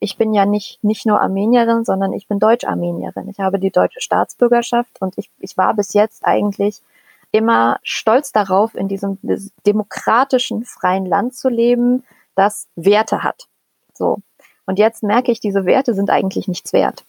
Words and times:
ich 0.00 0.16
bin 0.16 0.32
ja 0.32 0.46
nicht, 0.46 0.82
nicht 0.82 1.06
nur 1.06 1.20
Armenierin, 1.20 1.84
sondern 1.84 2.12
ich 2.14 2.26
bin 2.26 2.38
Deutsch-Armenierin. 2.38 3.28
Ich 3.28 3.38
habe 3.38 3.58
die 3.58 3.70
deutsche 3.70 4.00
Staatsbürgerschaft 4.00 5.00
und 5.00 5.16
ich, 5.18 5.30
ich 5.38 5.56
war 5.58 5.74
bis 5.74 5.92
jetzt 5.92 6.24
eigentlich 6.24 6.80
immer 7.32 7.78
stolz 7.82 8.32
darauf, 8.32 8.74
in 8.74 8.88
diesem 8.88 9.18
demokratischen, 9.66 10.64
freien 10.64 11.06
Land 11.06 11.34
zu 11.34 11.48
leben, 11.48 12.02
das 12.34 12.66
Werte 12.74 13.22
hat. 13.22 13.46
So. 13.92 14.18
Und 14.66 14.78
jetzt 14.78 15.02
merke 15.02 15.30
ich, 15.30 15.40
diese 15.40 15.66
Werte 15.66 15.94
sind 15.94 16.10
eigentlich 16.10 16.48
nichts 16.48 16.72
wert. 16.72 17.04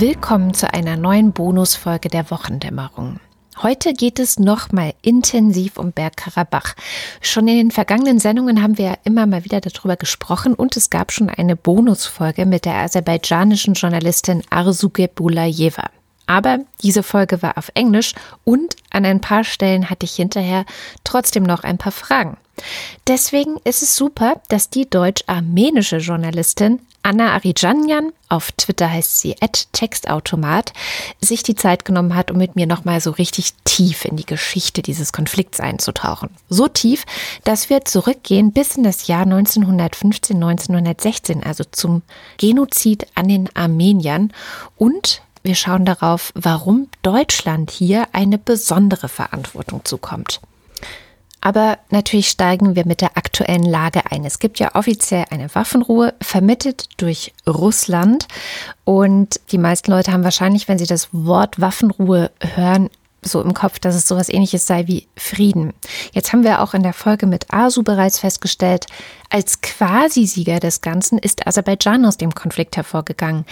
Willkommen 0.00 0.54
zu 0.54 0.72
einer 0.72 0.96
neuen 0.96 1.32
Bonusfolge 1.32 2.08
der 2.08 2.30
Wochendämmerung. 2.30 3.20
Heute 3.60 3.92
geht 3.92 4.18
es 4.18 4.38
nochmal 4.38 4.94
intensiv 5.02 5.76
um 5.76 5.92
Bergkarabach. 5.92 6.74
Schon 7.20 7.46
in 7.48 7.58
den 7.58 7.70
vergangenen 7.70 8.18
Sendungen 8.18 8.62
haben 8.62 8.78
wir 8.78 8.84
ja 8.86 8.94
immer 9.04 9.26
mal 9.26 9.44
wieder 9.44 9.60
darüber 9.60 9.96
gesprochen 9.96 10.54
und 10.54 10.74
es 10.78 10.88
gab 10.88 11.12
schon 11.12 11.28
eine 11.28 11.54
Bonusfolge 11.54 12.46
mit 12.46 12.64
der 12.64 12.76
aserbaidschanischen 12.76 13.74
Journalistin 13.74 14.42
Arzuge 14.48 15.06
Bulayeva. 15.06 15.90
Aber 16.26 16.60
diese 16.82 17.02
Folge 17.02 17.42
war 17.42 17.58
auf 17.58 17.70
Englisch 17.74 18.14
und 18.44 18.76
an 18.88 19.04
ein 19.04 19.20
paar 19.20 19.44
Stellen 19.44 19.90
hatte 19.90 20.06
ich 20.06 20.14
hinterher 20.14 20.64
trotzdem 21.04 21.42
noch 21.42 21.62
ein 21.62 21.76
paar 21.76 21.92
Fragen. 21.92 22.38
Deswegen 23.06 23.56
ist 23.64 23.82
es 23.82 23.96
super, 23.96 24.40
dass 24.48 24.70
die 24.70 24.88
deutsch-armenische 24.88 25.98
Journalistin 25.98 26.80
Anna 27.02 27.32
Arijanjan, 27.32 28.12
auf 28.28 28.52
Twitter 28.52 28.90
heißt 28.90 29.20
sie 29.20 29.34
Textautomat, 29.72 30.74
sich 31.20 31.42
die 31.42 31.54
Zeit 31.54 31.86
genommen 31.86 32.14
hat, 32.14 32.30
um 32.30 32.36
mit 32.36 32.56
mir 32.56 32.66
nochmal 32.66 33.00
so 33.00 33.10
richtig 33.10 33.54
tief 33.64 34.04
in 34.04 34.16
die 34.16 34.26
Geschichte 34.26 34.82
dieses 34.82 35.12
Konflikts 35.12 35.60
einzutauchen. 35.60 36.28
So 36.50 36.68
tief, 36.68 37.06
dass 37.44 37.70
wir 37.70 37.86
zurückgehen 37.86 38.52
bis 38.52 38.76
in 38.76 38.84
das 38.84 39.06
Jahr 39.06 39.22
1915, 39.22 40.36
1916, 40.36 41.42
also 41.42 41.64
zum 41.64 42.02
Genozid 42.36 43.06
an 43.14 43.28
den 43.28 43.48
Armeniern 43.56 44.32
und 44.76 45.22
wir 45.42 45.54
schauen 45.54 45.86
darauf, 45.86 46.32
warum 46.34 46.88
Deutschland 47.02 47.70
hier 47.70 48.08
eine 48.12 48.36
besondere 48.36 49.08
Verantwortung 49.08 49.86
zukommt. 49.86 50.40
Aber 51.40 51.78
natürlich 51.90 52.28
steigen 52.28 52.76
wir 52.76 52.86
mit 52.86 53.00
der 53.00 53.16
aktuellen 53.16 53.64
Lage 53.64 54.02
ein. 54.10 54.24
Es 54.24 54.38
gibt 54.38 54.58
ja 54.58 54.74
offiziell 54.74 55.24
eine 55.30 55.54
Waffenruhe, 55.54 56.14
vermittelt 56.20 56.88
durch 56.98 57.32
Russland. 57.46 58.28
Und 58.84 59.40
die 59.50 59.58
meisten 59.58 59.90
Leute 59.90 60.12
haben 60.12 60.24
wahrscheinlich, 60.24 60.68
wenn 60.68 60.78
sie 60.78 60.86
das 60.86 61.08
Wort 61.12 61.60
Waffenruhe 61.60 62.30
hören, 62.54 62.90
so 63.22 63.42
im 63.42 63.54
Kopf, 63.54 63.78
dass 63.78 63.94
es 63.94 64.08
sowas 64.08 64.28
ähnliches 64.28 64.66
sei 64.66 64.86
wie 64.86 65.06
Frieden. 65.16 65.74
Jetzt 66.12 66.32
haben 66.32 66.44
wir 66.44 66.62
auch 66.62 66.74
in 66.74 66.82
der 66.82 66.92
Folge 66.92 67.26
mit 67.26 67.52
Asu 67.52 67.82
bereits 67.82 68.18
festgestellt, 68.18 68.86
als 69.28 69.60
Quasi-Sieger 69.60 70.58
des 70.58 70.80
Ganzen 70.80 71.18
ist 71.18 71.46
Aserbaidschan 71.46 72.04
aus 72.04 72.16
dem 72.16 72.34
Konflikt 72.34 72.76
hervorgegangen. 72.76 73.44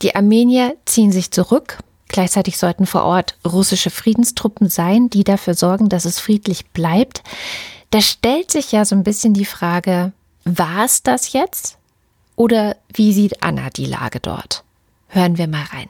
Die 0.00 0.14
Armenier 0.14 0.76
ziehen 0.86 1.12
sich 1.12 1.30
zurück, 1.30 1.78
Gleichzeitig 2.12 2.58
sollten 2.58 2.86
vor 2.86 3.04
Ort 3.04 3.36
russische 3.44 3.90
Friedenstruppen 3.90 4.68
sein, 4.68 5.08
die 5.08 5.24
dafür 5.24 5.54
sorgen, 5.54 5.88
dass 5.88 6.04
es 6.04 6.20
friedlich 6.20 6.66
bleibt. 6.66 7.22
Da 7.90 8.00
stellt 8.00 8.50
sich 8.50 8.70
ja 8.70 8.84
so 8.84 8.94
ein 8.94 9.02
bisschen 9.02 9.32
die 9.32 9.46
Frage, 9.46 10.12
war 10.44 10.84
es 10.84 11.02
das 11.02 11.32
jetzt? 11.32 11.78
Oder 12.36 12.76
wie 12.92 13.12
sieht 13.12 13.42
Anna 13.42 13.70
die 13.70 13.86
Lage 13.86 14.20
dort? 14.20 14.62
Hören 15.08 15.38
wir 15.38 15.48
mal 15.48 15.64
rein. 15.72 15.88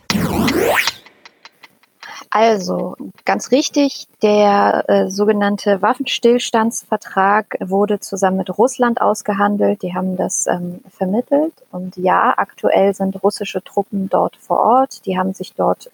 Also, 2.31 2.97
ganz 3.25 3.51
richtig, 3.51 4.07
der 4.23 4.85
äh, 4.89 5.11
sogenannte 5.11 5.83
Waffenstillstandsvertrag 5.83 7.57
wurde 7.61 8.01
zusammen 8.01 8.39
mit 8.39 8.57
Russland 8.57 9.01
ausgehandelt. 9.01 9.83
Die 9.83 9.95
haben 9.95 10.17
das 10.17 10.47
ähm, 10.47 10.81
vermittelt. 10.89 11.53
Und 11.73 11.97
ja, 11.97 12.33
aktuell 12.37 12.95
sind 12.95 13.23
russische 13.23 13.63
Truppen 13.63 14.09
dort 14.09 14.37
vor 14.37 14.61
Ort. 14.61 15.05
Die 15.05 15.19
haben 15.19 15.35
sich 15.35 15.53
dort 15.55 15.91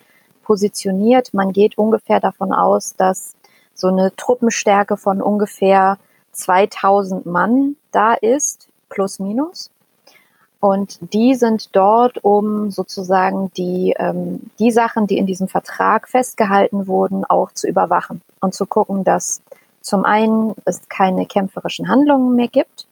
positioniert. 0.48 1.34
Man 1.34 1.52
geht 1.52 1.76
ungefähr 1.76 2.20
davon 2.20 2.52
aus, 2.52 2.96
dass 2.96 3.34
so 3.74 3.88
eine 3.88 4.16
Truppenstärke 4.16 4.96
von 4.96 5.20
ungefähr 5.20 5.98
2000 6.32 7.26
Mann 7.26 7.76
da 7.92 8.14
ist, 8.14 8.68
plus 8.88 9.18
minus. 9.18 9.70
Und 10.58 11.12
die 11.12 11.34
sind 11.34 11.76
dort, 11.76 12.24
um 12.24 12.70
sozusagen 12.70 13.52
die, 13.58 13.94
ähm, 13.98 14.50
die 14.58 14.70
Sachen, 14.70 15.06
die 15.06 15.18
in 15.18 15.26
diesem 15.26 15.48
Vertrag 15.48 16.08
festgehalten 16.08 16.86
wurden, 16.86 17.26
auch 17.26 17.52
zu 17.52 17.68
überwachen 17.68 18.22
und 18.40 18.54
zu 18.54 18.64
gucken, 18.64 19.04
dass 19.04 19.42
zum 19.82 20.06
einen 20.06 20.54
es 20.64 20.80
keine 20.88 21.26
kämpferischen 21.26 21.88
Handlungen 21.88 22.34
mehr 22.34 22.48
gibt, 22.48 22.88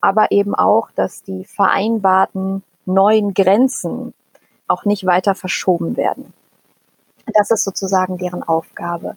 aber 0.00 0.30
eben 0.30 0.54
auch, 0.54 0.90
dass 0.94 1.24
die 1.24 1.44
vereinbarten 1.44 2.62
neuen 2.86 3.34
Grenzen 3.34 4.14
auch 4.68 4.84
nicht 4.84 5.04
weiter 5.04 5.34
verschoben 5.34 5.96
werden. 5.96 6.32
Das 7.32 7.50
ist 7.50 7.64
sozusagen 7.64 8.18
deren 8.18 8.42
Aufgabe. 8.42 9.16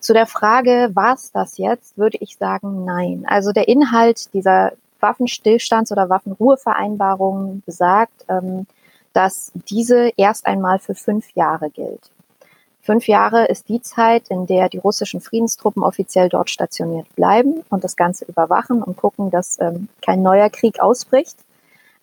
Zu 0.00 0.12
der 0.12 0.26
Frage, 0.26 0.90
was 0.94 1.32
das 1.32 1.58
jetzt, 1.58 1.96
würde 1.96 2.18
ich 2.20 2.36
sagen, 2.36 2.84
nein. 2.84 3.24
Also 3.26 3.52
der 3.52 3.68
Inhalt 3.68 4.32
dieser 4.34 4.72
Waffenstillstands- 5.00 5.92
oder 5.92 6.08
Waffenruhevereinbarung 6.08 7.62
besagt, 7.64 8.24
ähm, 8.28 8.66
dass 9.12 9.52
diese 9.68 10.10
erst 10.16 10.46
einmal 10.46 10.78
für 10.78 10.94
fünf 10.94 11.30
Jahre 11.34 11.70
gilt. 11.70 12.10
Fünf 12.82 13.06
Jahre 13.06 13.46
ist 13.46 13.68
die 13.68 13.82
Zeit, 13.82 14.28
in 14.28 14.46
der 14.46 14.68
die 14.68 14.78
russischen 14.78 15.20
Friedenstruppen 15.20 15.82
offiziell 15.82 16.28
dort 16.28 16.48
stationiert 16.48 17.14
bleiben 17.16 17.62
und 17.68 17.84
das 17.84 17.96
Ganze 17.96 18.24
überwachen 18.24 18.82
und 18.82 18.96
gucken, 18.96 19.30
dass 19.30 19.60
ähm, 19.60 19.88
kein 20.00 20.22
neuer 20.22 20.48
Krieg 20.48 20.80
ausbricht 20.80 21.36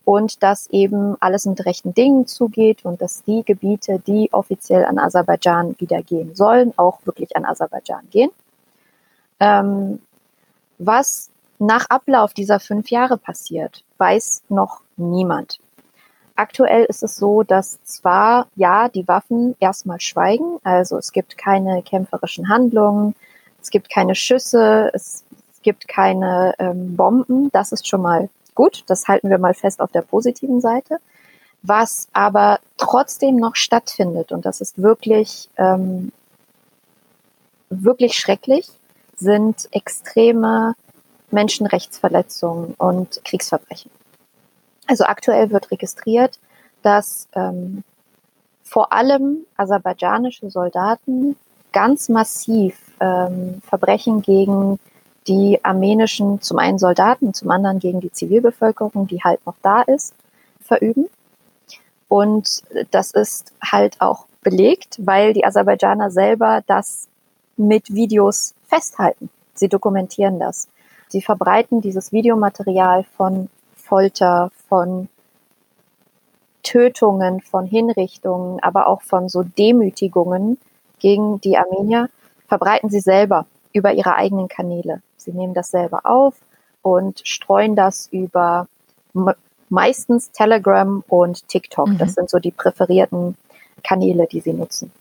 und 0.06 0.42
dass 0.44 0.68
eben 0.68 1.18
alles 1.20 1.46
mit 1.46 1.66
rechten 1.66 1.94
Dingen 1.94 2.28
zugeht 2.28 2.86
und 2.86 3.02
dass 3.02 3.24
die 3.24 3.44
Gebiete, 3.44 4.00
die 4.06 4.32
offiziell 4.32 4.86
an 4.86 5.00
Aserbaidschan 5.00 5.76
wieder 5.80 6.02
gehen 6.02 6.36
sollen, 6.36 6.74
auch 6.78 7.00
wirklich 7.06 7.36
an 7.36 7.44
Aserbaidschan 7.44 8.08
gehen. 8.12 8.30
Ähm, 9.40 10.00
was 10.78 11.30
nach 11.60 11.88
Ablauf 11.90 12.34
dieser 12.34 12.60
fünf 12.60 12.90
Jahre 12.90 13.18
passiert, 13.18 13.84
weiß 13.98 14.44
noch 14.50 14.82
niemand. 14.96 15.60
Aktuell 16.36 16.84
ist 16.86 17.02
es 17.02 17.16
so, 17.16 17.44
dass 17.44 17.82
zwar 17.84 18.48
ja 18.56 18.90
die 18.90 19.08
Waffen 19.08 19.56
erstmal 19.60 20.02
schweigen, 20.02 20.60
also 20.64 20.98
es 20.98 21.12
gibt 21.14 21.38
keine 21.38 21.82
kämpferischen 21.82 22.50
Handlungen, 22.50 23.16
es 23.62 23.70
gibt 23.70 23.90
keine 23.90 24.16
Schüsse, 24.16 24.92
es, 24.94 25.24
gibt 25.66 25.88
keine 25.88 26.54
ähm, 26.60 26.96
Bomben, 26.96 27.52
das 27.52 27.72
ist 27.72 27.88
schon 27.88 28.04
mal 28.04 28.30
gut, 28.56 28.84
das 28.88 29.08
halten 29.08 29.30
wir 29.30 29.38
mal 29.38 29.54
fest 29.54 29.82
auf 29.82 29.92
der 29.92 30.02
positiven 30.02 30.62
Seite. 30.62 30.98
Was 31.62 32.08
aber 32.14 32.60
trotzdem 32.78 33.38
noch 33.38 33.56
stattfindet, 33.56 34.32
und 34.32 34.46
das 34.46 34.62
ist 34.62 34.82
wirklich, 34.82 35.50
ähm, 35.58 36.12
wirklich 37.70 38.18
schrecklich, 38.18 38.70
sind 39.16 39.68
extreme 39.72 40.76
Menschenrechtsverletzungen 41.32 42.76
und 42.78 43.22
Kriegsverbrechen. 43.26 43.92
Also 44.88 45.06
aktuell 45.06 45.50
wird 45.50 45.72
registriert, 45.72 46.40
dass 46.84 47.28
ähm, 47.34 47.84
vor 48.64 48.94
allem 48.94 49.46
aserbaidschanische 49.58 50.50
Soldaten 50.50 51.36
ganz 51.72 52.10
massiv 52.10 52.78
ähm, 53.00 53.62
Verbrechen 53.68 54.22
gegen 54.22 54.80
die 55.28 55.60
armenischen, 55.64 56.42
zum 56.42 56.60
einen 56.60 56.78
Soldaten, 56.78 57.34
zum 57.34 57.50
anderen 57.50 57.80
gegen 57.80 58.00
die 58.00 58.12
Zivilbevölkerung, 58.12 59.08
die 59.08 59.24
halt 59.24 59.46
noch 59.46 59.56
da 59.62 59.82
ist, 59.82 60.14
verüben. 60.62 61.08
Und 62.08 62.64
das 62.92 63.12
ist 63.12 63.54
halt 63.62 64.00
auch 64.02 64.28
belegt, 64.42 64.98
weil 65.00 65.34
die 65.34 65.46
Aserbaidschaner 65.46 66.12
selber 66.12 66.62
das 66.68 67.08
mit 67.58 67.94
Videos 67.94 68.54
festhalten. 68.68 69.30
Sie 69.56 69.70
dokumentieren 69.70 70.40
das. 70.40 70.68
Sie 71.08 71.22
verbreiten 71.22 71.82
dieses 71.82 72.12
Videomaterial 72.12 73.06
von 73.18 73.50
Folter, 73.76 74.52
von 74.68 75.10
Tötungen, 76.62 77.42
von 77.42 77.66
Hinrichtungen, 77.66 78.60
aber 78.62 78.88
auch 78.88 79.02
von 79.02 79.30
so 79.30 79.44
Demütigungen 79.44 80.58
gegen 81.00 81.40
die 81.42 81.58
Armenier, 81.58 82.10
verbreiten 82.48 82.90
sie 82.90 83.00
selber 83.00 83.46
über 83.76 83.94
ihre 83.94 84.16
eigenen 84.16 84.48
Kanäle. 84.48 85.02
Sie 85.18 85.32
nehmen 85.32 85.54
das 85.54 85.70
selber 85.70 86.02
auf 86.06 86.36
und 86.82 87.22
streuen 87.28 87.76
das 87.76 88.08
über 88.12 88.68
meistens 89.70 90.32
Telegram 90.32 91.04
und 91.08 91.48
TikTok. 91.48 91.90
Mhm. 91.90 91.98
Das 91.98 92.14
sind 92.14 92.30
so 92.30 92.40
die 92.40 92.52
präferierten 92.52 93.36
Kanäle, 93.84 94.28
die 94.28 94.40
sie 94.40 94.54
nutzen. 94.54 94.92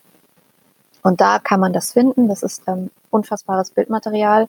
Und 1.03 1.21
da 1.21 1.39
kann 1.39 1.61
man 1.61 1.73
das 1.73 1.93
finden. 1.93 2.29
Das 2.29 2.43
ist 2.43 2.63
ähm, 2.67 2.91
unfassbares 3.11 3.71
Bildmaterial. 3.71 4.49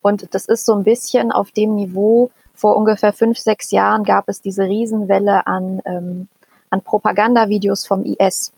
Und 0.00 0.32
das 0.34 0.46
ist 0.46 0.64
so 0.64 0.74
ein 0.74 0.84
bisschen 0.84 1.30
auf 1.30 1.50
dem 1.50 1.74
Niveau, 1.74 2.30
vor 2.54 2.76
ungefähr 2.76 3.12
fünf, 3.12 3.38
sechs 3.38 3.70
Jahren 3.70 4.02
gab 4.02 4.28
es 4.28 4.40
diese 4.40 4.64
Riesenwelle 4.64 5.46
an, 5.46 5.80
ähm, 5.84 6.28
an 6.70 6.80
Propagandavideos 6.80 7.86
vom 7.86 8.04
IS, 8.04 8.52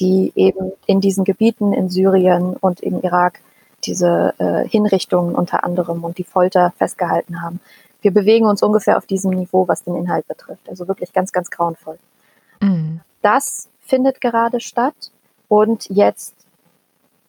die 0.00 0.32
eben 0.34 0.72
in 0.86 1.00
diesen 1.00 1.24
Gebieten 1.24 1.72
in 1.72 1.88
Syrien 1.88 2.56
und 2.56 2.80
im 2.80 3.00
Irak 3.02 3.40
diese 3.84 4.34
äh, 4.38 4.68
Hinrichtungen 4.68 5.34
unter 5.34 5.64
anderem 5.64 6.04
und 6.04 6.18
die 6.18 6.24
Folter 6.24 6.72
festgehalten 6.76 7.42
haben. 7.42 7.60
Wir 8.00 8.12
bewegen 8.12 8.46
uns 8.46 8.62
ungefähr 8.62 8.96
auf 8.96 9.06
diesem 9.06 9.32
Niveau, 9.32 9.66
was 9.66 9.84
den 9.84 9.96
Inhalt 9.96 10.26
betrifft. 10.28 10.68
Also 10.68 10.86
wirklich 10.88 11.12
ganz, 11.12 11.32
ganz 11.32 11.50
grauenvoll. 11.50 11.98
Mhm. 12.60 13.00
Das 13.22 13.68
findet 13.80 14.20
gerade 14.20 14.60
statt 14.60 14.94
und 15.48 15.88
jetzt 15.88 16.34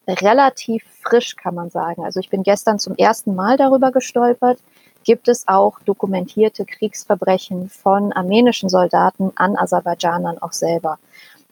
relativ 0.06 0.84
frisch, 1.02 1.36
kann 1.36 1.54
man 1.54 1.70
sagen. 1.70 2.04
Also 2.04 2.20
ich 2.20 2.30
bin 2.30 2.42
gestern 2.42 2.78
zum 2.78 2.94
ersten 2.96 3.34
Mal 3.34 3.56
darüber 3.56 3.90
gestolpert. 3.92 4.58
Gibt 5.04 5.28
es 5.28 5.48
auch 5.48 5.80
dokumentierte 5.80 6.64
Kriegsverbrechen 6.64 7.70
von 7.70 8.12
armenischen 8.12 8.68
Soldaten 8.68 9.32
an 9.36 9.56
Aserbaidschanern 9.56 10.38
auch 10.38 10.52
selber? 10.52 10.98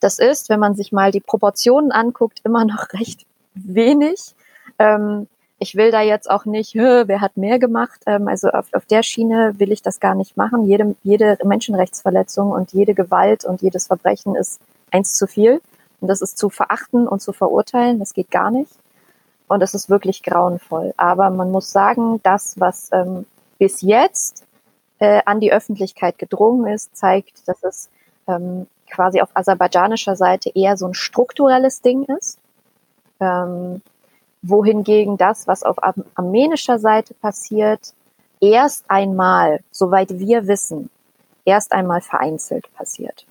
Das 0.00 0.18
ist, 0.18 0.48
wenn 0.48 0.60
man 0.60 0.74
sich 0.74 0.92
mal 0.92 1.10
die 1.10 1.20
Proportionen 1.20 1.92
anguckt, 1.92 2.40
immer 2.44 2.64
noch 2.64 2.88
recht 2.92 3.24
wenig. 3.54 4.34
Ähm, 4.78 5.26
ich 5.60 5.74
will 5.74 5.90
da 5.90 6.00
jetzt 6.02 6.30
auch 6.30 6.44
nicht, 6.44 6.74
wer 6.74 7.20
hat 7.20 7.36
mehr 7.36 7.58
gemacht. 7.58 8.00
Ähm, 8.06 8.28
also 8.28 8.48
auf, 8.50 8.72
auf 8.72 8.86
der 8.86 9.02
Schiene 9.02 9.54
will 9.58 9.72
ich 9.72 9.82
das 9.82 10.00
gar 10.00 10.14
nicht 10.14 10.36
machen. 10.36 10.66
Jede, 10.66 10.94
jede 11.02 11.36
Menschenrechtsverletzung 11.44 12.52
und 12.52 12.72
jede 12.72 12.94
Gewalt 12.94 13.44
und 13.44 13.62
jedes 13.62 13.88
Verbrechen 13.88 14.36
ist 14.36 14.60
eins 14.92 15.14
zu 15.14 15.26
viel. 15.26 15.60
Und 16.00 16.08
das 16.08 16.22
ist 16.22 16.38
zu 16.38 16.48
verachten 16.48 17.08
und 17.08 17.20
zu 17.20 17.32
verurteilen. 17.32 17.98
Das 17.98 18.14
geht 18.14 18.30
gar 18.30 18.50
nicht. 18.50 18.70
Und 19.48 19.62
es 19.62 19.74
ist 19.74 19.90
wirklich 19.90 20.22
grauenvoll. 20.22 20.94
Aber 20.96 21.30
man 21.30 21.50
muss 21.50 21.72
sagen, 21.72 22.20
das, 22.22 22.60
was 22.60 22.90
ähm, 22.92 23.26
bis 23.58 23.82
jetzt 23.82 24.44
äh, 25.00 25.22
an 25.24 25.40
die 25.40 25.52
Öffentlichkeit 25.52 26.18
gedrungen 26.18 26.72
ist, 26.72 26.96
zeigt, 26.96 27.48
dass 27.48 27.64
es 27.64 27.88
ähm, 28.28 28.68
quasi 28.88 29.20
auf 29.20 29.30
aserbaidschanischer 29.34 30.14
Seite 30.14 30.50
eher 30.54 30.76
so 30.76 30.86
ein 30.86 30.94
strukturelles 30.94 31.82
Ding 31.82 32.04
ist. 32.04 32.38
Ähm, 33.20 33.82
wohingegen 34.42 35.16
das, 35.16 35.46
was 35.46 35.62
auf 35.62 35.76
armenischer 36.14 36.78
Seite 36.78 37.14
passiert, 37.14 37.94
erst 38.40 38.84
einmal, 38.88 39.60
soweit 39.70 40.18
wir 40.18 40.46
wissen, 40.46 40.90
erst 41.44 41.72
einmal 41.72 42.00
vereinzelt 42.00 42.72
passiert. 42.74 43.26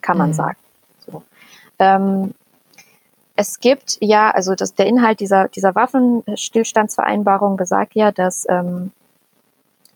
Kann 0.00 0.18
man 0.18 0.30
mhm. 0.30 0.34
sagen. 0.34 0.58
So. 1.06 1.22
Ähm, 1.78 2.34
es 3.36 3.58
gibt 3.58 3.96
ja, 4.00 4.30
also 4.30 4.54
das, 4.54 4.74
der 4.74 4.86
Inhalt 4.86 5.20
dieser, 5.20 5.48
dieser 5.48 5.74
Waffenstillstandsvereinbarung 5.74 7.56
besagt 7.56 7.94
ja, 7.94 8.12
dass 8.12 8.46
ähm, 8.48 8.92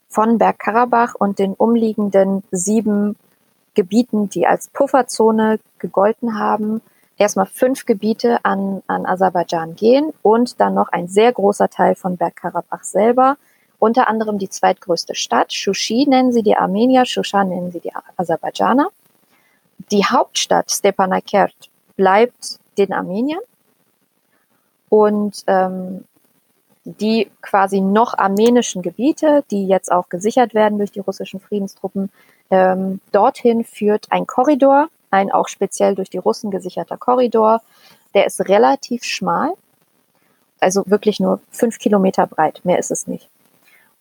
von 0.09 0.39
Bergkarabach 0.39 1.15
und 1.15 1.39
den 1.39 1.55
umliegenden 1.55 2.43
sieben 2.51 3.17
Gebieten, 3.75 4.31
die 4.31 4.47
als 4.47 4.69
Pufferzone 4.69 5.59
gegolten 5.79 6.39
haben, 6.39 6.81
erstmal 7.19 7.47
fünf 7.47 7.87
Gebiete 7.87 8.45
an, 8.45 8.83
an 8.87 9.07
Aserbaidschan 9.07 9.77
gehen 9.77 10.13
und 10.23 10.61
dann 10.61 10.75
noch 10.75 10.89
ein 10.89 11.09
sehr 11.09 11.33
großer 11.33 11.69
Teil 11.69 11.95
von 11.95 12.17
Bergkarabach 12.17 12.83
selber, 12.83 13.37
unter 13.79 14.09
anderem 14.09 14.39
die 14.39 14.49
zweitgrößte 14.49 15.15
Stadt. 15.15 15.53
Shushi 15.53 16.07
nennen 16.09 16.33
sie 16.33 16.43
die 16.43 16.57
Armenier, 16.57 17.05
Shushan 17.05 17.49
nennen 17.49 17.71
sie 17.71 17.81
die 17.81 17.93
Aserbaidschaner. 18.17 18.89
Die 19.91 20.05
Hauptstadt 20.05 20.71
Stepanakert 20.71 21.55
bleibt 21.97 22.59
den 22.79 22.93
Armeniern 22.93 23.41
und 24.89 25.45
ähm, 25.47 26.05
die 26.85 27.31
quasi 27.41 27.81
noch 27.81 28.17
armenischen 28.17 28.83
Gebiete, 28.83 29.45
die 29.51 29.67
jetzt 29.67 29.91
auch 29.91 30.09
gesichert 30.09 30.55
werden 30.55 30.79
durch 30.79 30.93
die 30.93 31.01
russischen 31.01 31.41
Friedenstruppen, 31.41 32.11
ähm, 32.51 33.01
dorthin 33.11 33.65
führt 33.65 34.07
ein 34.11 34.27
Korridor, 34.27 34.89
ein 35.15 35.33
auch 35.33 35.49
speziell 35.49 35.95
durch 35.95 36.11
die 36.11 36.19
Russen 36.19 36.51
gesicherter 36.51 36.97
Korridor. 36.97 37.63
Der 38.15 38.27
ist 38.27 38.41
relativ 38.49 39.05
schmal, 39.05 39.53
also 40.61 40.83
wirklich 40.87 41.21
nur 41.21 41.41
fünf 41.51 41.79
Kilometer 41.79 42.27
breit, 42.27 42.61
mehr 42.65 42.79
ist 42.79 42.91
es 42.91 43.07
nicht. 43.07 43.29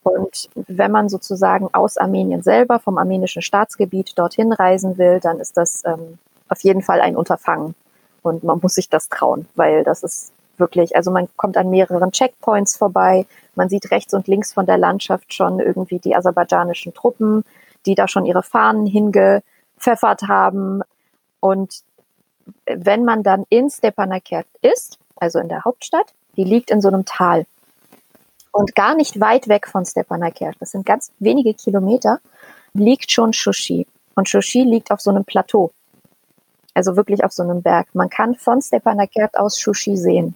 Und 0.04 0.50
wenn 0.56 0.92
man 0.92 1.08
sozusagen 1.08 1.70
aus 1.74 1.98
Armenien 1.98 2.42
selber, 2.42 2.80
vom 2.80 2.98
armenischen 2.98 3.42
Staatsgebiet 3.42 4.18
dorthin 4.18 4.52
reisen 4.52 4.98
will, 4.98 5.20
dann 5.22 5.40
ist 5.40 5.56
das 5.56 5.82
ähm, 5.86 6.18
auf 6.50 6.62
jeden 6.64 6.82
Fall 6.82 7.00
ein 7.00 7.16
Unterfangen. 7.16 7.74
Und 8.22 8.44
man 8.44 8.60
muss 8.62 8.76
sich 8.76 8.90
das 8.90 9.10
trauen, 9.10 9.48
weil 9.56 9.84
das 9.84 10.04
ist 10.04 10.34
wirklich, 10.58 10.96
also 10.96 11.12
man 11.12 11.28
kommt 11.36 11.58
an 11.58 11.70
mehreren 11.70 12.12
Checkpoints 12.12 12.78
vorbei. 12.78 13.26
Man 13.56 13.70
sieht 13.70 13.92
rechts 13.92 14.14
und 14.14 14.28
links 14.28 14.54
von 14.54 14.66
der 14.66 14.78
Landschaft 14.78 15.34
schon 15.34 15.60
irgendwie 15.60 16.00
die 16.00 16.16
aserbaidschanischen 16.16 16.94
Truppen, 16.94 17.44
die 17.86 17.96
da 17.96 18.08
schon 18.08 18.26
ihre 18.26 18.44
Fahnen 18.44 18.86
hingepfeffert 18.86 20.24
haben. 20.28 20.82
Und 21.44 21.84
wenn 22.66 23.04
man 23.04 23.22
dann 23.22 23.46
in 23.50 23.70
Stepanakert 23.70 24.48
ist, 24.62 24.98
also 25.18 25.40
in 25.40 25.50
der 25.50 25.66
Hauptstadt, 25.66 26.14
die 26.38 26.46
liegt 26.46 26.72
in 26.72 26.80
so 26.80 26.88
einem 26.88 27.04
Tal. 27.04 27.46
Und 28.54 28.76
gar 28.76 28.96
nicht 28.96 29.20
weit 29.20 29.50
weg 29.50 29.68
von 29.68 29.86
Stepanakert, 29.86 30.56
das 30.62 30.72
sind 30.72 30.86
ganz 30.86 31.12
wenige 31.20 31.54
Kilometer, 31.54 32.22
liegt 32.74 33.12
schon 33.12 33.34
Shushi. 33.34 33.86
Und 34.16 34.30
Shushi 34.30 34.62
liegt 34.62 34.90
auf 34.90 35.02
so 35.02 35.10
einem 35.10 35.26
Plateau. 35.26 35.72
Also 36.74 36.96
wirklich 36.96 37.26
auf 37.26 37.34
so 37.34 37.44
einem 37.44 37.62
Berg. 37.62 37.88
Man 37.94 38.10
kann 38.10 38.36
von 38.36 38.62
Stepanakert 38.62 39.38
aus 39.38 39.60
Shushi 39.60 39.98
sehen. 39.98 40.36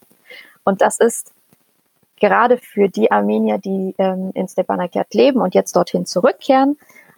Und 0.65 0.81
das 0.81 0.99
ist 0.99 1.31
gerade 2.19 2.57
für 2.57 2.89
die 2.89 3.11
Armenier, 3.11 3.59
die 3.59 3.95
ähm, 3.97 4.31
in 4.33 4.49
Stepanakert 4.49 5.13
leben 5.13 5.39
und 5.39 5.55
jetzt 5.55 5.73
dorthin 5.73 6.05
zurückkehren, 6.05 6.77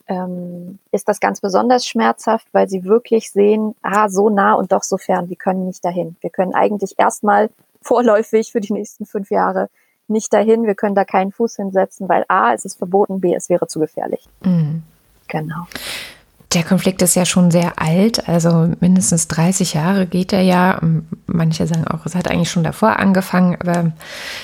ähm, 0.09 0.79
ist 0.91 1.07
das 1.07 1.19
ganz 1.19 1.39
besonders 1.39 1.85
schmerzhaft, 1.85 2.47
weil 2.51 2.67
sie 2.67 2.83
wirklich 2.83 3.31
sehen, 3.31 3.75
ah, 3.83 4.09
so 4.09 4.29
nah 4.29 4.53
und 4.53 4.71
doch 4.71 4.83
so 4.83 4.97
fern, 4.97 5.29
wir 5.29 5.37
können 5.37 5.67
nicht 5.67 5.85
dahin. 5.85 6.17
Wir 6.19 6.31
können 6.31 6.53
eigentlich 6.53 6.95
erstmal 6.97 7.49
vorläufig 7.81 8.51
für 8.51 8.59
die 8.59 8.73
nächsten 8.73 9.05
fünf 9.05 9.31
Jahre 9.31 9.69
nicht 10.07 10.33
dahin, 10.33 10.65
wir 10.65 10.73
können 10.73 10.95
da 10.95 11.05
keinen 11.05 11.31
Fuß 11.31 11.57
hinsetzen, 11.57 12.09
weil 12.09 12.25
A, 12.27 12.51
es 12.53 12.65
ist 12.65 12.79
verboten, 12.79 13.21
B, 13.21 13.35
es 13.35 13.47
wäre 13.47 13.67
zu 13.67 13.79
gefährlich. 13.79 14.27
Mhm. 14.43 14.81
Genau. 15.27 15.67
Der 16.55 16.63
Konflikt 16.63 17.03
ist 17.03 17.13
ja 17.13 17.25
schon 17.25 17.51
sehr 17.51 17.73
alt, 17.79 18.27
also 18.27 18.73
mindestens 18.79 19.27
30 19.27 19.75
Jahre 19.75 20.07
geht 20.07 20.33
er 20.33 20.41
ja. 20.41 20.81
Manche 21.27 21.67
sagen 21.67 21.85
auch, 21.85 22.07
es 22.07 22.15
hat 22.15 22.27
eigentlich 22.27 22.49
schon 22.49 22.63
davor 22.63 22.97
angefangen, 22.97 23.55
aber 23.61 23.91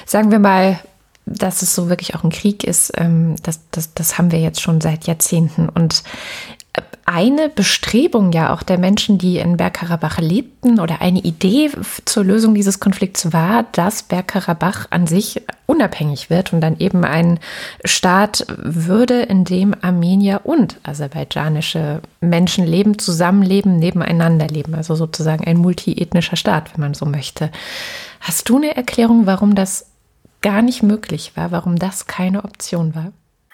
sagen 0.06 0.30
wir 0.30 0.38
mal 0.38 0.80
dass 1.26 1.62
es 1.62 1.74
so 1.74 1.90
wirklich 1.90 2.16
auch 2.16 2.24
ein 2.24 2.30
Krieg 2.30 2.64
ist, 2.64 2.94
ähm, 2.98 3.36
das, 3.44 3.60
das, 3.72 3.94
das 3.94 4.18
haben 4.18 4.32
wir 4.32 4.40
jetzt 4.40 4.62
schon 4.62 4.82
seit 4.82 5.08
Jahrzehnten. 5.08 5.70
Und 5.70 6.04
eine 7.06 7.50
Bestrebung 7.50 8.32
ja 8.32 8.52
auch 8.52 8.64
der 8.64 8.80
Menschen, 8.80 9.20
die 9.20 9.38
in 9.38 9.58
Bergkarabach 9.58 10.18
lebten 10.20 10.80
oder 10.80 11.02
eine 11.02 11.20
Idee 11.20 11.70
zur 12.06 12.24
Lösung 12.24 12.56
dieses 12.56 12.80
Konflikts 12.80 13.32
war, 13.32 13.66
dass 13.74 14.04
Bergkarabach 14.04 14.88
an 14.90 15.06
sich 15.06 15.44
unabhängig 15.68 16.32
wird 16.32 16.52
und 16.52 16.62
dann 16.62 16.80
eben 16.80 17.06
ein 17.06 17.40
Staat 17.86 18.46
würde, 18.58 19.22
in 19.22 19.46
dem 19.46 19.76
Armenier 19.80 20.42
und 20.46 20.78
aserbaidschanische 20.82 22.02
Menschen 22.22 22.66
leben, 22.66 22.98
zusammenleben, 22.98 23.78
nebeneinander 23.78 24.48
leben. 24.48 24.74
Also 24.74 24.96
sozusagen 24.96 25.46
ein 25.46 25.58
multiethnischer 25.58 26.38
Staat, 26.38 26.74
wenn 26.74 26.82
man 26.82 26.94
so 26.96 27.06
möchte. 27.06 27.52
Hast 28.20 28.50
du 28.50 28.58
eine 28.58 28.76
Erklärung, 28.76 29.28
warum 29.28 29.54
das 29.54 29.86
gar 30.46 30.62
nicht 30.62 30.84
möglich 30.84 31.36
war, 31.36 31.52
warum 31.52 31.76
das 31.76 32.06
keine 32.06 32.44
Option 32.44 32.94
war? 32.94 33.12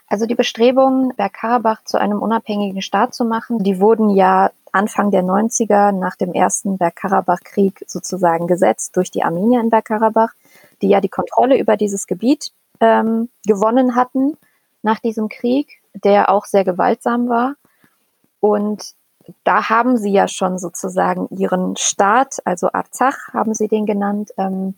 Also 0.08 0.26
die 0.26 0.36
Bestrebungen, 0.36 1.16
Bergkarabach 1.16 1.86
zu 1.86 1.98
einem 1.98 2.22
unabhängigen 2.22 2.82
Staat 2.82 3.16
zu 3.16 3.24
machen, 3.24 3.60
die 3.64 3.80
wurden 3.80 4.10
ja 4.10 4.52
Anfang 4.74 5.10
der 5.10 5.24
90er 5.24 5.94
nach 5.94 6.18
dem 6.18 6.34
ersten 6.34 6.78
Bergkarabach-Krieg 6.78 7.86
sozusagen 7.88 8.46
gesetzt 8.46 8.98
durch 8.98 9.10
die 9.10 9.24
Armenier 9.24 9.62
in 9.62 9.70
Bergkarabach, 9.70 10.34
die 10.82 10.90
ja 10.90 11.00
die 11.00 11.08
Kontrolle 11.08 11.58
über 11.58 11.78
dieses 11.78 12.08
Gebiet 12.08 12.52
ähm, 12.82 13.30
gewonnen 13.46 13.96
hatten 13.96 14.36
nach 14.82 15.00
diesem 15.00 15.30
Krieg, 15.30 15.82
der 15.94 16.30
auch 16.30 16.44
sehr 16.44 16.66
gewaltsam 16.66 17.30
war. 17.30 17.56
Und 18.42 18.96
da 19.46 19.70
haben 19.70 19.96
sie 19.96 20.12
ja 20.12 20.28
schon 20.28 20.60
sozusagen 20.60 21.30
ihren 21.30 21.78
Staat, 21.78 22.42
also 22.44 22.70
Arzach 22.74 23.30
haben 23.32 23.54
sie 23.54 23.70
den 23.70 23.86
genannt, 23.86 24.32
ähm, 24.38 24.76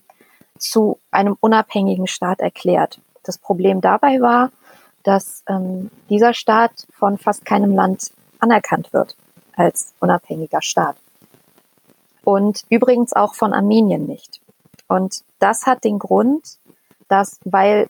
zu 0.64 1.00
einem 1.12 1.38
unabhängigen 1.40 2.08
Staat 2.08 2.40
erklärt. 2.40 3.00
Das 3.24 3.38
Problem 3.38 3.82
dabei 3.82 4.22
war, 4.22 4.52
dass 5.04 5.44
ähm, 5.48 5.92
dieser 6.10 6.34
Staat 6.34 6.88
von 6.92 7.18
fast 7.18 7.46
keinem 7.46 7.74
Land 7.74 8.12
anerkannt 8.40 8.94
wird 8.94 9.16
als 9.56 9.94
unabhängiger 10.00 10.62
Staat. 10.62 10.96
Und 12.24 12.64
übrigens 12.70 13.14
auch 13.14 13.36
von 13.36 13.54
Armenien 13.54 14.06
nicht. 14.06 14.42
Und 14.88 15.24
das 15.40 15.66
hat 15.66 15.84
den 15.84 16.00
Grund, 16.00 16.58
dass, 17.10 17.40
weil 17.44 17.88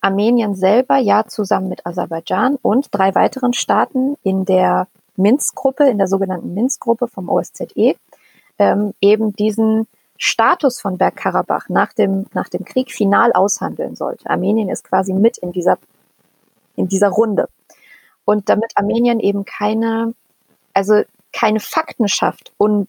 Armenien 0.00 0.54
selber 0.54 0.96
ja 0.96 1.26
zusammen 1.26 1.68
mit 1.68 1.86
Aserbaidschan 1.86 2.56
und 2.60 2.88
drei 2.90 3.14
weiteren 3.14 3.52
Staaten 3.52 4.16
in 4.22 4.44
der 4.44 4.88
Minsk-Gruppe, 5.16 5.88
in 5.88 5.98
der 5.98 6.08
sogenannten 6.08 6.54
Minsk-Gruppe 6.54 7.08
vom 7.08 7.28
OSZE, 7.28 7.96
ähm, 8.58 8.94
eben 9.00 9.34
diesen 9.34 9.86
Status 10.24 10.80
von 10.80 10.98
Bergkarabach 10.98 11.68
nach 11.68 11.92
dem, 11.92 12.26
nach 12.32 12.48
dem 12.48 12.64
Krieg 12.64 12.92
final 12.92 13.32
aushandeln 13.32 13.96
sollte. 13.96 14.30
Armenien 14.30 14.68
ist 14.68 14.84
quasi 14.84 15.12
mit 15.12 15.36
in 15.36 15.50
dieser, 15.50 15.78
in 16.76 16.86
dieser 16.86 17.08
Runde. 17.08 17.48
Und 18.24 18.48
damit 18.48 18.70
Armenien 18.76 19.18
eben 19.18 19.44
keine, 19.44 20.14
also 20.74 21.02
keine 21.32 21.58
Fakten 21.58 22.06
schafft, 22.06 22.52
un, 22.56 22.86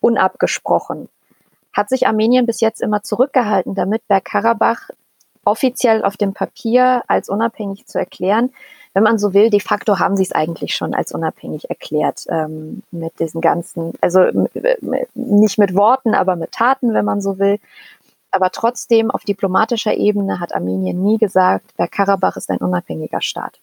unabgesprochen, 0.00 1.08
hat 1.72 1.88
sich 1.88 2.08
Armenien 2.08 2.46
bis 2.46 2.60
jetzt 2.60 2.82
immer 2.82 3.04
zurückgehalten, 3.04 3.76
damit 3.76 4.04
Bergkarabach 4.08 4.90
offiziell 5.44 6.04
auf 6.04 6.16
dem 6.16 6.34
Papier 6.34 7.04
als 7.06 7.28
unabhängig 7.28 7.86
zu 7.86 8.00
erklären. 8.00 8.52
Wenn 8.94 9.02
man 9.02 9.18
so 9.18 9.34
will, 9.34 9.50
de 9.50 9.60
facto 9.60 9.98
haben 9.98 10.16
sie 10.16 10.22
es 10.22 10.32
eigentlich 10.32 10.74
schon 10.74 10.94
als 10.94 11.12
unabhängig 11.12 11.68
erklärt 11.68 12.24
ähm, 12.28 12.84
mit 12.92 13.18
diesen 13.18 13.40
ganzen, 13.40 13.92
also 14.00 14.20
nicht 15.14 15.58
mit 15.58 15.74
Worten, 15.74 16.14
aber 16.14 16.36
mit 16.36 16.52
Taten, 16.52 16.94
wenn 16.94 17.04
man 17.04 17.20
so 17.20 17.38
will. 17.38 17.58
Aber 18.30 18.50
trotzdem 18.50 19.10
auf 19.10 19.24
diplomatischer 19.24 19.94
Ebene 19.94 20.40
hat 20.40 20.54
Armenien 20.54 21.02
nie 21.02 21.18
gesagt, 21.18 21.76
Bergkarabach 21.76 22.36
ist 22.36 22.50
ein 22.50 22.58
unabhängiger 22.58 23.20
Staat. 23.20 23.58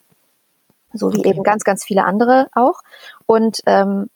So 0.93 1.13
wie 1.13 1.19
okay. 1.19 1.29
eben 1.29 1.43
ganz, 1.43 1.63
ganz 1.63 1.85
viele 1.85 2.03
andere 2.03 2.49
auch. 2.53 2.81
Und 3.25 3.61
ähm, 3.65 4.09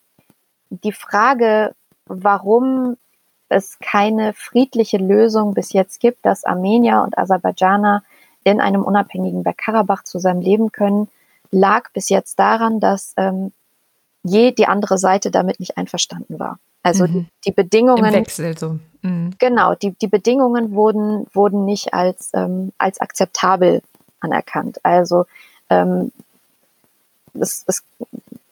die 0.69 0.91
Frage, 0.91 1.73
warum 2.05 2.97
es 3.47 3.77
keine 3.79 4.33
friedliche 4.33 4.97
Lösung 4.97 5.53
bis 5.53 5.71
jetzt 5.71 5.99
gibt, 5.99 6.25
dass 6.25 6.43
Armenier 6.43 7.03
und 7.03 7.17
Aserbaidschaner 7.17 8.03
in 8.45 8.61
einem 8.61 8.83
unabhängigen 8.83 9.43
Bergkarabach 9.43 10.03
zusammen 10.03 10.41
leben 10.41 10.71
können, 10.71 11.09
lag 11.51 11.91
bis 11.91 12.09
jetzt 12.09 12.39
daran, 12.39 12.79
dass 12.79 13.13
ähm, 13.17 13.51
je 14.23 14.51
die 14.51 14.67
andere 14.67 14.97
Seite 14.97 15.31
damit 15.31 15.59
nicht 15.59 15.77
einverstanden 15.77 16.39
war. 16.39 16.59
Also 16.83 17.07
mhm. 17.07 17.13
die, 17.13 17.27
die, 17.45 17.51
Bedingungen. 17.51 18.05
Im 18.05 18.13
Wechsel 18.13 18.57
so. 18.57 18.79
Mhm. 19.01 19.33
Genau, 19.39 19.75
die, 19.75 19.91
die 19.91 20.07
Bedingungen 20.07 20.73
wurden, 20.73 21.27
wurden 21.33 21.65
nicht 21.65 21.93
als, 21.93 22.29
ähm, 22.33 22.71
als 22.77 23.01
akzeptabel 23.01 23.81
anerkannt. 24.19 24.79
Also 24.83 25.25
ähm, 25.69 26.11
es, 27.33 27.63
es 27.67 27.83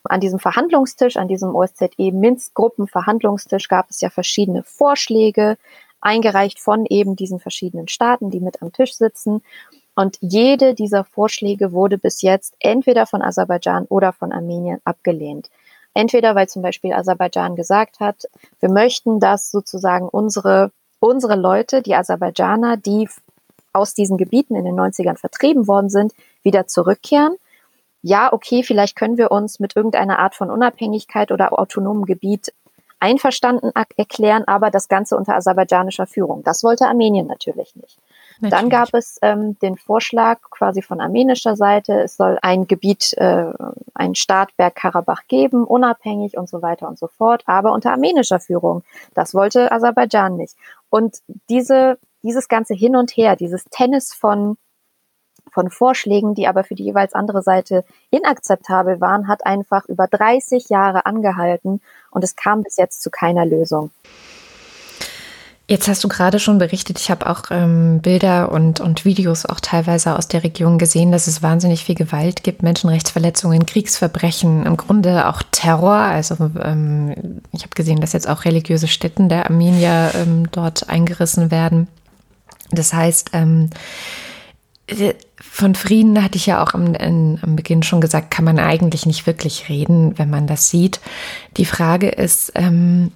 an 0.06 0.20
diesem 0.20 0.40
Verhandlungstisch, 0.40 1.18
an 1.18 1.28
diesem 1.28 1.54
OSZE-Minsk-Gruppen-Verhandlungstisch 1.56 3.68
gab 3.68 3.92
es 3.92 4.02
ja 4.02 4.10
verschiedene 4.10 4.64
Vorschläge, 4.64 5.58
eingereicht 6.02 6.60
von 6.60 6.86
eben 6.86 7.16
diesen 7.16 7.40
verschiedenen 7.40 7.88
Staaten, 7.88 8.30
die 8.30 8.42
mit 8.42 8.62
am 8.62 8.72
Tisch 8.74 8.94
sitzen. 8.96 9.42
Und 9.96 10.18
jede 10.22 10.74
dieser 10.74 11.04
Vorschläge 11.04 11.72
wurde 11.72 11.98
bis 11.98 12.22
jetzt 12.22 12.56
entweder 12.60 13.06
von 13.06 13.22
Aserbaidschan 13.22 13.86
oder 13.86 14.12
von 14.12 14.32
Armenien 14.32 14.80
abgelehnt. 14.86 15.50
Entweder 15.94 16.34
weil 16.34 16.50
zum 16.50 16.64
Beispiel 16.64 16.94
Aserbaidschan 16.94 17.56
gesagt 17.56 18.00
hat, 18.00 18.24
wir 18.60 18.70
möchten, 18.70 19.20
dass 19.20 19.52
sozusagen 19.52 20.10
unsere, 20.10 20.72
unsere 21.00 21.36
Leute, 21.36 21.82
die 21.84 21.94
Aserbaidschaner, 21.94 22.78
die 22.78 23.08
aus 23.72 23.94
diesen 23.94 24.18
Gebieten 24.18 24.56
in 24.56 24.66
den 24.66 24.76
90ern 24.76 25.18
vertrieben 25.18 25.68
worden 25.68 25.90
sind, 25.90 26.14
wieder 26.42 26.68
zurückkehren 26.68 27.38
ja, 28.04 28.32
okay, 28.34 28.64
vielleicht 28.64 28.98
können 28.98 29.18
wir 29.18 29.32
uns 29.32 29.60
mit 29.60 29.78
irgendeiner 29.78 30.20
Art 30.20 30.36
von 30.36 30.52
Unabhängigkeit 30.52 31.32
oder 31.32 31.58
autonomem 31.58 32.06
Gebiet 32.06 32.54
einverstanden 33.00 33.72
erklären, 33.96 34.44
aber 34.46 34.70
das 34.70 34.90
Ganze 34.90 35.18
unter 35.18 35.36
aserbaidschanischer 35.36 36.06
Führung. 36.06 36.44
Das 36.44 36.64
wollte 36.64 36.86
Armenien 36.88 37.28
natürlich 37.28 37.76
nicht. 37.78 37.98
Natürlich. 38.44 38.60
Dann 38.60 38.70
gab 38.70 38.94
es 38.94 39.18
ähm, 39.22 39.58
den 39.60 39.78
Vorschlag 39.78 40.42
quasi 40.52 40.82
von 40.82 41.00
armenischer 41.00 41.56
Seite, 41.56 42.02
es 42.02 42.18
soll 42.18 42.38
ein 42.42 42.68
Gebiet, 42.68 43.14
äh, 43.14 43.46
ein 43.94 44.16
Staat 44.16 44.58
Bergkarabach 44.58 45.28
geben, 45.30 45.64
unabhängig 45.64 46.38
und 46.38 46.50
so 46.50 46.62
weiter 46.62 46.90
und 46.90 47.00
so 47.00 47.08
fort, 47.08 47.44
aber 47.46 47.72
unter 47.72 47.92
armenischer 47.92 48.42
Führung. 48.42 48.84
Das 49.14 49.34
wollte 49.34 49.72
Aserbaidschan 49.72 50.36
nicht. 50.36 50.58
Und 50.90 51.20
diese, 51.50 51.98
dieses 52.22 52.50
ganze 52.50 52.74
Hin 52.74 52.98
und 52.98 53.12
Her, 53.12 53.38
dieses 53.38 53.64
Tennis 53.66 54.14
von 54.14 54.58
von 55.52 55.70
Vorschlägen, 55.70 56.34
die 56.34 56.48
aber 56.48 56.64
für 56.64 56.74
die 56.74 56.86
jeweils 56.86 57.14
andere 57.14 57.44
Seite 57.44 57.86
inakzeptabel 58.10 59.00
waren, 59.00 59.28
hat 59.28 59.46
einfach 59.46 59.86
über 59.86 60.08
30 60.08 60.70
Jahre 60.70 61.06
angehalten 61.06 61.80
und 62.10 62.24
es 62.24 62.36
kam 62.36 62.64
bis 62.64 62.78
jetzt 62.78 63.04
zu 63.04 63.12
keiner 63.12 63.46
Lösung. 63.46 63.92
Jetzt 65.74 65.88
hast 65.88 66.04
du 66.04 66.08
gerade 66.08 66.38
schon 66.38 66.60
berichtet, 66.60 67.00
ich 67.00 67.10
habe 67.10 67.28
auch 67.28 67.46
ähm, 67.50 68.00
Bilder 68.00 68.52
und, 68.52 68.80
und 68.80 69.06
Videos 69.06 69.48
auch 69.48 69.60
teilweise 69.60 70.16
aus 70.16 70.28
der 70.28 70.44
Region 70.44 70.78
gesehen, 70.78 71.12
dass 71.12 71.26
es 71.26 71.42
wahnsinnig 71.42 71.84
viel 71.84 71.96
Gewalt 71.96 72.44
gibt, 72.44 72.62
Menschenrechtsverletzungen, 72.62 73.66
Kriegsverbrechen, 73.66 74.68
im 74.68 74.78
Grunde 74.78 75.28
auch 75.28 75.42
Terror. 75.50 75.96
Also 75.96 76.36
ähm, 76.64 77.42
ich 77.52 77.64
habe 77.64 77.74
gesehen, 77.74 78.02
dass 78.02 78.14
jetzt 78.14 78.30
auch 78.30 78.46
religiöse 78.46 78.88
Stätten 78.88 79.30
der 79.30 79.50
Armenier 79.50 80.12
ähm, 80.14 80.48
dort 80.52 80.90
eingerissen 80.90 81.50
werden. 81.50 81.88
Das 82.70 82.94
heißt, 82.94 83.32
ähm, 83.34 83.72
von 85.42 85.74
Frieden 85.74 86.24
hatte 86.24 86.38
ich 86.38 86.46
ja 86.46 86.64
auch 86.64 86.76
am, 86.76 86.94
am 86.94 87.56
Beginn 87.56 87.82
schon 87.82 88.00
gesagt, 88.00 88.30
kann 88.30 88.46
man 88.46 88.60
eigentlich 88.60 89.08
nicht 89.08 89.26
wirklich 89.26 89.70
reden, 89.70 90.20
wenn 90.20 90.30
man 90.30 90.46
das 90.46 90.70
sieht. 90.70 91.00
Die 91.58 91.66
Frage 91.66 92.10
ist, 92.10 92.52
ähm, 92.54 93.12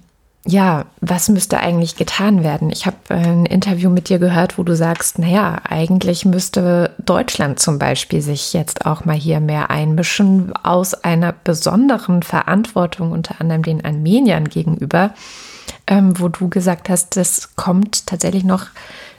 ja, 0.48 0.86
was 1.02 1.28
müsste 1.28 1.60
eigentlich 1.60 1.96
getan 1.96 2.42
werden? 2.42 2.70
Ich 2.70 2.86
habe 2.86 2.96
ein 3.10 3.44
Interview 3.44 3.90
mit 3.90 4.08
dir 4.08 4.18
gehört, 4.18 4.56
wo 4.56 4.62
du 4.62 4.74
sagst, 4.74 5.18
naja, 5.18 5.60
eigentlich 5.68 6.24
müsste 6.24 6.94
Deutschland 7.04 7.60
zum 7.60 7.78
Beispiel 7.78 8.22
sich 8.22 8.54
jetzt 8.54 8.86
auch 8.86 9.04
mal 9.04 9.14
hier 9.14 9.40
mehr 9.40 9.68
einmischen 9.68 10.56
aus 10.56 10.94
einer 10.94 11.34
besonderen 11.34 12.22
Verantwortung, 12.22 13.12
unter 13.12 13.42
anderem 13.42 13.62
den 13.62 13.84
Armeniern 13.84 14.48
gegenüber, 14.48 15.12
ähm, 15.86 16.18
wo 16.18 16.28
du 16.28 16.48
gesagt 16.48 16.88
hast, 16.88 17.18
das 17.18 17.54
kommt 17.54 18.06
tatsächlich 18.06 18.44
noch 18.44 18.68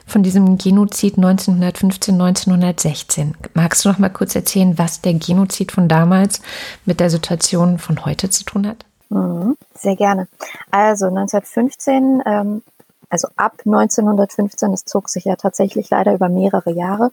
von 0.06 0.24
diesem 0.24 0.58
Genozid 0.58 1.16
1915, 1.16 2.20
1916. 2.20 3.34
Magst 3.54 3.84
du 3.84 3.88
noch 3.88 4.00
mal 4.00 4.08
kurz 4.08 4.34
erzählen, 4.34 4.76
was 4.78 5.00
der 5.00 5.14
Genozid 5.14 5.70
von 5.70 5.86
damals 5.86 6.42
mit 6.86 6.98
der 6.98 7.08
Situation 7.08 7.78
von 7.78 8.04
heute 8.04 8.30
zu 8.30 8.42
tun 8.42 8.66
hat? 8.66 8.84
Mhm, 9.10 9.56
sehr 9.74 9.96
gerne. 9.96 10.28
Also 10.70 11.06
1915, 11.06 12.22
ähm, 12.24 12.62
also 13.08 13.28
ab 13.36 13.62
1915, 13.64 14.72
es 14.72 14.84
zog 14.84 15.08
sich 15.08 15.24
ja 15.24 15.36
tatsächlich 15.36 15.90
leider 15.90 16.14
über 16.14 16.28
mehrere 16.28 16.72
Jahre, 16.72 17.10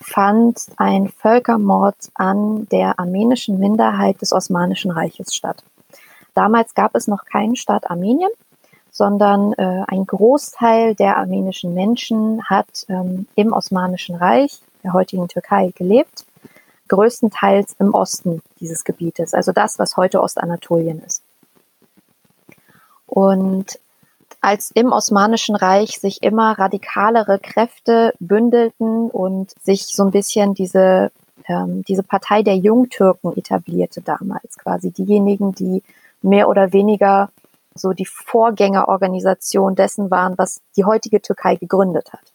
fand 0.00 0.58
ein 0.76 1.08
Völkermord 1.08 1.96
an 2.14 2.66
der 2.70 2.98
armenischen 2.98 3.58
Minderheit 3.58 4.20
des 4.22 4.32
Osmanischen 4.32 4.90
Reiches 4.90 5.34
statt. 5.34 5.62
Damals 6.34 6.74
gab 6.74 6.94
es 6.94 7.08
noch 7.08 7.24
keinen 7.24 7.56
Staat 7.56 7.90
Armenien 7.90 8.30
sondern 8.92 9.54
äh, 9.54 9.82
ein 9.88 10.06
Großteil 10.06 10.94
der 10.94 11.16
armenischen 11.16 11.74
Menschen 11.74 12.44
hat 12.44 12.84
ähm, 12.88 13.26
im 13.34 13.52
Osmanischen 13.52 14.14
Reich, 14.14 14.60
der 14.84 14.92
heutigen 14.92 15.26
Türkei, 15.28 15.72
gelebt, 15.74 16.26
größtenteils 16.92 17.74
im 17.78 17.94
Osten 17.94 18.42
dieses 18.60 18.84
Gebietes, 18.84 19.32
also 19.32 19.52
das, 19.52 19.78
was 19.78 19.96
heute 19.96 20.20
Ostanatolien 20.20 21.02
ist. 21.02 21.22
Und 23.06 23.78
als 24.42 24.70
im 24.72 24.92
Osmanischen 24.92 25.56
Reich 25.56 25.98
sich 25.98 26.22
immer 26.22 26.58
radikalere 26.58 27.38
Kräfte 27.38 28.12
bündelten 28.20 29.08
und 29.10 29.52
sich 29.62 29.86
so 29.86 30.04
ein 30.04 30.10
bisschen 30.10 30.52
diese, 30.52 31.12
ähm, 31.48 31.82
diese 31.88 32.02
Partei 32.02 32.42
der 32.42 32.56
Jungtürken 32.56 33.36
etablierte 33.36 34.02
damals, 34.02 34.58
quasi 34.58 34.90
diejenigen, 34.90 35.54
die 35.54 35.82
mehr 36.20 36.48
oder 36.48 36.72
weniger 36.72 37.30
so 37.74 37.92
die 37.92 38.06
Vorgängerorganisation 38.06 39.76
dessen 39.76 40.10
waren, 40.10 40.36
was 40.36 40.60
die 40.76 40.84
heutige 40.84 41.22
Türkei 41.22 41.56
gegründet 41.56 42.12
hat. 42.12 42.32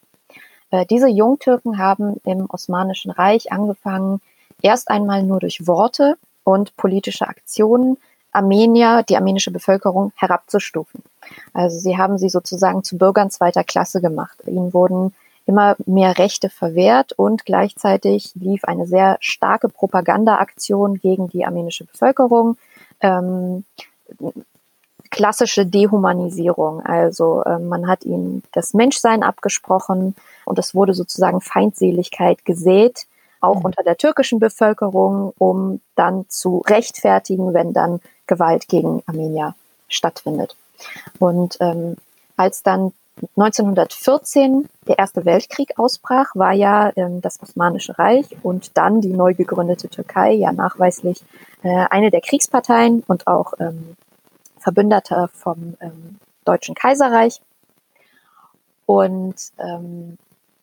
Äh, 0.71 0.85
diese 0.85 1.09
Jungtürken 1.09 1.77
haben 1.77 2.19
im 2.23 2.49
Osmanischen 2.49 3.11
Reich 3.11 3.51
angefangen, 3.51 4.19
erst 4.61 4.89
einmal 4.89 5.23
nur 5.23 5.39
durch 5.39 5.67
Worte 5.67 6.17
und 6.43 6.75
politische 6.77 7.27
Aktionen 7.27 7.97
Armenier, 8.31 9.03
die 9.07 9.15
armenische 9.15 9.51
Bevölkerung 9.51 10.11
herabzustufen. 10.15 11.01
Also 11.53 11.79
sie 11.79 11.97
haben 11.97 12.17
sie 12.17 12.29
sozusagen 12.29 12.83
zu 12.83 12.97
Bürgern 12.97 13.31
zweiter 13.31 13.63
Klasse 13.63 13.99
gemacht. 13.99 14.37
Ihnen 14.45 14.73
wurden 14.73 15.13
immer 15.47 15.75
mehr 15.85 16.17
Rechte 16.17 16.49
verwehrt 16.49 17.13
und 17.13 17.45
gleichzeitig 17.45 18.33
lief 18.35 18.65
eine 18.65 18.85
sehr 18.85 19.17
starke 19.21 19.69
Propagandaaktion 19.69 20.99
gegen 20.99 21.29
die 21.29 21.45
armenische 21.45 21.85
Bevölkerung. 21.85 22.57
Ähm, 23.01 23.63
klassische 25.09 25.65
Dehumanisierung. 25.65 26.81
Also 26.81 27.43
äh, 27.43 27.59
man 27.59 27.87
hat 27.87 28.03
ihnen 28.03 28.43
das 28.51 28.73
Menschsein 28.73 29.23
abgesprochen 29.23 30.15
und 30.45 30.59
es 30.59 30.75
wurde 30.75 30.93
sozusagen 30.93 31.41
Feindseligkeit 31.41 32.43
gesät, 32.45 33.07
auch 33.41 33.63
unter 33.63 33.83
der 33.83 33.97
türkischen 33.97 34.39
Bevölkerung, 34.39 35.33
um 35.37 35.81
dann 35.95 36.25
zu 36.29 36.63
rechtfertigen, 36.67 37.53
wenn 37.53 37.73
dann 37.73 37.99
Gewalt 38.25 38.67
gegen 38.67 39.03
Armenier 39.05 39.55
stattfindet. 39.87 40.55
Und 41.19 41.57
ähm, 41.59 41.95
als 42.35 42.63
dann 42.63 42.93
1914 43.35 44.69
der 44.87 44.99
Erste 44.99 45.25
Weltkrieg 45.25 45.79
ausbrach, 45.79 46.35
war 46.35 46.53
ja 46.53 46.91
ähm, 46.95 47.21
das 47.21 47.41
Osmanische 47.41 47.97
Reich 47.97 48.27
und 48.43 48.77
dann 48.77 49.01
die 49.01 49.13
neu 49.13 49.33
gegründete 49.33 49.89
Türkei 49.89 50.33
ja 50.33 50.51
nachweislich 50.51 51.23
äh, 51.63 51.85
eine 51.89 52.11
der 52.11 52.21
Kriegsparteien 52.21 53.03
und 53.07 53.25
auch 53.27 53.53
ähm, 53.59 53.95
Verbündeter 54.59 55.29
vom 55.33 55.75
ähm, 55.79 56.19
Deutschen 56.45 56.75
Kaiserreich. 56.75 57.41
Und 58.85 59.35
ähm, 59.57 60.17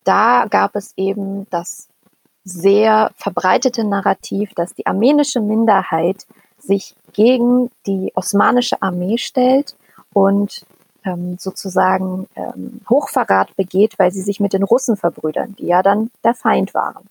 da 0.04 0.46
gab 0.48 0.76
es 0.76 0.94
eben 0.96 1.48
das 1.50 1.88
sehr 2.44 3.10
verbreitete 3.16 3.84
Narrativ, 3.84 4.52
dass 4.54 4.74
die 4.74 4.86
armenische 4.86 5.40
Minderheit 5.40 6.26
sich 6.58 6.94
gegen 7.12 7.70
die 7.86 8.12
osmanische 8.14 8.80
Armee 8.82 9.18
stellt 9.18 9.74
und 10.12 10.64
ähm, 11.04 11.36
sozusagen 11.38 12.28
ähm, 12.34 12.80
Hochverrat 12.88 13.54
begeht, 13.56 13.98
weil 13.98 14.12
sie 14.12 14.22
sich 14.22 14.40
mit 14.40 14.52
den 14.52 14.62
Russen 14.62 14.96
verbrüdern, 14.96 15.54
die 15.58 15.66
ja 15.66 15.82
dann 15.82 16.10
der 16.22 16.34
Feind 16.34 16.74
waren. 16.74 17.08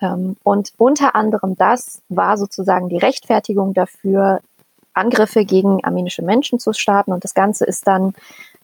Ähm, 0.00 0.36
und 0.42 0.72
unter 0.76 1.14
anderem 1.14 1.56
das 1.56 2.02
war 2.08 2.36
sozusagen 2.36 2.88
die 2.88 2.98
Rechtfertigung 2.98 3.74
dafür, 3.74 4.40
Angriffe 4.92 5.44
gegen 5.44 5.84
armenische 5.84 6.22
Menschen 6.22 6.58
zu 6.58 6.72
starten. 6.72 7.12
Und 7.12 7.24
das 7.24 7.34
Ganze 7.34 7.64
ist 7.64 7.86
dann, 7.86 8.14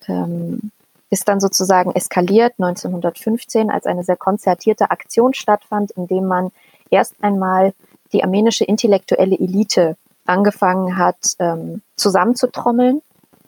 ähm, 0.09 0.71
ist 1.11 1.29
dann 1.29 1.41
sozusagen 1.41 1.93
eskaliert 1.93 2.55
1915, 2.59 3.71
als 3.71 3.87
eine 3.87 4.05
sehr 4.05 4.17
konzertierte 4.17 4.91
Aktion 4.91 5.35
stattfand, 5.35 5.93
indem 5.93 6.27
man 6.27 6.51
erst 6.91 7.15
einmal 7.21 7.75
die 8.13 8.23
armenische 8.23 8.65
intellektuelle 8.65 9.39
Elite 9.39 9.97
angefangen 10.25 10.97
hat, 10.97 11.35
ähm, 11.39 11.83
zusammenzutrommeln 11.97 13.03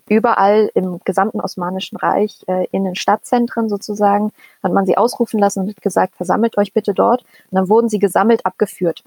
überall 0.08 0.70
im 0.74 1.00
gesamten 1.04 1.40
Osmanischen 1.40 1.96
Reich 1.96 2.42
äh, 2.46 2.66
in 2.70 2.84
den 2.84 2.94
Stadtzentren 2.94 3.68
sozusagen 3.68 4.32
hat 4.62 4.72
man 4.72 4.86
sie 4.86 4.96
ausrufen 4.96 5.38
lassen 5.38 5.60
und 5.60 5.82
gesagt, 5.82 6.16
versammelt 6.16 6.56
euch 6.58 6.72
bitte 6.72 6.94
dort. 6.94 7.22
Und 7.50 7.56
dann 7.56 7.68
wurden 7.68 7.88
sie 7.88 7.98
gesammelt 7.98 8.46
abgeführt 8.46 9.04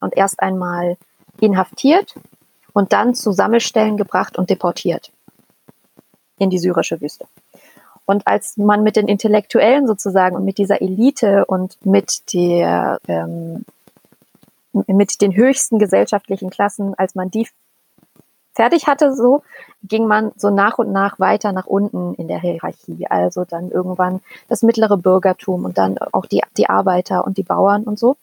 und 0.00 0.16
erst 0.16 0.40
einmal 0.40 0.96
inhaftiert 1.40 2.14
und 2.72 2.92
dann 2.92 3.14
zu 3.14 3.32
Sammelstellen 3.32 3.96
gebracht 3.96 4.38
und 4.38 4.50
deportiert 4.50 5.10
in 6.40 6.50
die 6.50 6.58
syrische 6.58 7.00
Wüste. 7.00 7.26
Und 8.06 8.26
als 8.26 8.56
man 8.56 8.82
mit 8.82 8.96
den 8.96 9.06
Intellektuellen 9.06 9.86
sozusagen 9.86 10.34
und 10.34 10.44
mit 10.44 10.58
dieser 10.58 10.82
Elite 10.82 11.44
und 11.44 11.76
mit 11.86 12.32
der 12.32 12.98
ähm, 13.06 13.64
mit 14.72 15.20
den 15.20 15.34
höchsten 15.34 15.78
gesellschaftlichen 15.78 16.50
Klassen, 16.50 16.94
als 16.96 17.14
man 17.14 17.30
die 17.30 17.46
fertig 18.52 18.86
hatte, 18.86 19.14
so 19.14 19.42
ging 19.82 20.06
man 20.06 20.32
so 20.36 20.50
nach 20.50 20.78
und 20.78 20.92
nach 20.92 21.18
weiter 21.18 21.52
nach 21.52 21.66
unten 21.66 22.14
in 22.14 22.28
der 22.28 22.40
Hierarchie. 22.40 23.06
Also 23.08 23.44
dann 23.44 23.70
irgendwann 23.70 24.20
das 24.48 24.62
mittlere 24.62 24.96
Bürgertum 24.96 25.64
und 25.64 25.78
dann 25.78 25.98
auch 25.98 26.26
die, 26.26 26.42
die 26.56 26.68
Arbeiter 26.68 27.24
und 27.24 27.38
die 27.38 27.42
Bauern 27.42 27.84
und 27.84 27.98
so. 27.98 28.16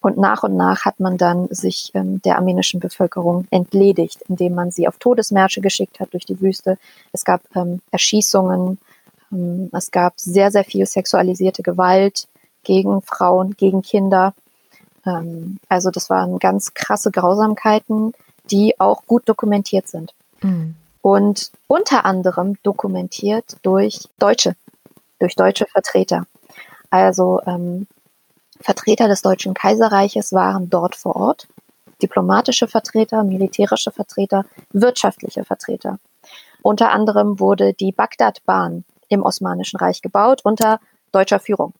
Und 0.00 0.16
nach 0.16 0.42
und 0.42 0.56
nach 0.56 0.84
hat 0.84 1.00
man 1.00 1.18
dann 1.18 1.48
sich 1.48 1.90
ähm, 1.94 2.22
der 2.22 2.36
armenischen 2.36 2.80
Bevölkerung 2.80 3.46
entledigt, 3.50 4.22
indem 4.28 4.54
man 4.54 4.70
sie 4.70 4.88
auf 4.88 4.98
Todesmärsche 4.98 5.60
geschickt 5.60 6.00
hat 6.00 6.12
durch 6.12 6.24
die 6.24 6.40
Wüste. 6.40 6.78
Es 7.12 7.24
gab 7.24 7.42
ähm, 7.54 7.80
Erschießungen, 7.90 8.78
ähm, 9.32 9.70
es 9.72 9.90
gab 9.90 10.18
sehr, 10.18 10.50
sehr 10.50 10.64
viel 10.64 10.86
sexualisierte 10.86 11.62
Gewalt 11.62 12.28
gegen 12.64 13.02
Frauen, 13.02 13.56
gegen 13.56 13.82
Kinder. 13.82 14.34
Ähm, 15.06 15.58
also 15.68 15.90
das 15.90 16.10
waren 16.10 16.38
ganz 16.38 16.74
krasse 16.74 17.10
Grausamkeiten, 17.10 18.12
die 18.50 18.78
auch 18.78 19.04
gut 19.06 19.28
dokumentiert 19.28 19.88
sind. 19.88 20.14
Mhm. 20.42 20.74
Und 21.02 21.50
unter 21.66 22.04
anderem 22.04 22.56
dokumentiert 22.62 23.56
durch 23.62 24.08
Deutsche, 24.18 24.54
durch 25.18 25.34
deutsche 25.34 25.66
Vertreter. 25.66 26.26
Also 26.90 27.40
ähm, 27.46 27.86
Vertreter 28.60 29.08
des 29.08 29.22
Deutschen 29.22 29.54
Kaiserreiches 29.54 30.32
waren 30.32 30.68
dort 30.70 30.94
vor 30.94 31.16
Ort, 31.16 31.48
diplomatische 32.02 32.68
Vertreter, 32.68 33.24
militärische 33.24 33.90
Vertreter, 33.90 34.44
wirtschaftliche 34.72 35.44
Vertreter. 35.44 35.98
Unter 36.62 36.90
anderem 36.90 37.40
wurde 37.40 37.72
die 37.72 37.92
Bagdad-Bahn 37.92 38.84
im 39.08 39.22
Osmanischen 39.22 39.78
Reich 39.78 40.02
gebaut 40.02 40.40
unter 40.44 40.80
deutscher 41.12 41.40
Führung. 41.40 41.72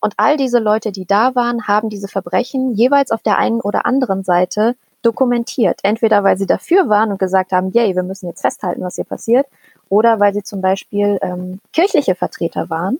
Und 0.00 0.14
all 0.16 0.36
diese 0.36 0.58
Leute, 0.58 0.92
die 0.92 1.04
da 1.04 1.34
waren, 1.34 1.68
haben 1.68 1.90
diese 1.90 2.08
Verbrechen 2.08 2.74
jeweils 2.74 3.10
auf 3.10 3.22
der 3.22 3.36
einen 3.38 3.60
oder 3.60 3.84
anderen 3.84 4.24
Seite 4.24 4.74
dokumentiert. 5.02 5.80
Entweder 5.82 6.24
weil 6.24 6.38
sie 6.38 6.46
dafür 6.46 6.88
waren 6.88 7.10
und 7.12 7.18
gesagt 7.18 7.52
haben, 7.52 7.70
yay, 7.72 7.94
wir 7.94 8.02
müssen 8.02 8.26
jetzt 8.26 8.40
festhalten, 8.40 8.82
was 8.82 8.96
hier 8.96 9.04
passiert, 9.04 9.46
oder 9.88 10.20
weil 10.20 10.32
sie 10.32 10.42
zum 10.42 10.60
Beispiel 10.60 11.18
ähm, 11.20 11.60
kirchliche 11.72 12.14
Vertreter 12.14 12.70
waren. 12.70 12.98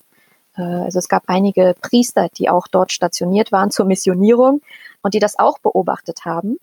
Äh, 0.57 0.63
also 0.63 0.99
es 0.99 1.09
gab 1.09 1.25
einige 1.27 1.75
Priester, 1.81 2.29
die 2.37 2.51
auch 2.51 2.69
dort 2.69 2.93
stationiert 2.93 3.53
waren 3.53 3.71
zur 3.71 3.87
Missionierung 3.87 4.63
und 5.03 5.15
die 5.15 5.21
das 5.21 5.39
auch 5.39 5.59
beobachtet 5.59 6.25
haben 6.25 6.59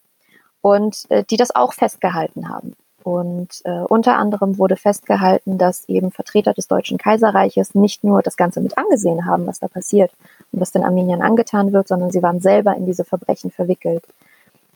und 0.61 1.05
äh, 1.09 1.23
die 1.23 1.37
das 1.37 1.55
auch 1.55 1.73
festgehalten 1.73 2.49
haben. 2.49 2.75
Und 3.03 3.61
äh, 3.63 3.69
unter 3.69 4.17
anderem 4.17 4.57
wurde 4.57 4.75
festgehalten, 4.75 5.57
dass 5.57 5.87
eben 5.87 6.11
Vertreter 6.11 6.53
des 6.53 6.67
Deutschen 6.67 6.97
Kaiserreiches 6.97 7.73
nicht 7.73 8.03
nur 8.03 8.21
das 8.21 8.35
Ganze 8.35 8.59
mit 8.59 8.77
angesehen 8.77 9.25
haben, 9.25 9.47
was 9.47 9.59
da 9.59 9.69
passiert 9.69 10.11
und 10.51 10.59
was 10.59 10.73
den 10.73 10.83
Armeniern 10.83 11.21
angetan 11.21 11.71
wird, 11.71 11.87
sondern 11.87 12.11
sie 12.11 12.21
waren 12.21 12.41
selber 12.41 12.75
in 12.75 12.85
diese 12.85 13.05
Verbrechen 13.05 13.49
verwickelt. 13.49 14.03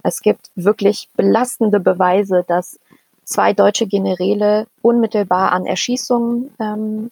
Es 0.02 0.22
gibt 0.22 0.50
wirklich 0.56 1.10
belastende 1.18 1.82
Beweise, 1.82 2.46
dass 2.48 2.80
zwei 3.26 3.52
deutsche 3.52 3.86
Generäle 3.86 4.68
unmittelbar 4.82 5.52
an 5.52 5.66
Erschießungen 5.66 6.54
ähm, 6.60 7.12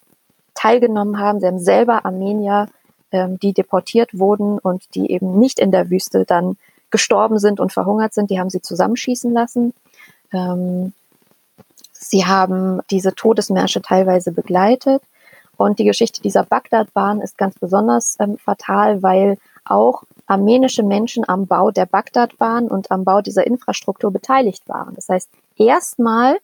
teilgenommen 0.59 1.19
haben. 1.19 1.39
Sie 1.39 1.47
haben 1.47 1.59
selber 1.59 2.05
Armenier, 2.05 2.67
ähm, 3.11 3.39
die 3.39 3.53
deportiert 3.53 4.17
wurden 4.17 4.59
und 4.59 4.83
die 4.93 5.11
eben 5.11 5.39
nicht 5.39 5.59
in 5.59 5.71
der 5.71 5.89
Wüste 5.89 6.25
dann 6.25 6.57
gestorben 6.91 7.39
sind 7.39 7.59
und 7.59 7.71
verhungert 7.71 8.13
sind. 8.13 8.29
Die 8.29 8.39
haben 8.39 8.49
sie 8.49 8.61
zusammenschießen 8.61 9.31
lassen. 9.31 9.73
Ähm, 10.33 10.93
sie 11.93 12.25
haben 12.25 12.81
diese 12.91 13.15
Todesmärsche 13.15 13.81
teilweise 13.81 14.31
begleitet. 14.31 15.01
Und 15.55 15.79
die 15.79 15.85
Geschichte 15.85 16.21
dieser 16.21 16.43
Bagdad-Bahn 16.43 17.21
ist 17.21 17.37
ganz 17.37 17.57
besonders 17.57 18.15
ähm, 18.19 18.37
fatal, 18.37 19.01
weil 19.01 19.37
auch 19.65 20.03
armenische 20.25 20.83
Menschen 20.83 21.27
am 21.27 21.47
Bau 21.47 21.71
der 21.71 21.85
Bagdadbahn 21.85 22.67
und 22.67 22.91
am 22.91 23.03
Bau 23.03 23.21
dieser 23.21 23.47
Infrastruktur 23.47 24.11
beteiligt 24.11 24.67
waren. 24.67 24.95
Das 24.95 25.09
heißt, 25.09 25.29
erstmal 25.57 26.37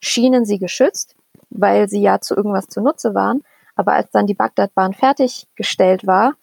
schienen 0.00 0.44
sie 0.44 0.58
geschützt, 0.58 1.14
weil 1.50 1.88
sie 1.88 2.00
ja 2.00 2.20
zu 2.20 2.34
irgendwas 2.34 2.68
zunutze 2.68 3.14
waren. 3.14 3.42
Aber 3.76 3.92
als 3.92 4.10
dann 4.10 4.26
die 4.26 4.34
Bagdadbahn 4.34 4.94
fertiggestellt 4.94 6.06
war, 6.06 6.34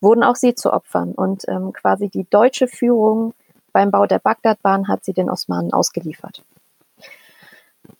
wurden 0.00 0.22
auch 0.22 0.36
sie 0.36 0.54
zu 0.54 0.72
Opfern. 0.72 1.12
Und 1.12 1.44
ähm, 1.48 1.72
quasi 1.72 2.08
die 2.08 2.28
deutsche 2.28 2.68
Führung 2.68 3.34
beim 3.72 3.90
Bau 3.90 4.06
der 4.06 4.18
Bagdadbahn 4.18 4.88
hat 4.88 5.04
sie 5.04 5.12
den 5.12 5.30
Osmanen 5.30 5.72
ausgeliefert. 5.72 6.42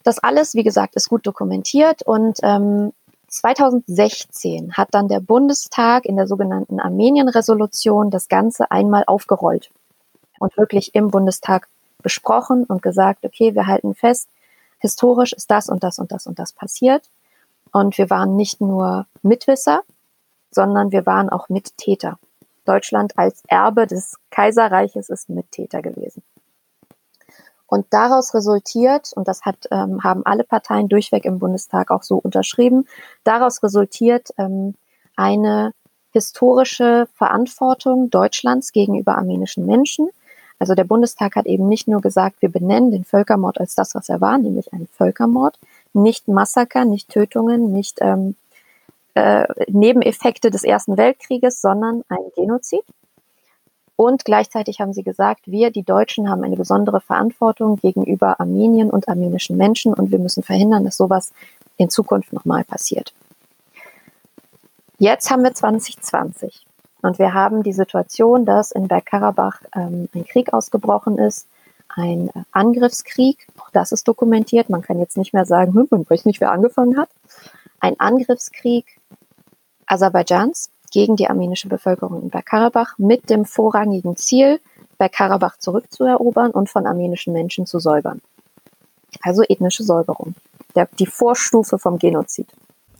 Das 0.03 0.19
alles, 0.19 0.55
wie 0.55 0.63
gesagt, 0.63 0.97
ist 0.97 1.09
gut 1.09 1.27
dokumentiert 1.27 2.03
und 2.03 2.39
ähm, 2.43 2.93
2016 3.29 4.73
hat 4.73 4.89
dann 4.93 5.09
der 5.09 5.21
Bundestag 5.21 6.05
in 6.05 6.17
der 6.17 6.27
sogenannten 6.27 6.81
Armenien-Resolution 6.81 8.11
das 8.11 8.29
Ganze 8.29 8.71
einmal 8.71 9.05
aufgerollt 9.07 9.71
und 10.41 10.57
wirklich 10.57 10.95
im 10.95 11.11
Bundestag 11.11 11.69
besprochen 12.03 12.65
und 12.65 12.83
gesagt, 12.83 13.25
okay, 13.25 13.55
wir 13.55 13.67
halten 13.67 13.95
fest, 13.95 14.29
historisch 14.81 15.33
ist 15.33 15.51
das 15.51 15.69
und 15.69 15.83
das 15.85 15.99
und 15.99 16.13
das 16.13 16.27
und 16.27 16.39
das 16.39 16.53
passiert. 16.53 17.09
Und 17.73 17.97
wir 17.99 18.11
waren 18.11 18.37
nicht 18.37 18.61
nur 18.61 19.07
Mitwisser, 19.23 19.83
sondern 20.51 20.91
wir 20.91 21.07
waren 21.07 21.29
auch 21.29 21.49
Mittäter. 21.49 22.19
Deutschland 22.65 23.17
als 23.17 23.43
Erbe 23.47 23.87
des 23.87 24.17
Kaiserreiches 24.31 25.09
ist 25.09 25.29
Mittäter 25.29 25.83
gewesen. 25.83 26.23
Und 27.67 27.87
daraus 27.91 28.35
resultiert, 28.35 29.13
und 29.15 29.29
das 29.29 29.43
hat, 29.43 29.69
ähm, 29.71 30.03
haben 30.03 30.27
alle 30.27 30.43
Parteien 30.43 30.89
durchweg 30.89 31.25
im 31.25 31.39
Bundestag 31.39 31.93
auch 31.93 32.03
so 32.03 32.17
unterschrieben, 32.17 32.87
daraus 33.23 33.63
resultiert 33.63 34.31
ähm, 34.39 34.75
eine 35.15 35.73
historische 36.13 37.07
Verantwortung 37.15 38.11
Deutschlands 38.11 38.73
gegenüber 38.73 39.17
armenischen 39.17 39.67
Menschen. 39.67 40.11
Also 40.61 40.75
der 40.75 40.85
Bundestag 40.85 41.37
hat 41.37 41.47
eben 41.47 41.69
nicht 41.69 41.89
nur 41.89 42.03
gesagt, 42.03 42.43
wir 42.43 42.51
benennen 42.51 42.91
den 42.91 43.05
Völkermord 43.05 43.59
als 43.59 43.75
das, 43.75 43.95
was 43.95 44.11
er 44.11 44.21
war, 44.21 44.37
nämlich 44.37 44.73
ein 44.75 44.87
Völkermord, 44.93 45.59
nicht 45.95 46.29
Massaker, 46.29 46.85
nicht 46.85 47.09
Tötungen, 47.09 47.73
nicht 47.73 47.99
ähm, 48.03 48.37
äh, 49.15 49.47
Nebeneffekte 49.69 50.51
des 50.51 50.63
Ersten 50.63 50.99
Weltkrieges, 50.99 51.63
sondern 51.63 52.05
ein 52.11 52.19
Genozid. 52.37 52.85
Und 53.97 54.27
gleichzeitig 54.27 54.81
haben 54.81 54.93
sie 54.93 55.03
gesagt, 55.03 55.41
wir, 55.47 55.71
die 55.71 55.83
Deutschen, 55.83 56.29
haben 56.29 56.45
eine 56.45 56.57
besondere 56.57 57.01
Verantwortung 57.01 57.77
gegenüber 57.77 58.39
Armenien 58.39 58.91
und 58.91 59.09
armenischen 59.09 59.57
Menschen 59.57 59.95
und 59.95 60.11
wir 60.11 60.19
müssen 60.19 60.43
verhindern, 60.43 60.85
dass 60.85 60.99
sowas 60.99 61.33
in 61.79 61.89
Zukunft 61.89 62.35
nochmal 62.35 62.65
passiert. 62.65 63.15
Jetzt 64.99 65.31
haben 65.31 65.43
wir 65.43 65.55
2020 65.55 66.67
und 67.03 67.19
wir 67.19 67.35
haben 67.35 67.63
die 67.63 67.73
Situation, 67.73 68.45
dass 68.45 68.71
in 68.71 68.89
Bergkarabach 68.89 69.61
ähm, 69.75 70.09
ein 70.15 70.25
Krieg 70.25 70.53
ausgebrochen 70.53 71.19
ist, 71.19 71.47
ein 71.89 72.31
Angriffskrieg, 72.53 73.47
auch 73.59 73.71
das 73.71 73.93
ist 73.93 74.07
dokumentiert, 74.07 74.71
man 74.71 74.83
kann 74.83 74.99
jetzt 74.99 75.17
nicht 75.17 75.33
mehr 75.33 75.47
sagen, 75.47 75.75
hm, 75.75 75.89
man 75.91 76.09
weiß 76.09 76.25
nicht, 76.25 76.41
wer 76.41 76.53
angefangen 76.53 76.99
hat, 76.99 77.09
ein 77.81 77.99
Angriffskrieg 77.99 79.01
Aserbaidschans 79.87 80.71
gegen 80.91 81.17
die 81.17 81.29
armenische 81.29 81.69
Bevölkerung 81.69 82.23
in 82.23 82.31
Bergkarabach 82.31 82.99
mit 82.99 83.31
dem 83.31 83.45
vorrangigen 83.45 84.17
Ziel, 84.17 84.61
Bergkarabach 84.99 85.57
zurückzuerobern 85.59 86.51
und 86.51 86.69
von 86.69 86.87
armenischen 86.87 87.33
Menschen 87.33 87.67
zu 87.67 87.79
säubern. 87.79 88.21
Also 89.23 89.43
ethnische 89.43 89.83
Säuberung. 89.83 90.35
Der, 90.77 90.89
die 90.99 91.07
Vorstufe 91.07 91.79
vom 91.79 91.99
Genozid. 91.99 92.49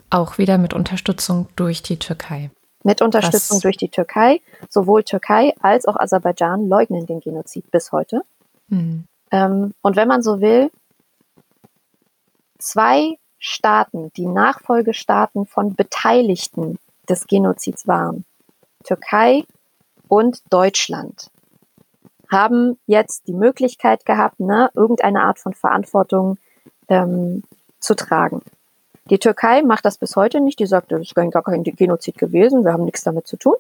Auch 0.09 0.39
wieder 0.39 0.59
mit 0.59 0.75
Unterstützung 0.75 1.47
durch 1.55 1.83
die 1.83 1.99
Türkei. 1.99 2.51
Mit 2.83 3.03
Unterstützung 3.03 3.57
Was? 3.57 3.63
durch 3.63 3.77
die 3.77 3.91
Türkei. 3.91 4.41
Sowohl 4.69 5.05
Türkei 5.05 5.55
als 5.61 5.87
auch 5.87 5.97
Aserbaidschan 5.97 6.69
leugnen 6.69 7.07
den 7.07 7.21
Genozid 7.21 7.71
bis 7.71 7.93
heute. 7.93 8.23
Mhm. 8.69 9.05
Ähm, 9.31 9.75
und 9.83 9.97
wenn 9.97 10.09
man 10.09 10.23
so 10.23 10.41
will, 10.41 10.71
zwei 12.59 13.19
Staaten, 13.39 14.13
die 14.17 14.27
Nachfolgestaaten 14.27 15.47
von 15.47 15.75
Beteiligten 15.75 16.79
des 17.09 17.27
Genozids 17.27 17.87
waren, 17.87 18.25
Türkei 18.85 19.45
und 20.09 20.43
Deutschland, 20.51 21.31
haben 22.31 22.79
jetzt 22.87 23.27
die 23.27 23.33
Möglichkeit 23.33 24.05
gehabt, 24.05 24.39
ne, 24.41 24.71
irgendeine 24.75 25.23
Art 25.23 25.39
von 25.39 25.53
Verantwortung 25.53 26.39
ähm, 26.89 27.43
zu 27.81 27.95
tragen. 27.95 28.43
Die 29.07 29.19
Türkei 29.19 29.63
macht 29.63 29.85
das 29.85 29.99
bis 29.99 30.15
heute 30.17 30.41
nicht. 30.41 30.59
Die 30.59 30.67
sagt, 30.67 30.93
das 30.93 31.01
ist 31.01 31.15
gar 31.15 31.43
kein 31.43 31.65
Genozid 31.65 32.19
gewesen, 32.19 32.65
wir 32.65 32.73
haben 32.73 32.85
nichts 32.85 33.03
damit 33.03 33.27
zu 33.27 33.37
tun. 33.37 33.57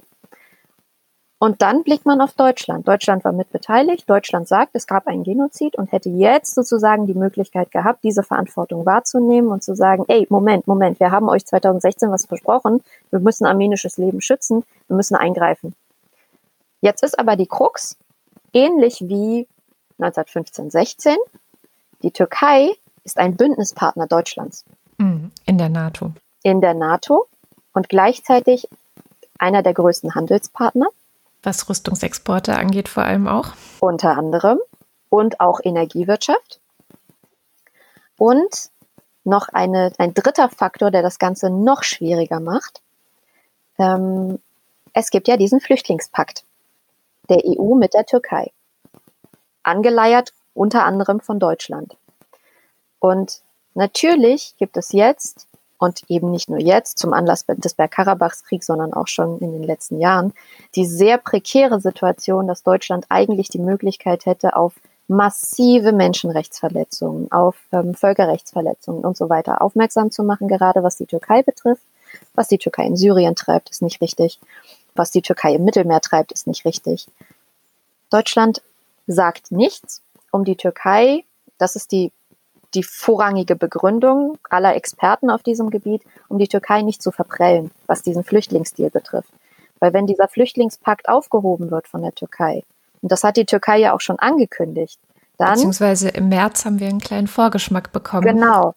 Und 1.43 1.63
dann 1.63 1.85
blickt 1.85 2.05
man 2.05 2.21
auf 2.21 2.35
Deutschland. 2.35 2.87
Deutschland 2.87 3.25
war 3.25 3.33
mit 3.33 3.51
beteiligt. 3.51 4.09
Deutschland 4.11 4.47
sagt, 4.47 4.73
es 4.75 4.87
gab 4.87 5.07
einen 5.07 5.25
Genozid 5.25 5.75
und 5.75 5.91
hätte 5.91 6.11
jetzt 6.11 6.55
sozusagen 6.55 7.07
die 7.07 7.15
Möglichkeit 7.15 7.71
gehabt, 7.71 8.05
diese 8.05 8.23
Verantwortung 8.23 8.85
wahrzunehmen 8.85 9.51
und 9.51 9.65
zu 9.65 9.75
sagen, 9.75 10.05
ey, 10.09 10.27
Moment, 10.29 10.67
Moment, 10.67 11.01
wir 11.01 11.11
haben 11.11 11.31
euch 11.31 11.47
2016 11.47 12.11
was 12.11 12.27
versprochen. 12.27 12.83
Wir 13.09 13.21
müssen 13.21 13.47
armenisches 13.47 13.97
Leben 13.97 14.21
schützen. 14.21 14.65
Wir 14.87 14.97
müssen 14.97 15.17
eingreifen. 15.17 15.75
Jetzt 16.83 17.03
ist 17.03 17.19
aber 17.19 17.37
die 17.37 17.47
Krux, 17.47 17.97
ähnlich 18.53 19.01
wie 19.01 19.49
1915, 19.99 20.71
16. 20.71 21.17
Die 22.03 22.11
Türkei 22.11 22.75
ist 23.05 23.17
ein 23.17 23.37
Bündnispartner 23.37 24.07
Deutschlands. 24.07 24.67
Mhm. 25.01 25.33
In 25.47 25.57
der 25.57 25.71
NATO. 25.71 26.13
In 26.43 26.61
der 26.61 26.75
NATO 26.75 27.27
und 27.73 27.89
gleichzeitig 27.89 28.69
einer 29.39 29.63
der 29.63 29.73
größten 29.73 30.15
Handelspartner. 30.15 30.89
Was 31.43 31.69
Rüstungsexporte 31.71 32.55
angeht, 32.55 32.89
vor 32.89 33.05
allem 33.05 33.27
auch. 33.27 33.55
Unter 33.81 34.17
anderem. 34.19 34.59
Und 35.09 35.41
auch 35.41 35.61
Energiewirtschaft. 35.65 36.61
Und 38.19 38.71
noch 39.25 39.49
eine, 39.49 39.93
ein 39.97 40.13
dritter 40.13 40.51
Faktor, 40.51 40.91
der 40.91 41.03
das 41.03 41.19
Ganze 41.19 41.49
noch 41.49 41.83
schwieriger 41.83 42.39
macht. 42.39 42.83
Ähm, 43.79 44.39
es 44.93 45.11
gibt 45.11 45.29
ja 45.29 45.39
diesen 45.39 45.61
Flüchtlingspakt 45.61 46.45
der 47.31 47.43
EU 47.47 47.75
mit 47.75 47.95
der 47.95 48.05
Türkei. 48.05 48.53
Angeleiert 49.63 50.35
unter 50.53 50.85
anderem 50.85 51.21
von 51.21 51.39
Deutschland. 51.39 51.97
Und 52.99 53.41
natürlich 53.75 54.55
gibt 54.59 54.77
es 54.77 54.93
jetzt 54.93 55.47
und 55.79 56.03
eben 56.09 56.31
nicht 56.31 56.51
nur 56.51 56.61
jetzt 56.61 56.99
zum 56.99 57.13
Anlass 57.13 57.47
des 57.47 57.75
Bergkarabachs-Kriegs, 57.75 58.67
sondern 58.67 58.93
auch 58.93 59.09
schon 59.09 59.39
in 59.39 59.53
den 59.53 59.63
letzten 59.63 59.99
Jahren, 59.99 60.35
die 60.75 60.87
sehr 60.87 61.17
prekäre 61.17 61.81
Situation, 61.81 62.47
dass 62.47 62.63
Deutschland 62.63 63.07
eigentlich 63.09 63.49
die 63.49 63.59
Möglichkeit 63.59 64.27
hätte, 64.27 64.57
auf 64.57 64.75
massive 65.09 65.93
Menschenrechtsverletzungen, 65.93 67.33
auf 67.33 67.57
ähm, 67.73 67.95
Völkerrechtsverletzungen 67.95 69.05
und 69.05 69.17
so 69.17 69.29
weiter 69.29 69.61
aufmerksam 69.61 70.11
zu 70.11 70.23
machen, 70.23 70.47
gerade 70.47 70.83
was 70.83 70.97
die 70.97 71.07
Türkei 71.07 71.43
betrifft. 71.43 71.83
Was 72.35 72.49
die 72.49 72.59
Türkei 72.59 72.85
in 72.85 72.97
Syrien 72.97 73.35
treibt, 73.35 73.71
ist 73.71 73.83
nicht 73.83 74.01
richtig. 74.01 74.39
Was 74.95 75.11
die 75.11 75.23
Türkei 75.23 75.55
im 75.55 75.65
Mittelmeer 75.65 76.01
treibt, 76.01 76.33
ist 76.33 76.47
nicht 76.47 76.65
richtig. 76.65 77.09
Deutschland 78.11 78.63
sagt 79.07 79.51
nichts, 79.51 80.03
um 80.31 80.45
die 80.45 80.57
Türkei, 80.57 81.25
das 81.59 81.77
ist 81.77 81.93
die 81.93 82.13
die 82.75 82.83
vorrangige 82.83 83.57
Begründung 83.57 84.39
aller 84.49 84.75
Experten 84.77 85.31
auf 85.31 85.43
diesem 85.43 85.71
Gebiet, 85.71 86.03
um 86.29 86.39
die 86.39 86.49
Türkei 86.49 86.83
nicht 86.83 87.03
zu 87.03 87.11
verprellen, 87.11 87.71
was 87.87 88.03
diesen 88.03 88.25
Flüchtlingsdeal 88.25 88.91
betrifft. 88.91 89.33
Weil 89.81 89.93
wenn 89.93 90.07
dieser 90.07 90.29
Flüchtlingspakt 90.29 91.09
aufgehoben 91.09 91.71
wird 91.71 91.89
von 91.89 92.03
der 92.03 92.13
Türkei, 92.13 92.63
und 93.03 93.11
das 93.11 93.25
hat 93.25 93.37
die 93.37 93.47
Türkei 93.47 93.79
ja 93.79 93.95
auch 93.95 94.01
schon 94.01 94.19
angekündigt, 94.19 95.01
dann. 95.39 95.55
Beziehungsweise 95.55 96.11
im 96.11 96.29
März 96.29 96.65
haben 96.65 96.81
wir 96.81 96.89
einen 96.89 97.01
kleinen 97.01 97.27
Vorgeschmack 97.27 97.93
bekommen. 97.93 98.27
Genau. 98.27 98.75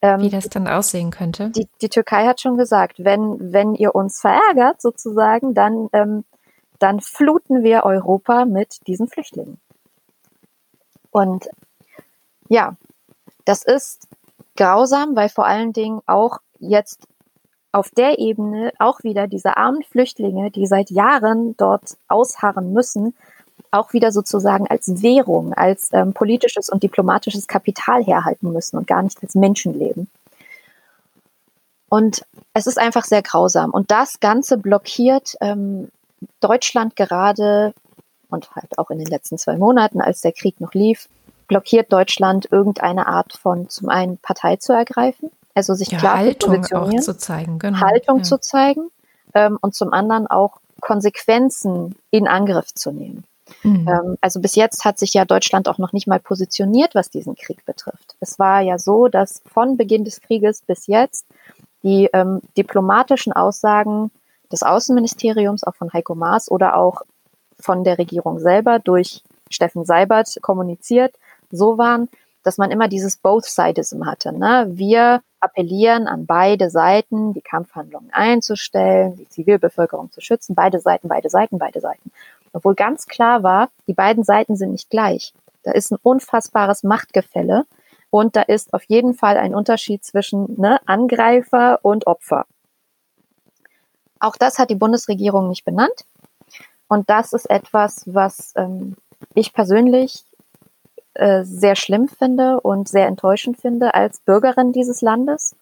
Ähm, 0.00 0.20
wie 0.20 0.30
das 0.30 0.48
dann 0.48 0.68
aussehen 0.68 1.10
könnte. 1.10 1.50
Die, 1.50 1.66
die 1.80 1.88
Türkei 1.88 2.26
hat 2.26 2.40
schon 2.40 2.56
gesagt, 2.56 3.04
wenn, 3.04 3.52
wenn 3.52 3.74
ihr 3.74 3.94
uns 3.94 4.20
verärgert 4.20 4.80
sozusagen, 4.80 5.54
dann, 5.54 5.88
ähm, 5.92 6.24
dann 6.78 7.00
fluten 7.00 7.62
wir 7.62 7.84
Europa 7.84 8.44
mit 8.44 8.86
diesen 8.86 9.08
Flüchtlingen. 9.08 9.58
Und 11.10 11.48
ja, 12.48 12.76
das 13.44 13.62
ist 13.62 14.08
grausam, 14.56 15.16
weil 15.16 15.28
vor 15.28 15.46
allen 15.46 15.72
Dingen 15.72 16.00
auch 16.06 16.38
jetzt 16.58 17.06
auf 17.72 17.90
der 17.90 18.18
Ebene 18.18 18.72
auch 18.78 19.02
wieder 19.02 19.26
diese 19.26 19.56
armen 19.56 19.82
Flüchtlinge, 19.82 20.50
die 20.50 20.66
seit 20.66 20.90
Jahren 20.90 21.56
dort 21.56 21.96
ausharren 22.08 22.72
müssen, 22.72 23.14
auch 23.72 23.92
wieder 23.92 24.12
sozusagen 24.12 24.68
als 24.68 25.02
Währung, 25.02 25.52
als 25.52 25.88
ähm, 25.92 26.12
politisches 26.12 26.68
und 26.68 26.84
diplomatisches 26.84 27.48
Kapital 27.48 28.04
herhalten 28.04 28.52
müssen 28.52 28.78
und 28.78 28.86
gar 28.86 29.02
nicht 29.02 29.20
als 29.22 29.34
Menschenleben. 29.34 30.08
Und 31.88 32.24
es 32.54 32.66
ist 32.66 32.78
einfach 32.78 33.04
sehr 33.04 33.22
grausam. 33.22 33.70
Und 33.70 33.90
das 33.90 34.20
Ganze 34.20 34.56
blockiert 34.56 35.36
ähm, 35.40 35.88
Deutschland 36.40 36.96
gerade 36.96 37.74
und 38.30 38.54
halt 38.54 38.78
auch 38.78 38.90
in 38.90 38.98
den 38.98 39.06
letzten 39.08 39.38
zwei 39.38 39.56
Monaten, 39.56 40.00
als 40.00 40.20
der 40.20 40.32
Krieg 40.32 40.60
noch 40.60 40.74
lief, 40.74 41.08
blockiert 41.46 41.92
Deutschland 41.92 42.48
irgendeine 42.50 43.06
Art 43.06 43.34
von 43.34 43.68
zum 43.68 43.88
einen 43.88 44.18
Partei 44.18 44.56
zu 44.56 44.72
ergreifen, 44.72 45.30
also 45.54 45.74
sich 45.74 45.88
ja, 45.88 45.98
klar 45.98 46.18
Haltung 46.18 46.62
zu 46.62 46.70
positionieren, 46.70 47.02
zu 47.02 47.16
zeigen, 47.16 47.58
genau. 47.58 47.80
Haltung 47.80 48.18
ja. 48.18 48.22
zu 48.24 48.40
zeigen 48.40 48.90
ähm, 49.34 49.58
und 49.60 49.74
zum 49.74 49.92
anderen 49.92 50.26
auch 50.26 50.60
Konsequenzen 50.80 51.94
in 52.10 52.28
Angriff 52.28 52.74
zu 52.74 52.92
nehmen. 52.92 53.24
Mhm. 53.62 53.88
Ähm, 53.88 54.18
also 54.20 54.40
bis 54.40 54.54
jetzt 54.54 54.84
hat 54.84 54.98
sich 54.98 55.14
ja 55.14 55.24
Deutschland 55.24 55.68
auch 55.68 55.78
noch 55.78 55.92
nicht 55.92 56.06
mal 56.06 56.20
positioniert, 56.20 56.94
was 56.94 57.10
diesen 57.10 57.36
Krieg 57.36 57.64
betrifft. 57.64 58.16
Es 58.20 58.38
war 58.38 58.60
ja 58.60 58.78
so, 58.78 59.08
dass 59.08 59.42
von 59.46 59.76
Beginn 59.76 60.04
des 60.04 60.20
Krieges 60.20 60.62
bis 60.62 60.86
jetzt 60.86 61.26
die 61.82 62.08
ähm, 62.12 62.40
diplomatischen 62.56 63.32
Aussagen 63.32 64.10
des 64.50 64.62
Außenministeriums, 64.62 65.64
auch 65.64 65.74
von 65.74 65.92
Heiko 65.92 66.14
Maas 66.14 66.50
oder 66.50 66.76
auch 66.76 67.02
von 67.60 67.84
der 67.84 67.98
Regierung 67.98 68.38
selber 68.38 68.78
durch 68.78 69.22
Steffen 69.50 69.84
Seibert 69.84 70.38
kommuniziert, 70.42 71.14
so 71.50 71.78
waren, 71.78 72.08
dass 72.42 72.58
man 72.58 72.70
immer 72.70 72.88
dieses 72.88 73.16
Both-Sidism 73.16 74.06
hatte. 74.06 74.32
Ne? 74.32 74.66
Wir 74.70 75.22
appellieren 75.40 76.06
an 76.06 76.26
beide 76.26 76.70
Seiten, 76.70 77.32
die 77.32 77.40
Kampfhandlungen 77.40 78.10
einzustellen, 78.12 79.16
die 79.16 79.28
Zivilbevölkerung 79.28 80.10
zu 80.10 80.20
schützen, 80.20 80.54
beide 80.54 80.80
Seiten, 80.80 81.08
beide 81.08 81.28
Seiten, 81.30 81.58
beide 81.58 81.80
Seiten. 81.80 82.10
Obwohl 82.52 82.74
ganz 82.74 83.06
klar 83.06 83.42
war, 83.42 83.70
die 83.86 83.94
beiden 83.94 84.24
Seiten 84.24 84.56
sind 84.56 84.72
nicht 84.72 84.90
gleich. 84.90 85.34
Da 85.62 85.72
ist 85.72 85.90
ein 85.90 85.98
unfassbares 86.02 86.82
Machtgefälle 86.82 87.64
und 88.10 88.36
da 88.36 88.42
ist 88.42 88.72
auf 88.74 88.84
jeden 88.84 89.14
Fall 89.14 89.36
ein 89.36 89.54
Unterschied 89.54 90.04
zwischen 90.04 90.60
ne, 90.60 90.78
Angreifer 90.86 91.80
und 91.82 92.06
Opfer. 92.06 92.46
Auch 94.20 94.36
das 94.36 94.58
hat 94.58 94.70
die 94.70 94.76
Bundesregierung 94.76 95.48
nicht 95.48 95.64
benannt. 95.64 96.04
Und 96.88 97.10
das 97.10 97.32
ist 97.32 97.50
etwas, 97.50 98.04
was 98.06 98.52
ähm, 98.56 98.96
ich 99.34 99.52
persönlich 99.52 100.24
äh, 101.14 101.44
sehr 101.44 101.76
schlimm 101.76 102.08
finde 102.08 102.60
und 102.60 102.88
sehr 102.88 103.06
enttäuschend 103.06 103.58
finde 103.58 103.94
als 103.94 104.20
Bürgerin 104.20 104.72
dieses 104.72 105.00
Landes, 105.00 105.56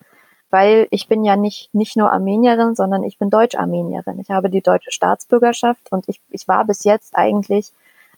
weil 0.51 0.87
ich 0.91 1.09
bin 1.09 1.25
ja 1.25 1.37
nicht, 1.37 1.75
nicht 1.75 1.97
nur 1.97 2.13
Armenierin, 2.13 2.75
sondern 2.75 3.03
ich 3.05 3.19
bin 3.19 3.31
Deutsch-Armenierin. 3.31 4.19
Ich 4.19 4.31
habe 4.31 4.51
die 4.51 4.63
deutsche 4.63 4.93
Staatsbürgerschaft 4.93 5.93
und 5.93 6.09
ich, 6.09 6.21
ich 6.31 6.49
war 6.49 6.65
bis 6.65 6.85
jetzt 6.85 7.17
eigentlich 7.17 7.73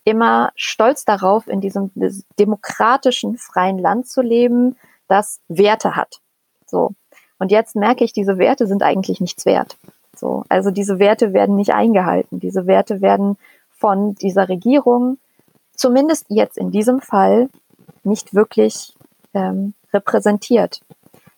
immer 0.05 0.53
stolz 0.55 1.05
darauf, 1.05 1.49
in 1.49 1.61
diesem 1.61 1.91
demokratischen, 2.39 3.37
freien 3.39 3.79
Land 3.79 4.07
zu 4.07 4.21
leben, 4.23 4.77
das 5.09 5.41
Werte 5.49 5.97
hat. 5.97 6.21
So. 6.67 6.91
Und 7.39 7.51
jetzt 7.51 7.75
merke 7.75 8.05
ich, 8.05 8.13
diese 8.13 8.39
Werte 8.39 8.67
sind 8.67 8.83
eigentlich 8.83 9.21
nichts 9.21 9.47
wert. 9.47 9.77
So. 10.15 10.45
Also 10.49 10.71
diese 10.71 10.99
Werte 10.99 11.33
werden 11.33 11.57
nicht 11.57 11.75
eingehalten. 11.75 12.39
Diese 12.39 12.67
Werte 12.67 13.01
werden 13.01 13.37
von 13.71 14.15
dieser 14.15 14.49
Regierung 14.49 15.19
zumindest 15.77 16.27
jetzt 16.29 16.59
in 16.59 16.71
diesem 16.71 17.01
Fall 17.01 17.49
nicht 18.03 18.35
wirklich 18.35 18.95
ähm, 19.33 19.75
repräsentiert, 19.93 20.81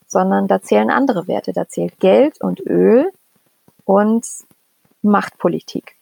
sondern 0.07 0.49
da 0.49 0.61
zählen 0.61 0.91
andere 0.91 1.29
Werte. 1.29 1.53
Da 1.53 1.69
zählt 1.69 1.99
Geld 2.01 2.41
und 2.41 2.61
Öl 2.61 3.11
und 3.85 4.27
Machtpolitik. 5.03 5.97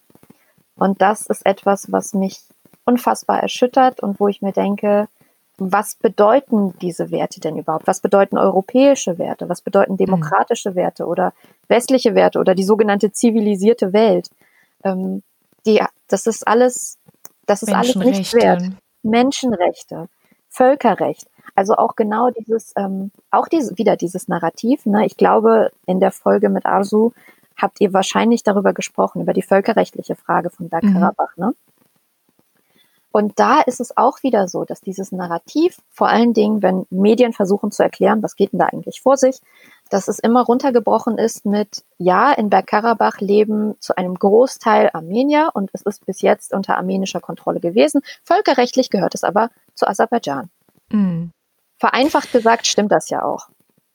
Und 0.77 1.01
das 1.01 1.27
ist 1.27 1.47
etwas, 1.47 1.93
was 1.93 2.15
mich 2.15 2.41
unfassbar 2.85 3.41
erschüttert 3.41 4.01
und 4.01 4.21
wo 4.21 4.29
ich 4.29 4.43
mir 4.43 4.53
denke, 4.53 5.09
was 5.57 5.95
bedeuten 5.95 6.77
diese 6.81 7.11
Werte 7.11 7.41
denn 7.41 7.57
überhaupt? 7.57 7.87
Was 7.87 8.01
bedeuten 8.01 8.39
europäische 8.39 9.19
Werte? 9.19 9.49
Was 9.49 9.63
bedeuten 9.63 9.97
demokratische. 9.97 10.75
Werte 10.75 11.07
oder 11.07 11.33
westliche 11.69 12.15
Werte 12.15 12.41
oder 12.41 12.55
die 12.57 12.65
sogenannte 12.65 13.13
zivilisierte 13.13 13.93
Welt? 13.93 14.31
Ähm, 14.83 15.23
die, 15.65 15.81
das 16.09 16.27
ist 16.27 16.47
alles 16.47 16.99
das 17.47 17.63
ist 17.63 17.73
alles 17.73 17.95
nichts 17.97 18.35
wert. 18.35 18.63
Menschenrechte, 19.03 20.09
Völkerrecht. 20.49 21.27
Also 21.55 21.75
auch 21.75 21.95
genau 21.95 22.31
dieses, 22.31 22.73
ähm, 22.77 23.11
auch 23.31 23.49
dieses, 23.49 23.77
wieder 23.79 23.97
dieses 23.97 24.29
Narrativ. 24.29 24.87
Ne? 24.87 25.07
Ich 25.07 25.17
glaube, 25.17 25.71
in 25.87 26.01
der 26.01 26.11
Folge 26.11 26.49
mit 26.49 26.67
Arzu 26.67 27.13
habt 27.57 27.81
ihr 27.81 27.93
wahrscheinlich 27.93 28.43
darüber 28.43 28.73
gesprochen, 28.73 29.23
über 29.23 29.33
die 29.33 29.43
völkerrechtliche 29.43 30.17
Frage 30.17 30.51
von 30.51 30.69
Bergkarabach. 30.69 31.37
Mhm. 31.37 31.45
Ne? 31.45 31.55
Und 33.13 33.39
da 33.39 33.61
ist 33.61 33.81
es 33.81 33.97
auch 33.97 34.25
wieder 34.25 34.49
so, 34.49 34.65
dass 34.65 34.81
dieses 34.81 35.13
Narrativ, 35.13 35.81
vor 35.89 36.09
allen 36.09 36.33
Dingen, 36.33 36.63
wenn 36.63 36.87
Medien 36.91 37.33
versuchen 37.33 37.71
zu 37.71 37.85
erklären, 37.85 38.25
was 38.25 38.35
geht 38.35 38.53
denn 38.53 38.59
da 38.59 38.67
eigentlich 38.67 39.01
vor 39.01 39.17
sich, 39.17 39.41
dass 39.91 40.09
es 40.09 40.19
immer 40.19 40.43
runtergebrochen 40.43 41.19
ist 41.19 41.45
mit, 41.45 41.85
ja, 41.99 42.33
in 42.33 42.51
Bergkarabach 42.51 43.21
leben 43.21 43.75
zu 43.81 43.97
einem 43.97 44.15
Großteil 44.15 44.91
Armenier 44.93 45.51
und 45.55 45.71
es 45.73 45.83
ist 45.83 46.07
bis 46.07 46.23
jetzt 46.23 46.53
unter 46.53 46.77
armenischer 46.77 47.21
Kontrolle 47.21 47.61
gewesen. 47.61 48.01
Völkerrechtlich 48.25 48.91
gehört 48.91 49.15
es 49.15 49.25
aber 49.25 49.51
zu 49.75 49.87
Aserbaidschan. 49.87 50.51
Mhm. 50.91 51.31
Vereinfacht 51.79 52.33
gesagt 52.33 52.67
stimmt 52.67 52.93
das 52.93 53.11
ja 53.11 53.23
auch. 53.23 53.49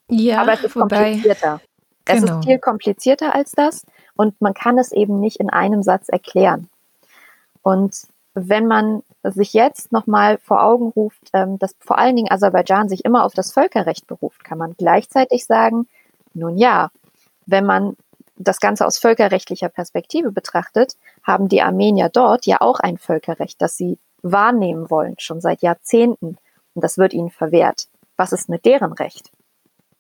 Ja, 0.10 0.42
aber 0.42 0.54
es 0.54 0.64
ist 0.64 0.76
wobei, 0.76 1.12
komplizierter. 1.12 1.62
Es 2.06 2.22
genau. 2.22 2.40
ist 2.40 2.46
viel 2.46 2.60
komplizierter 2.60 3.36
als 3.36 3.52
das 3.52 3.86
und 4.16 4.40
man 4.42 4.54
kann 4.54 4.78
es 4.78 4.92
eben 4.92 5.20
nicht 5.20 5.40
in 5.40 5.50
einem 5.50 5.84
Satz 5.84 6.10
erklären. 6.10 6.70
Und 7.62 7.96
wenn 8.34 8.68
man 8.68 9.04
sich 9.24 9.54
jetzt 9.54 9.92
nochmal 9.92 10.38
vor 10.38 10.64
Augen 10.64 10.90
ruft, 10.90 11.30
ähm, 11.34 11.60
dass 11.60 11.76
vor 11.80 11.98
allen 11.98 12.16
Dingen 12.16 12.32
Aserbaidschan 12.32 12.90
sich 12.90 13.06
immer 13.06 13.26
auf 13.26 13.34
das 13.34 13.52
Völkerrecht 13.52 14.08
beruft, 14.08 14.44
kann 14.44 14.58
man 14.58 14.76
gleichzeitig 14.78 15.46
sagen, 15.46 15.88
nun 16.34 16.58
ja, 16.58 16.92
wenn 17.46 17.66
man 17.66 17.96
das 18.38 18.60
Ganze 18.60 18.86
aus 18.86 18.98
völkerrechtlicher 19.00 19.70
Perspektive 19.70 20.32
betrachtet, 20.32 20.96
haben 21.24 21.50
die 21.50 21.62
Armenier 21.62 22.10
dort 22.10 22.46
ja 22.46 22.62
auch 22.62 22.80
ein 22.80 22.98
Völkerrecht, 22.98 23.62
das 23.62 23.76
sie 23.76 24.00
wahrnehmen 24.22 24.90
wollen, 24.90 25.16
schon 25.20 25.42
seit 25.42 25.62
Jahrzehnten. 25.62 26.38
Und 26.74 26.84
das 26.84 26.98
wird 26.98 27.14
ihnen 27.14 27.32
verwehrt. 27.32 27.88
Was 28.16 28.32
ist 28.32 28.48
mit 28.48 28.66
deren 28.66 28.94
Recht? 28.94 29.32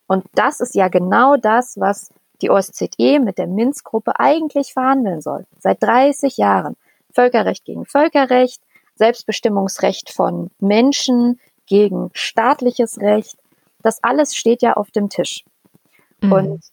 Und 0.08 0.26
das 0.34 0.62
ist 0.62 0.76
ja 0.76 0.88
genau 0.88 1.36
das, 1.36 1.80
was 1.80 2.10
die 2.42 2.50
OSZE 2.50 3.20
mit 3.20 3.38
der 3.38 3.48
Minsk-Gruppe 3.48 4.20
eigentlich 4.20 4.74
verhandeln 4.74 5.22
soll. 5.22 5.46
Seit 5.60 5.84
30 5.84 6.38
Jahren. 6.38 6.78
Völkerrecht 7.14 7.66
gegen 7.66 7.86
Völkerrecht, 7.86 8.62
Selbstbestimmungsrecht 9.00 10.12
von 10.12 10.52
Menschen 10.60 11.40
gegen 11.66 12.12
staatliches 12.14 13.00
Recht. 13.00 13.38
Das 13.82 14.04
alles 14.04 14.36
steht 14.36 14.62
ja 14.62 14.74
auf 14.74 14.92
dem 14.92 15.10
Tisch. 15.10 15.46
Mhm. 16.22 16.32
Und 16.32 16.64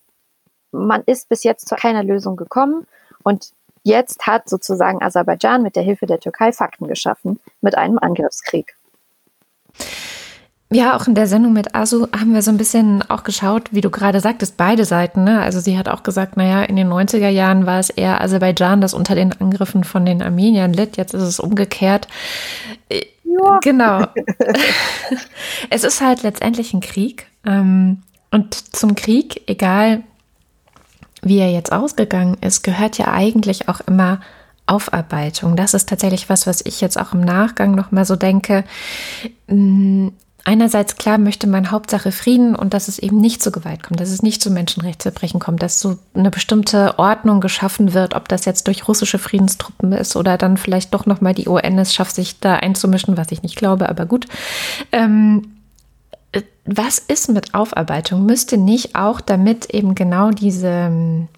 man 0.72 1.02
ist 1.06 1.28
bis 1.28 1.44
jetzt 1.44 1.68
zu 1.68 1.76
keiner 1.76 2.02
Lösung 2.02 2.36
gekommen. 2.36 2.86
Und 3.22 3.52
jetzt 3.84 4.26
hat 4.26 4.48
sozusagen 4.48 5.02
Aserbaidschan 5.02 5.62
mit 5.62 5.76
der 5.76 5.84
Hilfe 5.84 6.06
der 6.06 6.20
Türkei 6.20 6.52
Fakten 6.52 6.88
geschaffen 6.88 7.40
mit 7.60 7.76
einem 7.78 7.98
Angriffskrieg. 7.98 8.76
Ja, 10.72 10.96
auch 10.96 11.06
in 11.06 11.14
der 11.14 11.28
Sendung 11.28 11.52
mit 11.52 11.76
Asu 11.76 12.08
haben 12.12 12.34
wir 12.34 12.42
so 12.42 12.50
ein 12.50 12.56
bisschen 12.56 13.08
auch 13.08 13.22
geschaut, 13.22 13.72
wie 13.72 13.80
du 13.80 13.88
gerade 13.88 14.18
sagtest, 14.18 14.56
beide 14.56 14.84
Seiten. 14.84 15.22
Ne? 15.22 15.40
Also 15.40 15.60
sie 15.60 15.78
hat 15.78 15.88
auch 15.88 16.02
gesagt, 16.02 16.36
naja, 16.36 16.62
in 16.64 16.74
den 16.74 16.88
90er 16.88 17.28
Jahren 17.28 17.66
war 17.66 17.78
es 17.78 17.88
eher 17.88 18.20
Aserbaidschan, 18.20 18.80
das 18.80 18.92
unter 18.92 19.14
den 19.14 19.32
Angriffen 19.40 19.84
von 19.84 20.04
den 20.04 20.22
Armeniern 20.22 20.72
litt. 20.72 20.96
Jetzt 20.96 21.14
ist 21.14 21.22
es 21.22 21.38
umgekehrt. 21.38 22.08
Ja. 22.90 23.60
Genau. 23.62 24.06
es 25.70 25.84
ist 25.84 26.00
halt 26.00 26.24
letztendlich 26.24 26.74
ein 26.74 26.80
Krieg. 26.80 27.28
Ähm, 27.44 28.02
und 28.32 28.54
zum 28.54 28.96
Krieg, 28.96 29.48
egal 29.48 30.02
wie 31.22 31.38
er 31.38 31.52
jetzt 31.52 31.70
ausgegangen 31.70 32.38
ist, 32.40 32.62
gehört 32.62 32.98
ja 32.98 33.12
eigentlich 33.12 33.68
auch 33.68 33.80
immer 33.86 34.20
Aufarbeitung. 34.66 35.54
Das 35.54 35.74
ist 35.74 35.88
tatsächlich 35.88 36.28
was, 36.28 36.46
was 36.48 36.60
ich 36.64 36.80
jetzt 36.80 36.98
auch 36.98 37.12
im 37.12 37.20
Nachgang 37.20 37.76
nochmal 37.76 38.04
so 38.04 38.16
denke 38.16 38.64
mm, 39.46 40.08
einerseits 40.46 40.96
klar 40.96 41.18
möchte 41.18 41.48
man 41.48 41.72
Hauptsache 41.72 42.12
Frieden 42.12 42.54
und 42.54 42.72
dass 42.72 42.86
es 42.86 43.00
eben 43.00 43.20
nicht 43.20 43.42
zu 43.42 43.50
Gewalt 43.50 43.82
kommt, 43.82 43.98
dass 44.00 44.10
es 44.10 44.22
nicht 44.22 44.40
zu 44.40 44.50
Menschenrechtsverbrechen 44.50 45.40
kommt, 45.40 45.60
dass 45.60 45.80
so 45.80 45.98
eine 46.14 46.30
bestimmte 46.30 46.98
Ordnung 46.98 47.40
geschaffen 47.40 47.94
wird, 47.94 48.14
ob 48.14 48.28
das 48.28 48.44
jetzt 48.44 48.68
durch 48.68 48.86
russische 48.86 49.18
Friedenstruppen 49.18 49.92
ist 49.92 50.14
oder 50.14 50.38
dann 50.38 50.56
vielleicht 50.56 50.94
doch 50.94 51.04
nochmal 51.04 51.34
die 51.34 51.48
UN 51.48 51.78
es 51.78 51.92
schafft, 51.92 52.14
sich 52.14 52.38
da 52.38 52.54
einzumischen, 52.54 53.16
was 53.16 53.32
ich 53.32 53.42
nicht 53.42 53.56
glaube, 53.56 53.88
aber 53.88 54.06
gut. 54.06 54.26
Ähm, 54.92 55.52
was 56.64 56.98
ist 57.00 57.28
mit 57.28 57.54
Aufarbeitung? 57.54 58.24
Müsste 58.24 58.56
nicht 58.56 58.94
auch 58.94 59.20
damit 59.20 59.70
eben 59.70 59.96
genau 59.96 60.30
diese 60.30 60.68
ähm, 60.68 61.28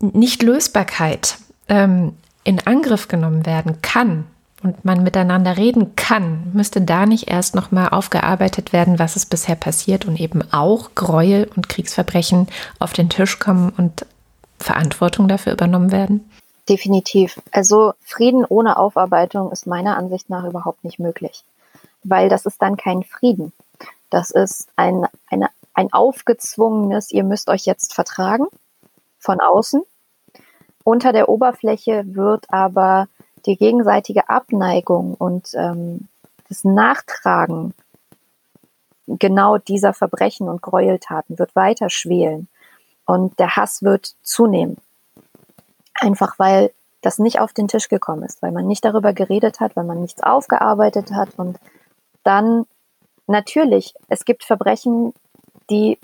Nichtlösbarkeit 0.00 1.38
ähm, 1.68 2.14
in 2.44 2.64
Angriff 2.66 3.08
genommen 3.08 3.46
werden 3.46 3.82
kann? 3.82 4.26
Und 4.62 4.84
man 4.84 5.02
miteinander 5.02 5.56
reden 5.56 5.94
kann, 5.94 6.50
müsste 6.52 6.80
da 6.80 7.06
nicht 7.06 7.30
erst 7.30 7.54
nochmal 7.54 7.90
aufgearbeitet 7.90 8.72
werden, 8.72 8.98
was 8.98 9.16
ist 9.16 9.26
bisher 9.26 9.54
passiert 9.54 10.04
und 10.04 10.18
eben 10.18 10.42
auch 10.52 10.94
Gräuel 10.94 11.48
und 11.54 11.68
Kriegsverbrechen 11.68 12.48
auf 12.78 12.92
den 12.92 13.08
Tisch 13.08 13.38
kommen 13.38 13.72
und 13.76 14.04
Verantwortung 14.58 15.28
dafür 15.28 15.52
übernommen 15.52 15.92
werden? 15.92 16.28
Definitiv. 16.68 17.40
Also 17.52 17.94
Frieden 18.02 18.44
ohne 18.44 18.76
Aufarbeitung 18.76 19.50
ist 19.52 19.66
meiner 19.66 19.96
Ansicht 19.96 20.28
nach 20.28 20.44
überhaupt 20.44 20.84
nicht 20.84 20.98
möglich, 20.98 21.44
weil 22.02 22.28
das 22.28 22.44
ist 22.44 22.60
dann 22.60 22.76
kein 22.76 23.04
Frieden. 23.04 23.52
Das 24.10 24.30
ist 24.30 24.68
ein, 24.76 25.06
eine, 25.28 25.48
ein 25.72 25.92
aufgezwungenes, 25.92 27.10
ihr 27.10 27.24
müsst 27.24 27.48
euch 27.48 27.64
jetzt 27.64 27.94
vertragen 27.94 28.46
von 29.18 29.40
außen. 29.40 29.82
Unter 30.84 31.12
der 31.12 31.28
Oberfläche 31.28 32.04
wird 32.06 32.46
aber 32.48 33.08
die 33.48 33.56
gegenseitige 33.56 34.28
Abneigung 34.28 35.14
und 35.14 35.48
ähm, 35.54 36.08
das 36.48 36.64
Nachtragen 36.64 37.74
genau 39.06 39.56
dieser 39.56 39.94
Verbrechen 39.94 40.48
und 40.48 40.60
Gräueltaten 40.60 41.38
wird 41.38 41.56
weiter 41.56 41.88
schwelen 41.88 42.46
und 43.06 43.38
der 43.38 43.56
Hass 43.56 43.82
wird 43.82 44.14
zunehmen. 44.22 44.76
Einfach 45.94 46.38
weil 46.38 46.72
das 47.00 47.18
nicht 47.18 47.40
auf 47.40 47.54
den 47.54 47.68
Tisch 47.68 47.88
gekommen 47.88 48.22
ist, 48.22 48.42
weil 48.42 48.52
man 48.52 48.66
nicht 48.66 48.84
darüber 48.84 49.14
geredet 49.14 49.60
hat, 49.60 49.76
weil 49.76 49.84
man 49.84 50.02
nichts 50.02 50.22
aufgearbeitet 50.22 51.12
hat 51.12 51.30
und 51.38 51.58
dann 52.24 52.66
natürlich, 53.26 53.94
es 54.08 54.26
gibt 54.26 54.44
Verbrechen, 54.44 55.14
die 55.70 55.98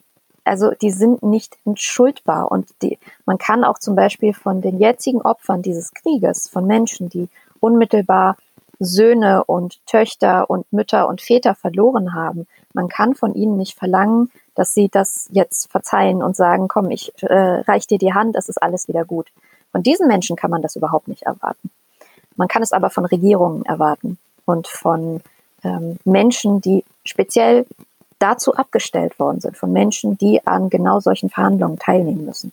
also 0.44 0.70
die 0.70 0.90
sind 0.90 1.22
nicht 1.22 1.56
entschuldbar. 1.64 2.50
Und 2.50 2.70
die, 2.82 2.98
man 3.26 3.38
kann 3.38 3.64
auch 3.64 3.78
zum 3.78 3.96
Beispiel 3.96 4.34
von 4.34 4.60
den 4.60 4.78
jetzigen 4.78 5.22
Opfern 5.22 5.62
dieses 5.62 5.92
Krieges, 5.94 6.48
von 6.48 6.66
Menschen, 6.66 7.08
die 7.08 7.28
unmittelbar 7.60 8.36
Söhne 8.78 9.44
und 9.44 9.84
Töchter 9.86 10.50
und 10.50 10.70
Mütter 10.72 11.08
und 11.08 11.22
Väter 11.22 11.54
verloren 11.54 12.14
haben, 12.14 12.46
man 12.74 12.88
kann 12.88 13.14
von 13.14 13.34
ihnen 13.34 13.56
nicht 13.56 13.78
verlangen, 13.78 14.30
dass 14.54 14.74
sie 14.74 14.88
das 14.88 15.28
jetzt 15.32 15.70
verzeihen 15.70 16.22
und 16.22 16.36
sagen, 16.36 16.68
komm, 16.68 16.90
ich 16.90 17.12
äh, 17.22 17.60
reich 17.60 17.86
dir 17.86 17.98
die 17.98 18.14
Hand, 18.14 18.36
es 18.36 18.48
ist 18.48 18.62
alles 18.62 18.88
wieder 18.88 19.04
gut. 19.04 19.28
Von 19.72 19.82
diesen 19.82 20.06
Menschen 20.08 20.36
kann 20.36 20.50
man 20.50 20.62
das 20.62 20.76
überhaupt 20.76 21.08
nicht 21.08 21.22
erwarten. 21.22 21.70
Man 22.36 22.48
kann 22.48 22.62
es 22.62 22.72
aber 22.72 22.90
von 22.90 23.04
Regierungen 23.04 23.64
erwarten 23.64 24.18
und 24.44 24.66
von 24.66 25.20
ähm, 25.62 25.98
Menschen, 26.04 26.60
die 26.60 26.84
speziell 27.04 27.66
dazu 28.18 28.54
abgestellt 28.54 29.18
worden 29.18 29.40
sind, 29.40 29.56
von 29.56 29.72
Menschen, 29.72 30.16
die 30.18 30.46
an 30.46 30.70
genau 30.70 31.00
solchen 31.00 31.30
Verhandlungen 31.30 31.78
teilnehmen 31.78 32.24
müssen. 32.24 32.52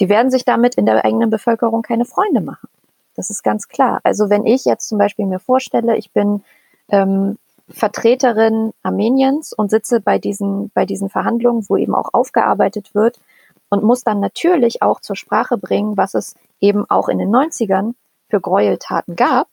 Die 0.00 0.08
werden 0.08 0.30
sich 0.30 0.44
damit 0.44 0.74
in 0.74 0.86
der 0.86 1.04
eigenen 1.04 1.30
Bevölkerung 1.30 1.82
keine 1.82 2.04
Freunde 2.04 2.40
machen. 2.40 2.68
Das 3.14 3.30
ist 3.30 3.42
ganz 3.42 3.68
klar. 3.68 4.00
Also 4.04 4.30
wenn 4.30 4.46
ich 4.46 4.64
jetzt 4.64 4.88
zum 4.88 4.98
Beispiel 4.98 5.26
mir 5.26 5.38
vorstelle, 5.38 5.96
ich 5.96 6.12
bin 6.12 6.42
ähm, 6.88 7.38
Vertreterin 7.68 8.72
Armeniens 8.82 9.52
und 9.52 9.70
sitze 9.70 10.00
bei 10.00 10.18
diesen, 10.18 10.70
bei 10.70 10.86
diesen 10.86 11.08
Verhandlungen, 11.08 11.66
wo 11.68 11.76
eben 11.76 11.94
auch 11.94 12.10
aufgearbeitet 12.12 12.94
wird 12.94 13.20
und 13.68 13.82
muss 13.82 14.04
dann 14.04 14.20
natürlich 14.20 14.82
auch 14.82 15.00
zur 15.00 15.16
Sprache 15.16 15.58
bringen, 15.58 15.96
was 15.96 16.14
es 16.14 16.34
eben 16.60 16.88
auch 16.88 17.08
in 17.08 17.18
den 17.18 17.30
90ern 17.30 17.94
für 18.28 18.40
Gräueltaten 18.40 19.14
gab, 19.16 19.48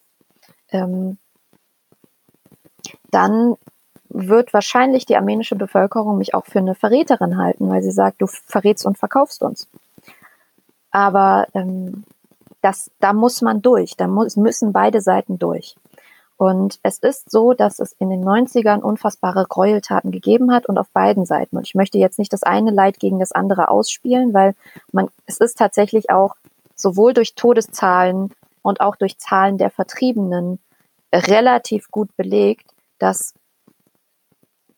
ähm, 0.70 1.18
dann 3.10 3.56
wird 4.10 4.52
wahrscheinlich 4.52 5.06
die 5.06 5.16
armenische 5.16 5.56
Bevölkerung 5.56 6.18
mich 6.18 6.34
auch 6.34 6.44
für 6.44 6.58
eine 6.58 6.74
Verräterin 6.74 7.38
halten, 7.38 7.68
weil 7.70 7.82
sie 7.82 7.92
sagt, 7.92 8.20
du 8.20 8.26
verrätst 8.26 8.84
und 8.84 8.98
verkaufst 8.98 9.42
uns. 9.42 9.68
Aber 10.90 11.46
ähm, 11.54 12.04
das, 12.60 12.90
da 12.98 13.12
muss 13.12 13.40
man 13.40 13.62
durch, 13.62 13.96
da 13.96 14.08
muss, 14.08 14.36
müssen 14.36 14.72
beide 14.72 15.00
Seiten 15.00 15.38
durch. 15.38 15.76
Und 16.36 16.80
es 16.82 16.98
ist 16.98 17.30
so, 17.30 17.52
dass 17.52 17.80
es 17.80 17.92
in 17.98 18.08
den 18.08 18.24
90ern 18.24 18.80
unfassbare 18.80 19.44
Gräueltaten 19.46 20.10
gegeben 20.10 20.52
hat 20.52 20.66
und 20.66 20.78
auf 20.78 20.88
beiden 20.88 21.26
Seiten. 21.26 21.58
Und 21.58 21.66
ich 21.66 21.74
möchte 21.74 21.98
jetzt 21.98 22.18
nicht 22.18 22.32
das 22.32 22.42
eine 22.42 22.70
Leid 22.70 22.98
gegen 22.98 23.18
das 23.18 23.32
andere 23.32 23.68
ausspielen, 23.68 24.32
weil 24.32 24.54
man, 24.90 25.08
es 25.26 25.36
ist 25.36 25.58
tatsächlich 25.58 26.10
auch 26.10 26.36
sowohl 26.74 27.12
durch 27.12 27.34
Todeszahlen 27.34 28.32
und 28.62 28.80
auch 28.80 28.96
durch 28.96 29.18
Zahlen 29.18 29.58
der 29.58 29.70
Vertriebenen 29.70 30.58
relativ 31.12 31.90
gut 31.90 32.16
belegt, 32.16 32.66
dass 32.98 33.34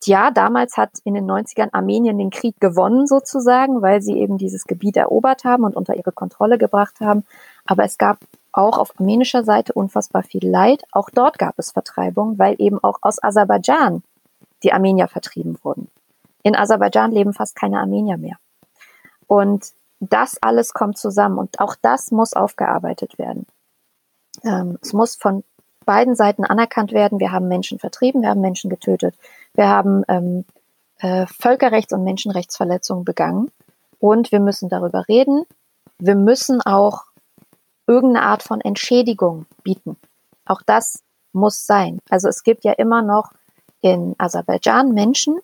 ja, 0.07 0.31
damals 0.31 0.77
hat 0.77 0.91
in 1.05 1.15
den 1.15 1.31
90ern 1.31 1.71
Armenien 1.73 2.19
den 2.19 2.31
Krieg 2.31 2.61
gewonnen 2.61 3.07
sozusagen, 3.07 3.83
weil 3.83 4.03
sie 4.03 4.19
eben 4.19 4.39
dieses 4.39 4.65
Gebiet 4.65 4.97
erobert 4.97 5.45
haben 5.45 5.65
und 5.65 5.77
unter 5.77 5.97
ihre 5.97 6.13
Kontrolle 6.13 6.59
gebracht 6.59 7.01
haben. 7.01 7.25
Aber 7.65 7.85
es 7.85 7.99
gab 7.99 8.19
auch 8.53 8.79
auf 8.79 8.99
armenischer 8.99 9.45
Seite 9.45 9.73
unfassbar 9.73 10.23
viel 10.23 10.47
Leid. 10.47 10.85
Auch 10.93 11.11
dort 11.11 11.39
gab 11.39 11.59
es 11.59 11.73
Vertreibung, 11.73 12.39
weil 12.39 12.57
eben 12.59 12.83
auch 12.83 12.99
aus 13.03 13.23
Aserbaidschan 13.23 14.03
die 14.63 14.73
Armenier 14.73 15.09
vertrieben 15.09 15.59
wurden. 15.63 15.89
In 16.43 16.57
Aserbaidschan 16.57 17.13
leben 17.13 17.33
fast 17.33 17.57
keine 17.57 17.81
Armenier 17.81 18.19
mehr. 18.19 18.37
Und 19.27 19.73
das 20.01 20.43
alles 20.43 20.75
kommt 20.75 20.99
zusammen 20.99 21.39
und 21.39 21.61
auch 21.61 21.77
das 21.81 22.11
muss 22.11 22.35
aufgearbeitet 22.35 23.19
werden. 23.19 23.47
Ähm, 24.43 24.79
es 24.83 24.93
muss 24.93 25.15
von 25.15 25.45
beiden 25.85 26.15
Seiten 26.15 26.45
anerkannt 26.45 26.93
werden. 26.93 27.21
Wir 27.21 27.33
haben 27.33 27.49
Menschen 27.49 27.79
vertrieben, 27.79 28.23
wir 28.23 28.31
haben 28.31 28.41
Menschen 28.41 28.71
getötet, 28.71 29.15
wir 29.55 29.69
haben 29.69 30.05
ähm, 30.09 30.45
äh, 30.99 31.27
Völkerrechts- 31.27 31.93
und 31.93 32.05
Menschenrechtsverletzungen 32.05 33.05
begangen 33.05 33.51
und 33.99 34.33
wir 34.33 34.41
müssen 34.41 34.69
darüber 34.69 35.07
reden. 35.09 35.45
Wir 35.99 36.15
müssen 36.15 36.61
auch 36.63 37.05
irgendeine 37.87 38.27
Art 38.27 38.43
von 38.43 38.61
Entschädigung 38.61 39.47
bieten. 39.63 39.97
Auch 40.45 40.63
das 40.63 41.03
muss 41.33 41.67
sein. 41.67 41.99
Also 42.09 42.29
es 42.29 42.43
gibt 42.43 42.65
ja 42.65 42.73
immer 42.73 43.03
noch 43.03 43.33
in 43.81 44.15
Aserbaidschan 44.19 44.93
Menschen, 44.93 45.39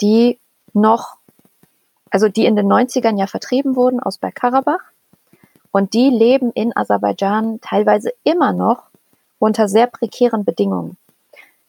die 0.00 0.38
noch, 0.72 1.16
also 2.10 2.28
die 2.28 2.46
in 2.46 2.56
den 2.56 2.66
90ern 2.66 3.18
ja 3.18 3.26
vertrieben 3.26 3.76
wurden 3.76 4.00
aus 4.00 4.18
Bergkarabach 4.18 4.80
und 5.72 5.94
die 5.94 6.10
leben 6.10 6.52
in 6.52 6.76
Aserbaidschan 6.76 7.60
teilweise 7.60 8.12
immer 8.24 8.52
noch 8.52 8.89
unter 9.40 9.68
sehr 9.68 9.88
prekären 9.88 10.44
Bedingungen. 10.44 10.96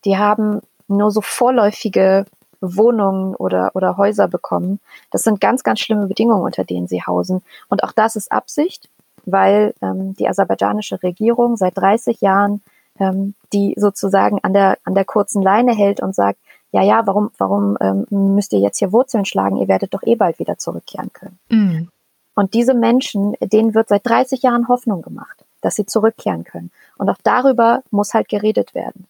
Die 0.06 0.18
haben 0.18 0.62
nur 0.88 1.10
so 1.10 1.22
vorläufige 1.22 2.26
Wohnungen 2.60 3.34
oder, 3.36 3.72
oder 3.74 3.98
Häuser 3.98 4.28
bekommen. 4.28 4.80
Das 5.10 5.24
sind 5.24 5.42
ganz, 5.42 5.64
ganz 5.64 5.80
schlimme 5.80 6.06
Bedingungen, 6.06 6.44
unter 6.44 6.64
denen 6.64 6.88
sie 6.88 7.02
hausen. 7.02 7.42
Und 7.70 7.84
auch 7.84 7.92
das 7.92 8.16
ist 8.16 8.32
Absicht, 8.32 8.90
weil 9.26 9.74
ähm, 9.82 10.16
die 10.16 10.28
aserbaidschanische 10.28 11.02
Regierung 11.02 11.58
seit 11.58 11.76
30 11.78 12.22
Jahren 12.22 12.62
ähm, 13.00 13.34
die 13.54 13.74
sozusagen 13.78 14.40
an 14.44 14.54
der, 14.54 14.78
an 14.84 14.94
der 14.94 15.06
kurzen 15.06 15.42
Leine 15.42 15.74
hält 15.74 16.02
und 16.02 16.14
sagt, 16.14 16.40
ja, 16.72 16.84
ja, 16.84 17.06
warum, 17.06 17.32
warum 17.38 17.78
ähm, 17.82 18.06
müsst 18.10 18.54
ihr 18.54 18.60
jetzt 18.60 18.80
hier 18.80 18.92
Wurzeln 18.94 19.26
schlagen? 19.26 19.58
Ihr 19.58 19.68
werdet 19.68 19.94
doch 19.94 20.04
eh 20.04 20.16
bald 20.16 20.40
wieder 20.40 20.58
zurückkehren 20.58 21.12
können. 21.12 21.40
Mhm. 21.50 21.90
Und 22.34 22.54
diese 22.54 22.74
Menschen, 22.74 23.36
denen 23.42 23.74
wird 23.74 23.90
seit 23.90 24.08
30 24.08 24.42
Jahren 24.42 24.68
Hoffnung 24.70 25.02
gemacht, 25.02 25.44
dass 25.62 25.76
sie 25.76 25.86
zurückkehren 25.86 26.44
können. 26.44 26.72
Und 27.02 27.10
auch 27.10 27.18
darüber 27.24 27.82
muss 27.90 28.14
halt 28.14 28.30
geredet 28.30 28.76
werden. 28.76 29.08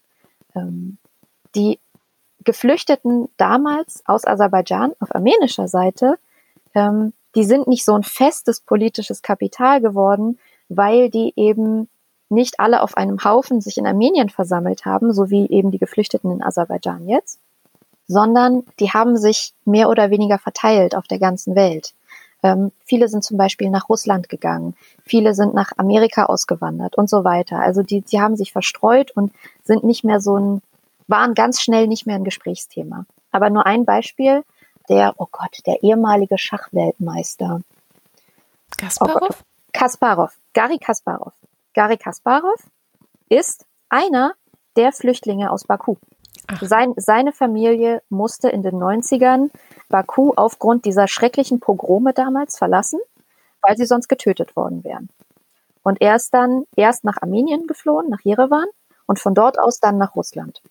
Ähm, 0.55 0.97
die 1.55 1.77
Geflüchteten 2.41 3.27
damals 3.35 4.01
aus 4.05 4.25
Aserbaidschan 4.25 4.93
auf 5.01 5.13
armenischer 5.13 5.67
Seite, 5.67 6.17
ähm, 6.73 7.11
die 7.35 7.43
sind 7.43 7.67
nicht 7.67 7.83
so 7.83 7.93
ein 7.93 8.03
festes 8.03 8.61
politisches 8.61 9.21
Kapital 9.21 9.81
geworden, 9.81 10.39
weil 10.69 11.09
die 11.09 11.33
eben 11.35 11.89
nicht 12.29 12.61
alle 12.61 12.81
auf 12.81 12.95
einem 12.95 13.25
Haufen 13.25 13.59
sich 13.59 13.77
in 13.77 13.85
Armenien 13.85 14.29
versammelt 14.29 14.85
haben, 14.85 15.11
so 15.11 15.29
wie 15.29 15.49
eben 15.49 15.69
die 15.71 15.77
Geflüchteten 15.77 16.31
in 16.31 16.41
Aserbaidschan 16.41 17.09
jetzt, 17.09 17.41
sondern 18.07 18.63
die 18.79 18.91
haben 18.91 19.17
sich 19.17 19.53
mehr 19.65 19.89
oder 19.89 20.11
weniger 20.11 20.39
verteilt 20.39 20.95
auf 20.95 21.07
der 21.07 21.19
ganzen 21.19 21.55
Welt. 21.55 21.93
Ähm, 22.43 22.71
viele 22.85 23.07
sind 23.07 23.23
zum 23.23 23.37
Beispiel 23.37 23.69
nach 23.69 23.89
Russland 23.89 24.29
gegangen, 24.29 24.75
viele 25.05 25.33
sind 25.33 25.53
nach 25.53 25.71
Amerika 25.77 26.25
ausgewandert 26.25 26.95
und 26.97 27.09
so 27.09 27.23
weiter. 27.23 27.59
Also 27.59 27.83
die, 27.83 28.01
die 28.01 28.19
haben 28.19 28.35
sich 28.35 28.51
verstreut 28.51 29.11
und 29.11 29.31
sind 29.63 29.83
nicht 29.83 30.03
mehr 30.03 30.19
so 30.19 30.37
ein, 30.37 30.61
waren 31.07 31.33
ganz 31.33 31.61
schnell 31.61 31.87
nicht 31.87 32.07
mehr 32.07 32.15
ein 32.15 32.23
Gesprächsthema. 32.23 33.05
Aber 33.31 33.49
nur 33.49 33.65
ein 33.65 33.85
Beispiel, 33.85 34.43
der, 34.89 35.13
oh 35.17 35.27
Gott, 35.31 35.59
der 35.65 35.83
ehemalige 35.83 36.37
Schachweltmeister. 36.37 37.61
Kasparov? 38.77 39.29
Oh 39.29 39.43
Kasparov, 39.73 40.37
Gary 40.53 40.79
Kasparov. 40.79 41.33
Gary 41.73 41.97
Kasparov 41.97 42.59
ist 43.29 43.65
einer 43.89 44.33
der 44.75 44.91
Flüchtlinge 44.91 45.51
aus 45.51 45.65
Baku. 45.65 45.95
Sein, 46.59 46.93
seine 46.97 47.31
Familie 47.31 48.01
musste 48.09 48.49
in 48.49 48.61
den 48.61 48.75
90ern 48.75 49.49
Baku 49.89 50.33
aufgrund 50.35 50.85
dieser 50.85 51.07
schrecklichen 51.07 51.59
Pogrome 51.59 52.13
damals 52.13 52.57
verlassen, 52.57 52.99
weil 53.61 53.77
sie 53.77 53.85
sonst 53.85 54.09
getötet 54.09 54.55
worden 54.55 54.83
wären. 54.83 55.09
Und 55.83 56.01
er 56.01 56.15
ist 56.15 56.33
dann 56.33 56.65
erst 56.75 57.03
nach 57.03 57.21
Armenien 57.21 57.67
geflohen, 57.67 58.09
nach 58.09 58.21
Jerewan, 58.21 58.67
und 59.07 59.19
von 59.19 59.33
dort 59.33 59.59
aus 59.59 59.79
dann 59.79 59.97
nach 59.97 60.15
Russland. 60.15 60.61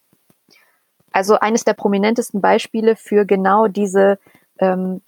Also 1.12 1.38
eines 1.38 1.64
der 1.64 1.74
prominentesten 1.74 2.40
Beispiele 2.40 2.96
für 2.96 3.26
genau 3.26 3.66
diese, 3.66 4.18
ähm, 4.58 5.02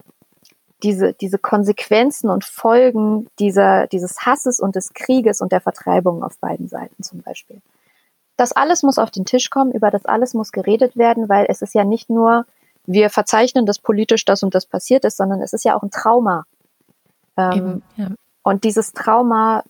diese, 0.83 1.13
diese 1.15 1.39
Konsequenzen 1.39 2.29
und 2.29 2.45
Folgen 2.45 3.29
dieser, 3.39 3.87
dieses 3.87 4.27
Hasses 4.27 4.59
und 4.59 4.75
des 4.75 4.93
Krieges 4.93 5.41
und 5.41 5.53
der 5.53 5.61
Vertreibung 5.61 6.25
auf 6.25 6.39
beiden 6.39 6.69
Seiten 6.69 7.03
zum 7.03 7.23
Beispiel. 7.23 7.63
Das 8.37 8.53
alles 8.53 8.83
muss 8.83 8.99
auf 8.99 9.11
den 9.11 9.25
Tisch 9.25 9.51
kommen, 9.51 9.73
über 9.73 9.91
das 9.91 10.07
alles 10.07 10.35
muss 10.35 10.53
geredet 10.53 10.97
werden, 10.97 11.29
weil 11.29 11.47
es 11.49 11.63
ist 11.63 11.75
ja 11.75 11.85
nicht 11.85 12.11
nur, 12.11 12.47
wir 12.87 13.11
verzeichnen, 13.11 13.67
dass 13.67 13.79
politisch 13.79 14.25
das 14.25 14.43
und 14.43 14.55
das 14.55 14.67
passiert 14.67 15.05
ist, 15.05 15.17
sondern 15.17 15.41
es 15.43 15.53
ist 15.53 15.65
ja 15.65 15.77
auch 15.77 15.83
ein 15.83 15.91
Trauma. 15.91 16.45
Ähm, 17.37 17.53
Eben, 17.53 17.83
ja. 17.97 18.09
Und 18.43 18.65
dieses 18.65 18.93
Trauma 18.93 19.63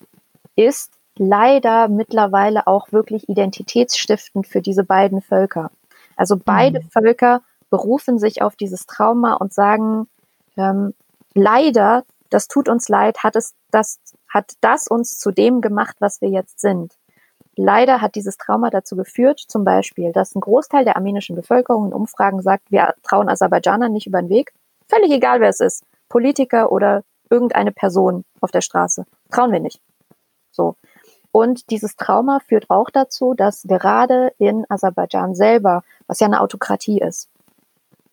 ist 0.57 0.93
leider 1.17 1.89
mittlerweile 1.89 2.67
auch 2.67 2.93
wirklich 2.93 3.29
identitätsstiftend 3.29 4.47
für 4.47 4.63
diese 4.63 4.85
beiden 4.85 5.21
Völker. 5.21 5.71
Also 6.17 6.37
beide 6.43 6.81
mhm. 6.81 6.91
Völker 6.91 7.43
berufen 7.71 8.19
sich 8.19 8.43
auf 8.43 8.57
dieses 8.57 8.87
Trauma 8.87 9.35
und 9.35 9.53
sagen, 9.53 10.09
ähm, 10.57 10.95
leider, 11.35 12.05
das 12.31 12.49
tut 12.49 12.69
uns 12.69 12.89
leid, 12.89 13.19
hat 13.23 13.37
es 13.37 13.55
das, 13.71 13.99
hat 14.29 14.53
das 14.61 14.89
uns 14.89 15.19
zu 15.19 15.31
dem 15.31 15.61
gemacht, 15.61 15.97
was 15.99 16.21
wir 16.21 16.29
jetzt 16.29 16.61
sind. 16.61 16.95
Leider 17.57 18.01
hat 18.01 18.15
dieses 18.15 18.39
Trauma 18.39 18.71
dazu 18.71 18.97
geführt, 18.97 19.41
zum 19.41 19.65
Beispiel, 19.65 20.13
dass 20.13 20.35
ein 20.35 20.41
Großteil 20.41 20.85
der 20.85 20.97
armenischen 20.97 21.37
Bevölkerung 21.37 21.87
in 21.87 21.93
Umfragen 21.93 22.41
sagt, 22.41 22.71
wir 22.71 22.95
trauen 23.03 23.29
Aserbaidschanern 23.29 23.93
nicht 23.93 24.07
über 24.07 24.23
den 24.23 24.31
Weg. 24.31 24.53
Völlig 24.89 25.11
egal, 25.11 25.41
wer 25.41 25.51
es 25.51 25.61
ist. 25.61 25.85
Politiker 26.09 26.73
oder 26.73 27.03
irgendeine 27.31 27.73
Person 27.73 28.25
auf 28.41 28.51
der 28.51 28.61
Straße. 28.61 29.05
Trauen 29.31 29.53
wir 29.53 29.61
nicht. 29.61 29.81
So. 30.51 30.77
Und 31.31 31.71
dieses 31.71 31.97
Trauma 31.97 32.41
führt 32.47 32.69
auch 32.69 32.91
dazu, 32.91 33.35
dass 33.35 33.63
gerade 33.63 34.33
in 34.39 34.67
Aserbaidschan 34.69 35.35
selber, 35.35 35.83
was 36.07 36.21
ja 36.21 36.27
eine 36.27 36.41
Autokratie 36.41 37.01
ist, 37.01 37.29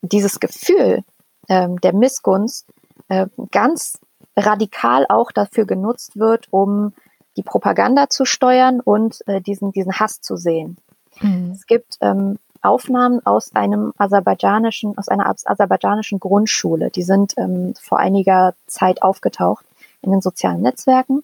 dieses 0.02 0.40
Gefühl 0.40 1.04
ähm, 1.50 1.80
der 1.82 1.94
Missgunst 1.94 2.66
äh, 3.10 3.28
ganz 3.52 4.00
radikal 4.38 5.06
auch 5.10 5.32
dafür 5.32 5.66
genutzt 5.66 6.18
wird, 6.18 6.48
um 6.52 6.94
die 7.38 7.44
Propaganda 7.44 8.10
zu 8.10 8.26
steuern 8.26 8.80
und 8.80 9.26
äh, 9.28 9.42
diesen, 9.42 9.72
diesen 9.72 10.00
Hass 10.00 10.22
zu 10.22 10.36
sehen. 10.36 10.78
Mhm. 11.22 11.52
Es 11.54 11.66
gibt 11.68 11.98
ähm, 12.02 12.38
Aufnahmen 12.62 13.26
aus 13.26 13.56
einem 13.56 13.94
aserbaidschanischen, 13.98 14.98
aus 14.98 15.08
einer 15.08 15.34
aserbaidschanischen 15.46 16.20
Grundschule. 16.20 16.90
Die 16.90 17.04
sind 17.04 17.34
ähm, 17.38 17.74
vor 17.80 18.00
einiger 18.00 18.54
Zeit 18.68 19.02
aufgetaucht 19.02 19.66
in 20.02 20.12
den 20.12 20.22
sozialen 20.22 20.62
Netzwerken. 20.62 21.24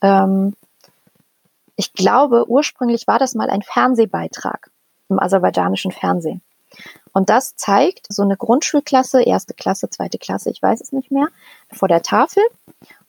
Ähm, 0.00 0.54
ich 1.76 1.92
glaube, 1.92 2.48
ursprünglich 2.48 3.06
war 3.06 3.18
das 3.18 3.34
mal 3.34 3.50
ein 3.50 3.62
Fernsehbeitrag 3.62 4.70
im 5.08 5.18
aserbaidschanischen 5.18 5.92
Fernsehen. 5.92 6.42
Und 7.12 7.28
das 7.28 7.54
zeigt 7.56 8.06
so 8.08 8.22
eine 8.22 8.36
Grundschulklasse, 8.36 9.22
erste 9.22 9.54
Klasse, 9.54 9.90
zweite 9.90 10.18
Klasse, 10.18 10.50
ich 10.50 10.62
weiß 10.62 10.80
es 10.80 10.92
nicht 10.92 11.10
mehr, 11.10 11.28
vor 11.70 11.88
der 11.88 12.02
Tafel. 12.02 12.42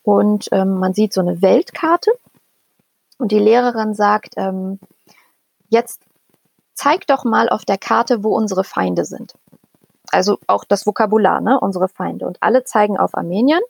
Und 0.04 0.50
ähm, 0.52 0.80
man 0.80 0.94
sieht 0.94 1.14
so 1.14 1.22
eine 1.22 1.42
Weltkarte 1.42 2.12
und 3.24 3.32
die 3.32 3.40
Lehrerin 3.40 3.94
sagt, 3.94 4.34
ähm, 4.36 4.82
jetzt 5.70 6.02
zeig 6.74 7.08
doch 7.08 7.24
mal 7.24 7.48
auf 7.48 7.64
der 7.64 7.78
Karte, 7.78 8.22
wo 8.22 8.36
unsere 8.36 8.66
Feinde 8.66 9.06
sind. 9.06 9.36
Also 10.12 10.40
auch 10.46 10.66
das 10.66 10.86
Vokabular, 10.86 11.40
ne, 11.40 11.58
unsere 11.58 11.88
Feinde. 11.88 12.28
Und 12.28 12.44
alle 12.44 12.66
zeigen 12.66 12.98
auf 12.98 13.16
Armenien. 13.16 13.62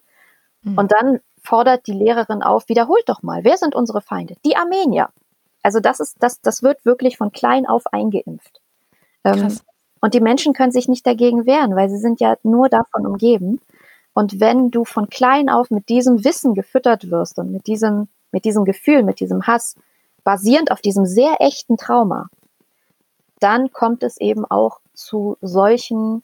Mhm. 0.64 0.76
Und 0.80 0.92
dann 0.92 1.20
fordert 1.44 1.86
die 1.86 1.94
Lehrerin 1.94 2.42
auf, 2.42 2.68
wiederholt 2.68 3.04
doch 3.06 3.22
mal, 3.22 3.44
wer 3.44 3.58
sind 3.58 3.76
unsere 3.76 4.02
Feinde? 4.02 4.38
Die 4.44 4.56
Armenier. 4.56 5.10
Also 5.62 5.80
das 5.80 6.00
ist, 6.00 6.18
das, 6.20 6.42
das 6.42 6.64
wird 6.64 6.84
wirklich 6.84 7.18
von 7.18 7.32
klein 7.32 7.68
auf 7.68 7.84
eingeimpft. 7.94 8.60
Ähm, 9.24 9.56
und 10.02 10.16
die 10.16 10.20
Menschen 10.20 10.54
können 10.54 10.72
sich 10.72 10.88
nicht 10.88 11.06
dagegen 11.06 11.46
wehren, 11.46 11.76
weil 11.76 11.92
sie 11.92 12.00
sind 12.00 12.20
ja 12.20 12.38
nur 12.42 12.70
davon 12.70 13.06
umgeben. 13.06 13.62
Und 14.14 14.40
wenn 14.40 14.72
du 14.72 14.84
von 14.84 15.10
klein 15.10 15.48
auf 15.48 15.70
mit 15.70 15.90
diesem 15.90 16.24
Wissen 16.24 16.56
gefüttert 16.56 17.12
wirst 17.12 17.38
und 17.38 17.52
mit 17.52 17.68
diesem 17.68 18.08
mit 18.34 18.44
diesem 18.44 18.66
Gefühl, 18.66 19.04
mit 19.04 19.22
diesem 19.22 19.48
Hass, 19.48 19.76
basierend 20.26 20.72
auf 20.72 20.82
diesem 20.82 21.06
sehr 21.06 21.38
echten 21.40 21.78
Trauma, 21.78 22.28
dann 23.40 23.72
kommt 23.72 24.04
es 24.04 24.18
eben 24.18 24.46
auch 24.46 24.80
zu 24.94 25.38
solchen 25.42 26.24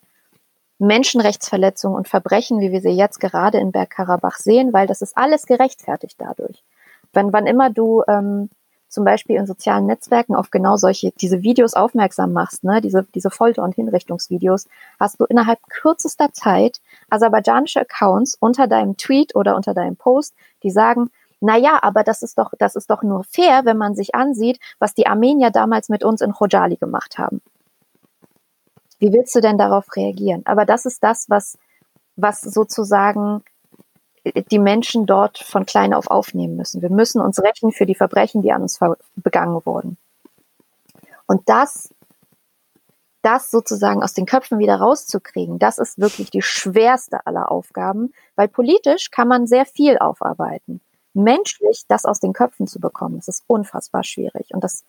Menschenrechtsverletzungen 0.80 1.98
und 1.98 2.08
Verbrechen, 2.08 2.62
wie 2.62 2.72
wir 2.72 2.82
sie 2.82 2.90
jetzt 2.90 3.20
gerade 3.20 3.60
in 3.60 3.72
Bergkarabach 3.72 4.38
sehen, 4.38 4.74
weil 4.74 4.88
das 4.88 5.02
ist 5.02 5.18
alles 5.18 5.46
gerechtfertigt 5.46 6.16
dadurch. 6.18 6.64
Wenn 7.12 7.34
wann 7.34 7.48
immer 7.48 7.70
du 7.70 8.04
ähm, 8.08 8.50
zum 8.88 9.04
Beispiel 9.04 9.36
in 9.36 9.46
sozialen 9.46 9.86
Netzwerken 9.86 10.36
auf 10.36 10.50
genau 10.52 10.78
solche 10.78 11.12
diese 11.12 11.44
Videos 11.44 11.74
aufmerksam 11.74 12.32
machst, 12.32 12.64
ne, 12.64 12.82
diese 12.82 13.06
diese 13.14 13.30
Folter- 13.30 13.64
und 13.64 13.76
Hinrichtungsvideos, 13.76 14.68
hast 15.00 15.20
du 15.20 15.26
innerhalb 15.26 15.60
kürzester 15.70 16.32
Zeit 16.32 16.80
aserbaidschanische 17.10 17.82
Accounts 17.82 18.36
unter 18.40 18.68
deinem 18.68 18.96
Tweet 18.96 19.36
oder 19.36 19.56
unter 19.58 19.74
deinem 19.74 19.98
Post, 19.98 20.34
die 20.64 20.72
sagen, 20.72 21.12
naja, 21.42 21.80
aber 21.82 22.04
das 22.04 22.22
ist 22.22 22.38
doch, 22.38 22.52
das 22.60 22.76
ist 22.76 22.90
doch 22.90 23.02
nur 23.02 23.24
fair, 23.24 23.64
wenn 23.64 23.78
man 23.78 23.96
sich 23.96 24.14
ansieht, 24.14 24.60
was 24.78 24.94
die 24.94 25.08
Armenier 25.08 25.52
damals 25.52 25.90
mit 25.90 26.04
uns 26.04 26.22
in 26.22 26.34
Khojali 26.34 26.76
gemacht 26.76 27.18
haben. 27.18 27.42
Wie 29.00 29.14
willst 29.14 29.34
du 29.36 29.40
denn 29.40 29.58
darauf 29.58 29.96
reagieren? 29.96 30.42
Aber 30.46 30.66
das 30.66 30.86
ist 30.86 31.02
das, 31.04 31.30
was, 31.30 31.58
was 32.18 32.42
sozusagen 32.42 33.44
die 34.52 34.60
Menschen 34.60 35.06
dort 35.06 35.38
von 35.38 35.66
klein 35.66 35.94
auf 35.94 36.08
aufnehmen 36.08 36.58
müssen. 36.58 36.82
Wir 36.82 36.90
müssen 36.90 37.22
uns 37.22 37.42
rächen 37.42 37.72
für 37.72 37.86
die 37.86 37.96
Verbrechen, 37.96 38.42
die 38.42 38.52
an 38.52 38.64
uns 38.64 38.78
begangen 39.16 39.66
wurden. 39.66 39.98
Und 41.26 41.48
das, 41.48 41.94
das 43.22 43.50
sozusagen 43.50 44.04
aus 44.04 44.14
den 44.14 44.26
Köpfen 44.26 44.60
wieder 44.60 44.76
rauszukriegen, 44.76 45.58
das 45.58 45.78
ist 45.78 46.00
wirklich 46.00 46.32
die 46.32 46.42
schwerste 46.42 47.26
aller 47.26 47.50
Aufgaben, 47.50 48.14
weil 48.36 48.50
politisch 48.50 49.10
kann 49.10 49.30
man 49.30 49.48
sehr 49.48 49.66
viel 49.66 49.98
aufarbeiten 49.98 50.82
menschlich 51.14 51.86
das 51.88 52.06
aus 52.06 52.20
den 52.20 52.34
Köpfen 52.34 52.68
zu 52.68 52.80
bekommen, 52.80 53.18
das 53.18 53.28
ist 53.28 53.44
unfassbar 53.48 54.04
schwierig. 54.04 54.54
Und 54.54 54.64
das, 54.64 54.84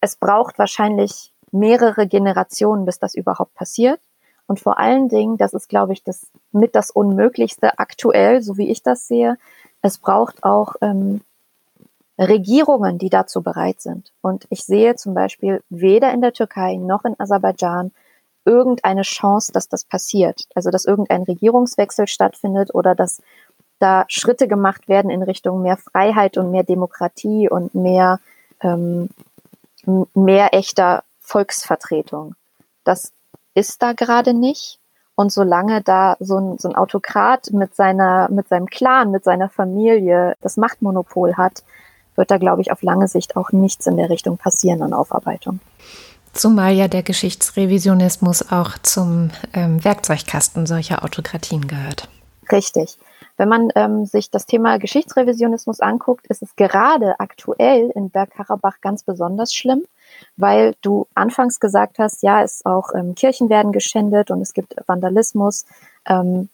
es 0.00 0.16
braucht 0.16 0.58
wahrscheinlich 0.58 1.32
mehrere 1.52 2.06
Generationen, 2.06 2.84
bis 2.84 2.98
das 2.98 3.14
überhaupt 3.14 3.54
passiert. 3.54 4.00
Und 4.46 4.60
vor 4.60 4.78
allen 4.78 5.08
Dingen, 5.08 5.38
das 5.38 5.54
ist, 5.54 5.68
glaube 5.68 5.92
ich, 5.92 6.02
das 6.02 6.26
mit 6.52 6.74
das 6.74 6.90
Unmöglichste 6.90 7.78
aktuell, 7.78 8.42
so 8.42 8.58
wie 8.58 8.70
ich 8.70 8.82
das 8.82 9.06
sehe. 9.06 9.38
Es 9.80 9.98
braucht 9.98 10.44
auch 10.44 10.74
ähm, 10.82 11.22
Regierungen, 12.18 12.98
die 12.98 13.10
dazu 13.10 13.42
bereit 13.42 13.80
sind. 13.80 14.12
Und 14.20 14.46
ich 14.50 14.64
sehe 14.64 14.96
zum 14.96 15.14
Beispiel 15.14 15.62
weder 15.70 16.12
in 16.12 16.20
der 16.20 16.32
Türkei 16.32 16.76
noch 16.76 17.04
in 17.04 17.18
Aserbaidschan 17.18 17.92
irgendeine 18.44 19.02
Chance, 19.02 19.52
dass 19.52 19.68
das 19.68 19.84
passiert. 19.84 20.46
Also, 20.54 20.70
dass 20.70 20.84
irgendein 20.84 21.22
Regierungswechsel 21.22 22.06
stattfindet 22.06 22.74
oder 22.74 22.94
dass 22.94 23.22
da 23.84 24.06
Schritte 24.08 24.48
gemacht 24.48 24.88
werden 24.88 25.10
in 25.10 25.22
Richtung 25.22 25.60
mehr 25.60 25.76
Freiheit 25.76 26.38
und 26.38 26.50
mehr 26.50 26.64
Demokratie 26.64 27.50
und 27.50 27.74
mehr, 27.74 28.18
ähm, 28.62 29.10
mehr 30.14 30.54
echter 30.54 31.04
Volksvertretung. 31.20 32.34
Das 32.82 33.12
ist 33.52 33.82
da 33.82 33.92
gerade 33.92 34.32
nicht. 34.32 34.78
Und 35.16 35.30
solange 35.30 35.82
da 35.82 36.16
so 36.18 36.38
ein, 36.38 36.58
so 36.58 36.68
ein 36.68 36.74
Autokrat 36.74 37.52
mit 37.52 37.76
seiner, 37.76 38.28
mit 38.30 38.48
seinem 38.48 38.66
Clan, 38.66 39.10
mit 39.10 39.22
seiner 39.22 39.50
Familie 39.50 40.34
das 40.40 40.56
Machtmonopol 40.56 41.36
hat, 41.36 41.62
wird 42.16 42.30
da, 42.30 42.38
glaube 42.38 42.62
ich, 42.62 42.72
auf 42.72 42.82
lange 42.82 43.06
Sicht 43.06 43.36
auch 43.36 43.52
nichts 43.52 43.86
in 43.86 43.98
der 43.98 44.08
Richtung 44.08 44.38
passieren 44.38 44.82
an 44.82 44.94
Aufarbeitung. 44.94 45.60
Zumal 46.32 46.72
ja 46.72 46.88
der 46.88 47.02
Geschichtsrevisionismus 47.02 48.50
auch 48.50 48.78
zum 48.78 49.30
ähm, 49.52 49.84
Werkzeugkasten 49.84 50.66
solcher 50.66 51.04
Autokratien 51.04 51.68
gehört. 51.68 52.08
Richtig. 52.50 52.96
Wenn 53.36 53.48
man 53.48 53.70
ähm, 53.74 54.06
sich 54.06 54.30
das 54.30 54.46
Thema 54.46 54.78
Geschichtsrevisionismus 54.78 55.80
anguckt, 55.80 56.26
ist 56.28 56.42
es 56.42 56.54
gerade 56.56 57.18
aktuell 57.18 57.90
in 57.94 58.10
Bergkarabach 58.10 58.80
ganz 58.80 59.02
besonders 59.02 59.52
schlimm, 59.52 59.84
weil 60.36 60.74
du 60.82 61.08
anfangs 61.14 61.58
gesagt 61.58 61.98
hast, 61.98 62.22
ja, 62.22 62.42
es 62.42 62.64
auch 62.64 62.94
ähm, 62.94 63.14
Kirchen 63.14 63.48
werden 63.48 63.72
geschändet 63.72 64.30
und 64.30 64.40
es 64.40 64.52
gibt 64.52 64.76
Vandalismus. 64.86 65.66
Ähm, 66.06 66.48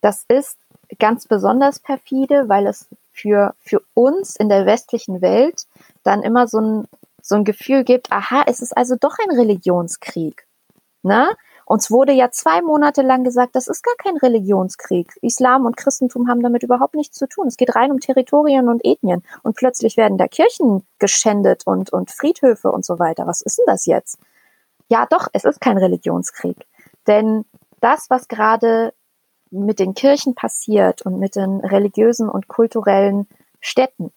das 0.00 0.24
ist 0.28 0.56
ganz 0.98 1.26
besonders 1.26 1.78
perfide, 1.78 2.48
weil 2.48 2.66
es 2.66 2.88
für, 3.12 3.54
für 3.60 3.82
uns 3.94 4.36
in 4.36 4.48
der 4.48 4.66
westlichen 4.66 5.20
Welt 5.20 5.66
dann 6.02 6.22
immer 6.22 6.48
so 6.48 6.60
ein, 6.60 6.88
so 7.22 7.34
ein 7.34 7.44
Gefühl 7.44 7.84
gibt, 7.84 8.10
aha, 8.10 8.44
es 8.46 8.60
ist 8.60 8.76
also 8.76 8.96
doch 8.96 9.16
ein 9.18 9.36
Religionskrieg. 9.36 10.46
Ne? 11.02 11.28
Uns 11.68 11.90
wurde 11.90 12.12
ja 12.12 12.30
zwei 12.30 12.62
Monate 12.62 13.02
lang 13.02 13.24
gesagt, 13.24 13.54
das 13.54 13.68
ist 13.68 13.82
gar 13.82 13.94
kein 13.96 14.16
Religionskrieg. 14.16 15.18
Islam 15.20 15.66
und 15.66 15.76
Christentum 15.76 16.26
haben 16.26 16.42
damit 16.42 16.62
überhaupt 16.62 16.94
nichts 16.94 17.18
zu 17.18 17.28
tun. 17.28 17.46
Es 17.46 17.58
geht 17.58 17.76
rein 17.76 17.92
um 17.92 18.00
Territorien 18.00 18.70
und 18.70 18.82
Ethnien. 18.86 19.22
Und 19.42 19.54
plötzlich 19.54 19.98
werden 19.98 20.16
da 20.16 20.28
Kirchen 20.28 20.86
geschändet 20.98 21.66
und, 21.66 21.92
und 21.92 22.10
Friedhöfe 22.10 22.72
und 22.72 22.86
so 22.86 22.98
weiter. 22.98 23.26
Was 23.26 23.42
ist 23.42 23.58
denn 23.58 23.66
das 23.66 23.84
jetzt? 23.84 24.18
Ja, 24.88 25.04
doch, 25.04 25.28
es 25.34 25.44
ist 25.44 25.60
kein 25.60 25.76
Religionskrieg. 25.76 26.56
Denn 27.06 27.44
das, 27.80 28.08
was 28.08 28.28
gerade 28.28 28.94
mit 29.50 29.78
den 29.78 29.92
Kirchen 29.92 30.34
passiert 30.34 31.02
und 31.02 31.18
mit 31.18 31.36
den 31.36 31.60
religiösen 31.60 32.30
und 32.30 32.48
kulturellen 32.48 33.28
Städten, 33.60 34.10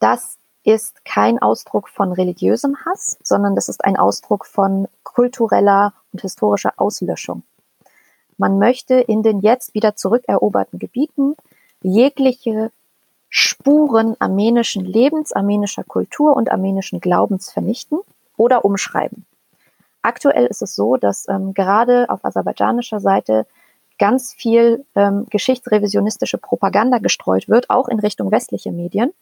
das 0.00 0.37
ist 0.68 1.02
kein 1.06 1.38
Ausdruck 1.38 1.88
von 1.88 2.12
religiösem 2.12 2.76
Hass, 2.84 3.16
sondern 3.22 3.54
das 3.54 3.70
ist 3.70 3.86
ein 3.86 3.96
Ausdruck 3.96 4.44
von 4.44 4.86
kultureller 5.02 5.94
und 6.12 6.20
historischer 6.20 6.74
Auslöschung. 6.76 7.42
Man 8.36 8.58
möchte 8.58 8.96
in 8.96 9.22
den 9.22 9.40
jetzt 9.40 9.72
wieder 9.72 9.96
zurückeroberten 9.96 10.78
Gebieten 10.78 11.36
jegliche 11.80 12.70
Spuren 13.30 14.14
armenischen 14.18 14.84
Lebens, 14.84 15.32
armenischer 15.32 15.84
Kultur 15.84 16.36
und 16.36 16.50
armenischen 16.50 17.00
Glaubens 17.00 17.50
vernichten 17.50 18.00
oder 18.36 18.62
umschreiben. 18.66 19.24
Aktuell 20.02 20.44
ist 20.46 20.60
es 20.60 20.74
so, 20.74 20.98
dass 20.98 21.26
ähm, 21.30 21.54
gerade 21.54 22.10
auf 22.10 22.26
aserbaidschanischer 22.26 23.00
Seite 23.00 23.46
ganz 23.98 24.34
viel 24.34 24.84
ähm, 24.94 25.26
geschichtsrevisionistische 25.30 26.36
Propaganda 26.36 26.98
gestreut 26.98 27.48
wird, 27.48 27.70
auch 27.70 27.88
in 27.88 28.00
Richtung 28.00 28.30
westliche 28.30 28.70
Medien 28.70 29.12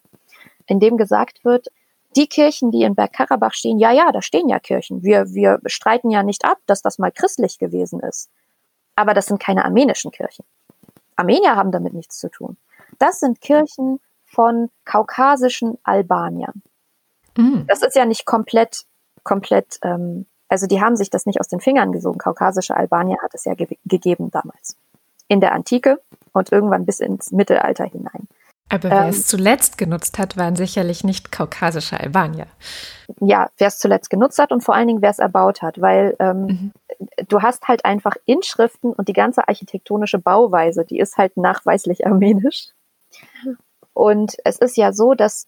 in 0.67 0.81
dem 0.81 0.97
gesagt 0.97 1.45
wird, 1.45 1.69
die 2.17 2.27
Kirchen, 2.27 2.71
die 2.71 2.83
in 2.83 2.95
Bergkarabach 2.95 3.53
stehen, 3.53 3.79
ja, 3.79 3.93
ja, 3.93 4.11
da 4.11 4.23
stehen 4.23 4.49
ja 4.49 4.59
Kirchen. 4.59 5.03
Wir, 5.03 5.33
wir 5.35 5.61
streiten 5.67 6.11
ja 6.11 6.23
nicht 6.23 6.45
ab, 6.45 6.59
dass 6.67 6.81
das 6.81 6.99
mal 6.99 7.13
christlich 7.13 7.59
gewesen 7.59 8.01
ist. 8.01 8.31
Aber 8.95 9.13
das 9.13 9.27
sind 9.27 9.41
keine 9.41 9.65
armenischen 9.65 10.11
Kirchen. 10.11 10.45
Armenier 11.17 11.57
haben 11.57 11.73
damit 11.73 11.93
nichts 11.93 12.19
zu 12.19 12.31
tun. 12.31 12.57
Das 12.99 13.21
sind 13.21 13.41
Kirchen 13.41 14.01
von 14.25 14.71
kaukasischen 14.85 15.79
Albaniern. 15.83 16.63
Mhm. 17.37 17.67
Das 17.67 17.83
ist 17.83 17.95
ja 17.95 18.07
nicht 18.07 18.25
komplett, 18.25 18.85
komplett, 19.23 19.79
ähm, 19.83 20.27
also 20.49 20.67
die 20.67 20.81
haben 20.81 20.97
sich 20.97 21.11
das 21.11 21.27
nicht 21.27 21.41
aus 21.41 21.49
den 21.49 21.61
Fingern 21.61 21.93
gesogen. 21.93 22.19
Kaukasische 22.19 22.77
Albanier 22.77 23.19
hat 23.23 23.35
es 23.35 23.45
ja 23.45 23.55
ge 23.55 23.67
gegeben 23.85 24.31
damals. 24.31 24.77
In 25.29 25.41
der 25.41 25.53
Antike 25.53 26.01
und 26.33 26.53
irgendwann 26.53 26.87
bis 26.87 27.01
ins 27.01 27.31
Mittelalter 27.33 27.85
hinein. 27.85 28.29
Aber 28.69 28.91
wer 28.91 29.05
ähm, 29.05 29.11
es 29.11 29.27
zuletzt 29.27 29.79
genutzt 29.79 30.19
hat, 30.19 30.37
waren 30.37 30.57
sicherlich 30.57 31.05
nicht 31.05 31.31
kaukasische 31.31 32.01
Albanier. 32.01 32.47
Ja, 33.21 33.49
wer 33.59 33.69
es 33.69 33.79
zuletzt 33.79 34.11
genutzt 34.11 34.39
hat 34.39 34.51
und 34.51 34.63
vor 34.63 34.75
allen 34.75 34.89
Dingen 34.89 35.03
wer 35.03 35.11
es 35.11 35.21
erbaut 35.21 35.63
hat, 35.63 35.81
weil 35.81 36.17
ähm, 36.19 36.47
mhm. 36.47 36.73
du 37.29 37.43
hast 37.43 37.69
halt 37.69 37.85
einfach 37.85 38.17
Inschriften 38.25 38.93
und 38.93 39.07
die 39.09 39.13
ganze 39.13 39.47
architektonische 39.47 40.19
Bauweise, 40.19 40.85
die 40.85 40.99
ist 40.99 41.17
halt 41.17 41.37
nachweislich 41.37 42.07
armenisch. 42.07 42.69
Und 43.95 44.37
es 44.45 44.59
ist 44.59 44.77
ja 44.77 44.93
so, 44.93 45.15
dass 45.15 45.47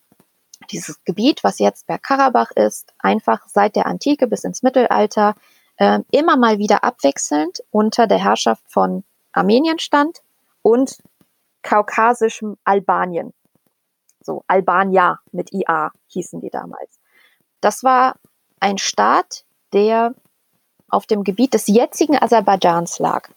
dieses 0.70 1.02
Gebiet, 1.04 1.44
was 1.44 1.58
jetzt 1.58 1.86
Bergkarabach 1.86 2.50
ist, 2.52 2.92
einfach 2.98 3.46
seit 3.46 3.76
der 3.76 3.86
Antike 3.86 4.26
bis 4.26 4.44
ins 4.44 4.62
Mittelalter 4.62 5.34
äh, 5.76 6.00
immer 6.10 6.36
mal 6.36 6.58
wieder 6.58 6.84
abwechselnd 6.84 7.62
unter 7.70 8.06
der 8.06 8.18
Herrschaft 8.22 8.62
von 8.68 9.04
Armenien 9.32 9.78
stand 9.78 10.22
und 10.62 10.98
kaukasischem 11.68 12.56
Albanien. 12.64 13.34
So, 14.22 14.42
Albania 14.46 15.20
mit 15.32 15.52
IA 15.52 15.92
hießen 16.06 16.40
die 16.40 16.48
damals. 16.48 16.98
Das 17.60 17.84
war 17.84 18.16
ein 18.58 18.78
Staat, 18.78 19.44
der 19.74 20.14
auf 20.88 21.04
dem 21.04 21.24
Gebiet 21.24 21.52
des 21.52 21.66
jetzigen 21.66 22.16
Aserbaidschans 22.16 22.98
lag. 23.00 23.28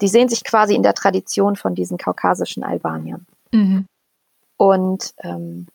Die 0.00 0.08
sehen 0.08 0.28
sich 0.28 0.42
quasi 0.42 0.74
in 0.74 0.82
der 0.82 0.94
Tradition 0.94 1.54
von 1.54 1.76
diesen 1.76 1.96
kaukasischen 1.96 2.64
Albaniern. 2.64 3.24
Mhm. 3.52 3.86
Und 4.56 5.14
ähm, 5.22 5.68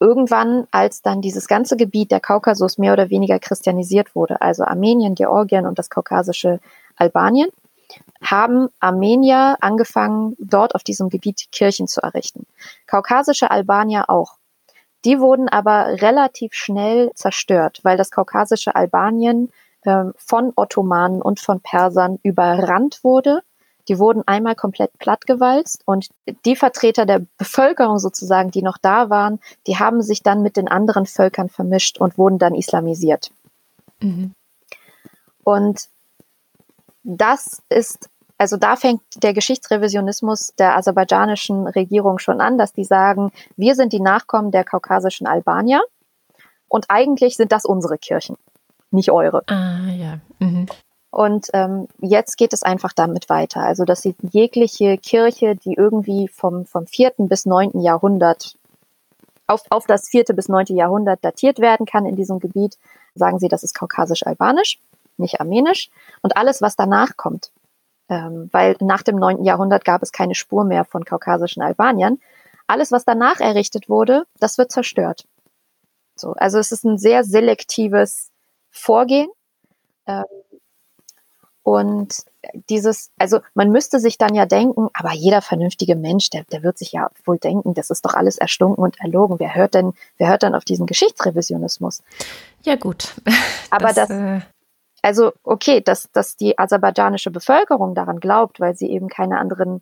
irgendwann, 0.00 0.66
als 0.72 1.02
dann 1.02 1.22
dieses 1.22 1.46
ganze 1.46 1.76
Gebiet 1.76 2.10
der 2.10 2.20
Kaukasus 2.20 2.78
mehr 2.78 2.94
oder 2.94 3.10
weniger 3.10 3.38
christianisiert 3.38 4.16
wurde, 4.16 4.40
also 4.40 4.64
Armenien, 4.64 5.14
Georgien 5.14 5.66
und 5.66 5.78
das 5.78 5.88
kaukasische 5.88 6.58
Albanien, 6.96 7.50
haben 8.22 8.68
Armenier 8.80 9.56
angefangen, 9.60 10.36
dort 10.38 10.74
auf 10.74 10.82
diesem 10.82 11.08
Gebiet 11.08 11.48
Kirchen 11.52 11.88
zu 11.88 12.00
errichten. 12.00 12.46
Kaukasische 12.86 13.50
Albanier 13.50 14.08
auch. 14.08 14.36
Die 15.04 15.20
wurden 15.20 15.48
aber 15.48 16.00
relativ 16.02 16.52
schnell 16.54 17.12
zerstört, 17.14 17.80
weil 17.82 17.96
das 17.96 18.10
kaukasische 18.10 18.74
Albanien 18.74 19.52
äh, 19.82 20.04
von 20.16 20.52
Ottomanen 20.56 21.22
und 21.22 21.38
von 21.38 21.60
Persern 21.60 22.18
überrannt 22.22 23.00
wurde. 23.04 23.42
Die 23.88 24.00
wurden 24.00 24.24
einmal 24.26 24.56
komplett 24.56 24.98
plattgewalzt 24.98 25.82
und 25.84 26.08
die 26.44 26.56
Vertreter 26.56 27.06
der 27.06 27.22
Bevölkerung 27.38 28.00
sozusagen, 28.00 28.50
die 28.50 28.62
noch 28.62 28.78
da 28.78 29.10
waren, 29.10 29.38
die 29.68 29.78
haben 29.78 30.02
sich 30.02 30.24
dann 30.24 30.42
mit 30.42 30.56
den 30.56 30.66
anderen 30.66 31.06
Völkern 31.06 31.48
vermischt 31.48 31.98
und 31.98 32.18
wurden 32.18 32.38
dann 32.38 32.54
islamisiert. 32.56 33.30
Mhm. 34.00 34.32
Und 35.44 35.88
das 37.06 37.62
ist, 37.68 38.10
also 38.36 38.56
da 38.56 38.76
fängt 38.76 39.00
der 39.16 39.32
Geschichtsrevisionismus 39.32 40.52
der 40.58 40.76
aserbaidschanischen 40.76 41.68
Regierung 41.68 42.18
schon 42.18 42.40
an, 42.40 42.58
dass 42.58 42.72
die 42.72 42.84
sagen, 42.84 43.30
wir 43.56 43.74
sind 43.76 43.92
die 43.92 44.00
Nachkommen 44.00 44.50
der 44.50 44.64
kaukasischen 44.64 45.26
Albanier 45.26 45.82
und 46.68 46.86
eigentlich 46.88 47.36
sind 47.36 47.52
das 47.52 47.64
unsere 47.64 47.96
Kirchen, 47.96 48.36
nicht 48.90 49.10
eure. 49.10 49.42
Ah, 49.46 49.88
ja. 49.90 50.18
Mhm. 50.40 50.66
Und 51.10 51.46
ähm, 51.54 51.88
jetzt 52.00 52.36
geht 52.36 52.52
es 52.52 52.62
einfach 52.62 52.92
damit 52.92 53.30
weiter. 53.30 53.60
Also, 53.60 53.84
dass 53.84 54.02
sie 54.02 54.14
jegliche 54.32 54.98
Kirche, 54.98 55.54
die 55.54 55.74
irgendwie 55.74 56.28
vom, 56.28 56.66
vom 56.66 56.86
vierten 56.86 57.28
bis 57.28 57.46
neunten 57.46 57.80
Jahrhundert 57.80 58.56
auf, 59.46 59.62
auf 59.70 59.86
das 59.86 60.08
vierte 60.08 60.34
bis 60.34 60.48
neunte 60.48 60.74
Jahrhundert 60.74 61.24
datiert 61.24 61.60
werden 61.60 61.86
kann 61.86 62.04
in 62.04 62.16
diesem 62.16 62.40
Gebiet, 62.40 62.76
sagen 63.14 63.38
sie, 63.38 63.48
das 63.48 63.62
ist 63.62 63.74
kaukasisch-albanisch, 63.74 64.80
nicht 65.18 65.40
armenisch. 65.40 65.90
Und 66.22 66.36
alles, 66.36 66.62
was 66.62 66.76
danach 66.76 67.16
kommt, 67.16 67.50
ähm, 68.08 68.48
weil 68.52 68.76
nach 68.80 69.02
dem 69.02 69.16
neunten 69.16 69.44
Jahrhundert 69.44 69.84
gab 69.84 70.02
es 70.02 70.12
keine 70.12 70.34
Spur 70.34 70.64
mehr 70.64 70.84
von 70.84 71.04
kaukasischen 71.04 71.62
Albaniern. 71.62 72.18
Alles, 72.66 72.92
was 72.92 73.04
danach 73.04 73.40
errichtet 73.40 73.88
wurde, 73.88 74.26
das 74.38 74.58
wird 74.58 74.72
zerstört. 74.72 75.26
So, 76.16 76.32
also 76.32 76.58
es 76.58 76.72
ist 76.72 76.84
ein 76.84 76.98
sehr 76.98 77.24
selektives 77.24 78.30
Vorgehen. 78.70 79.28
Ähm, 80.06 80.24
und 81.62 82.22
dieses, 82.70 83.10
also 83.18 83.40
man 83.54 83.70
müsste 83.70 83.98
sich 83.98 84.18
dann 84.18 84.36
ja 84.36 84.46
denken, 84.46 84.88
aber 84.94 85.12
jeder 85.12 85.42
vernünftige 85.42 85.96
Mensch, 85.96 86.30
der, 86.30 86.44
der 86.44 86.62
wird 86.62 86.78
sich 86.78 86.92
ja 86.92 87.10
wohl 87.24 87.38
denken, 87.38 87.74
das 87.74 87.90
ist 87.90 88.04
doch 88.04 88.14
alles 88.14 88.38
erstunken 88.38 88.84
und 88.84 89.00
erlogen. 89.00 89.40
Wer 89.40 89.56
hört 89.56 89.74
denn, 89.74 89.92
wer 90.16 90.28
hört 90.28 90.44
dann 90.44 90.54
auf 90.54 90.64
diesen 90.64 90.86
Geschichtsrevisionismus? 90.86 92.04
Ja, 92.62 92.76
gut. 92.76 93.14
Aber 93.70 93.88
das, 93.88 94.08
das 94.08 94.10
äh 94.10 94.40
also 95.06 95.32
okay, 95.44 95.80
dass, 95.80 96.10
dass 96.10 96.36
die 96.36 96.58
aserbaidschanische 96.58 97.30
Bevölkerung 97.30 97.94
daran 97.94 98.18
glaubt, 98.18 98.58
weil 98.58 98.74
sie 98.74 98.90
eben 98.90 99.06
keine 99.08 99.38
anderen 99.38 99.80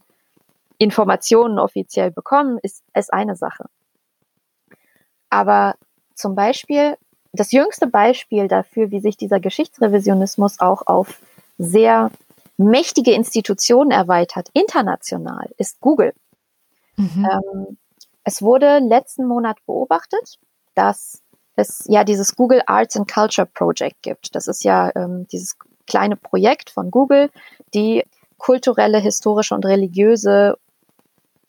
Informationen 0.76 1.58
offiziell 1.58 2.10
bekommen, 2.10 2.58
ist, 2.60 2.84
ist 2.94 3.10
eine 3.10 3.34
Sache. 3.34 3.64
Aber 5.30 5.76
zum 6.14 6.34
Beispiel, 6.34 6.98
das 7.32 7.52
jüngste 7.52 7.86
Beispiel 7.86 8.48
dafür, 8.48 8.90
wie 8.90 9.00
sich 9.00 9.16
dieser 9.16 9.40
Geschichtsrevisionismus 9.40 10.60
auch 10.60 10.86
auf 10.86 11.18
sehr 11.56 12.10
mächtige 12.58 13.12
Institutionen 13.12 13.92
erweitert, 13.92 14.50
international, 14.52 15.50
ist 15.56 15.80
Google. 15.80 16.12
Mhm. 16.96 17.26
Ähm, 17.30 17.78
es 18.24 18.42
wurde 18.42 18.78
letzten 18.78 19.24
Monat 19.26 19.56
beobachtet, 19.64 20.38
dass 20.74 21.22
es 21.56 21.84
ja 21.88 22.04
dieses 22.04 22.36
Google 22.36 22.62
Arts 22.66 22.96
and 22.96 23.10
Culture 23.10 23.46
Project 23.46 24.02
gibt. 24.02 24.34
Das 24.34 24.48
ist 24.48 24.64
ja 24.64 24.90
ähm, 24.94 25.26
dieses 25.28 25.56
kleine 25.86 26.16
Projekt 26.16 26.70
von 26.70 26.90
Google, 26.90 27.30
die 27.74 28.04
kulturelle, 28.38 28.98
historische 28.98 29.54
und 29.54 29.64
religiöse 29.64 30.58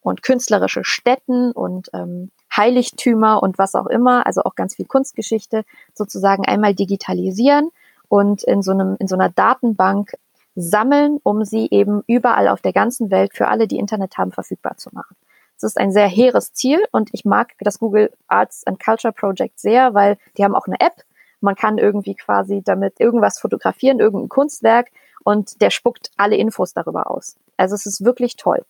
und 0.02 0.22
künstlerische 0.22 0.84
Stätten 0.84 1.52
und 1.52 1.90
ähm, 1.94 2.32
Heiligtümer 2.56 3.42
und 3.42 3.58
was 3.58 3.76
auch 3.76 3.88
immer, 3.88 4.26
also 4.26 4.44
auch 4.44 4.56
ganz 4.56 4.76
viel 4.76 4.86
Kunstgeschichte, 4.86 5.66
sozusagen 5.94 6.46
einmal 6.46 6.74
digitalisieren 6.74 7.72
und 8.08 8.44
in 8.44 8.62
so 8.62 8.72
einem, 8.72 8.96
in 9.00 9.08
so 9.08 9.16
einer 9.16 9.30
Datenbank 9.30 10.12
sammeln, 10.56 11.20
um 11.24 11.44
sie 11.44 11.68
eben 11.70 12.04
überall 12.08 12.48
auf 12.48 12.62
der 12.62 12.72
ganzen 12.72 13.12
Welt 13.12 13.34
für 13.34 13.48
alle, 13.48 13.68
die 13.68 13.78
Internet 13.78 14.18
haben, 14.18 14.32
verfügbar 14.32 14.78
zu 14.78 14.90
machen. 14.94 15.16
Es 15.58 15.64
ist 15.64 15.78
ein 15.80 15.92
sehr 15.92 16.08
hehres 16.08 16.54
Ziel 16.54 16.84
und 16.92 17.10
ich 17.14 17.26
mag 17.26 17.54
das 17.60 17.80
Google 17.80 18.12
Arts 18.28 18.66
and 18.68 18.84
Culture 18.84 19.14
Project 19.14 19.60
sehr, 19.60 19.94
weil 19.94 20.18
die 20.38 20.44
haben 20.44 20.56
auch 20.56 20.68
eine 20.68 20.80
App. 20.80 21.04
Man 21.40 21.56
kann 21.56 21.78
irgendwie 21.78 22.16
quasi 22.16 22.62
damit 22.64 23.00
irgendwas 23.00 23.40
fotografieren, 23.40 24.00
irgendein 24.00 24.30
Kunstwerk 24.30 24.88
und 25.24 25.62
der 25.62 25.70
spuckt 25.70 26.12
alle 26.18 26.36
Infos 26.36 26.74
darüber 26.74 27.10
aus. 27.10 27.36
Also 27.58 27.76
es 27.76 27.86
ist 27.86 28.04
wirklich 28.04 28.36
toll. 28.36 28.66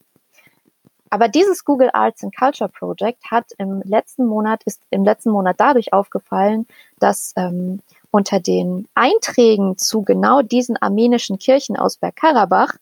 Aber 1.09 1.27
dieses 1.27 1.63
Google 1.63 1.91
Arts 1.93 2.23
and 2.23 2.35
Culture 2.35 2.69
Project 2.69 3.31
hat 3.31 3.45
im 3.57 3.81
letzten 3.83 4.25
Monat, 4.25 4.63
ist 4.65 4.81
im 4.89 5.05
letzten 5.05 5.31
Monat 5.31 5.55
dadurch 5.59 5.93
aufgefallen, 5.93 6.67
dass 6.99 7.33
ähm, 7.37 7.79
unter 8.11 8.39
den 8.39 8.87
Einträgen 8.95 9.77
zu 9.77 10.01
genau 10.01 10.41
diesen 10.41 10.77
armenischen 10.77 11.37
Kirchen 11.37 11.77
aus 11.77 11.97
Bergkarabach 11.97 12.73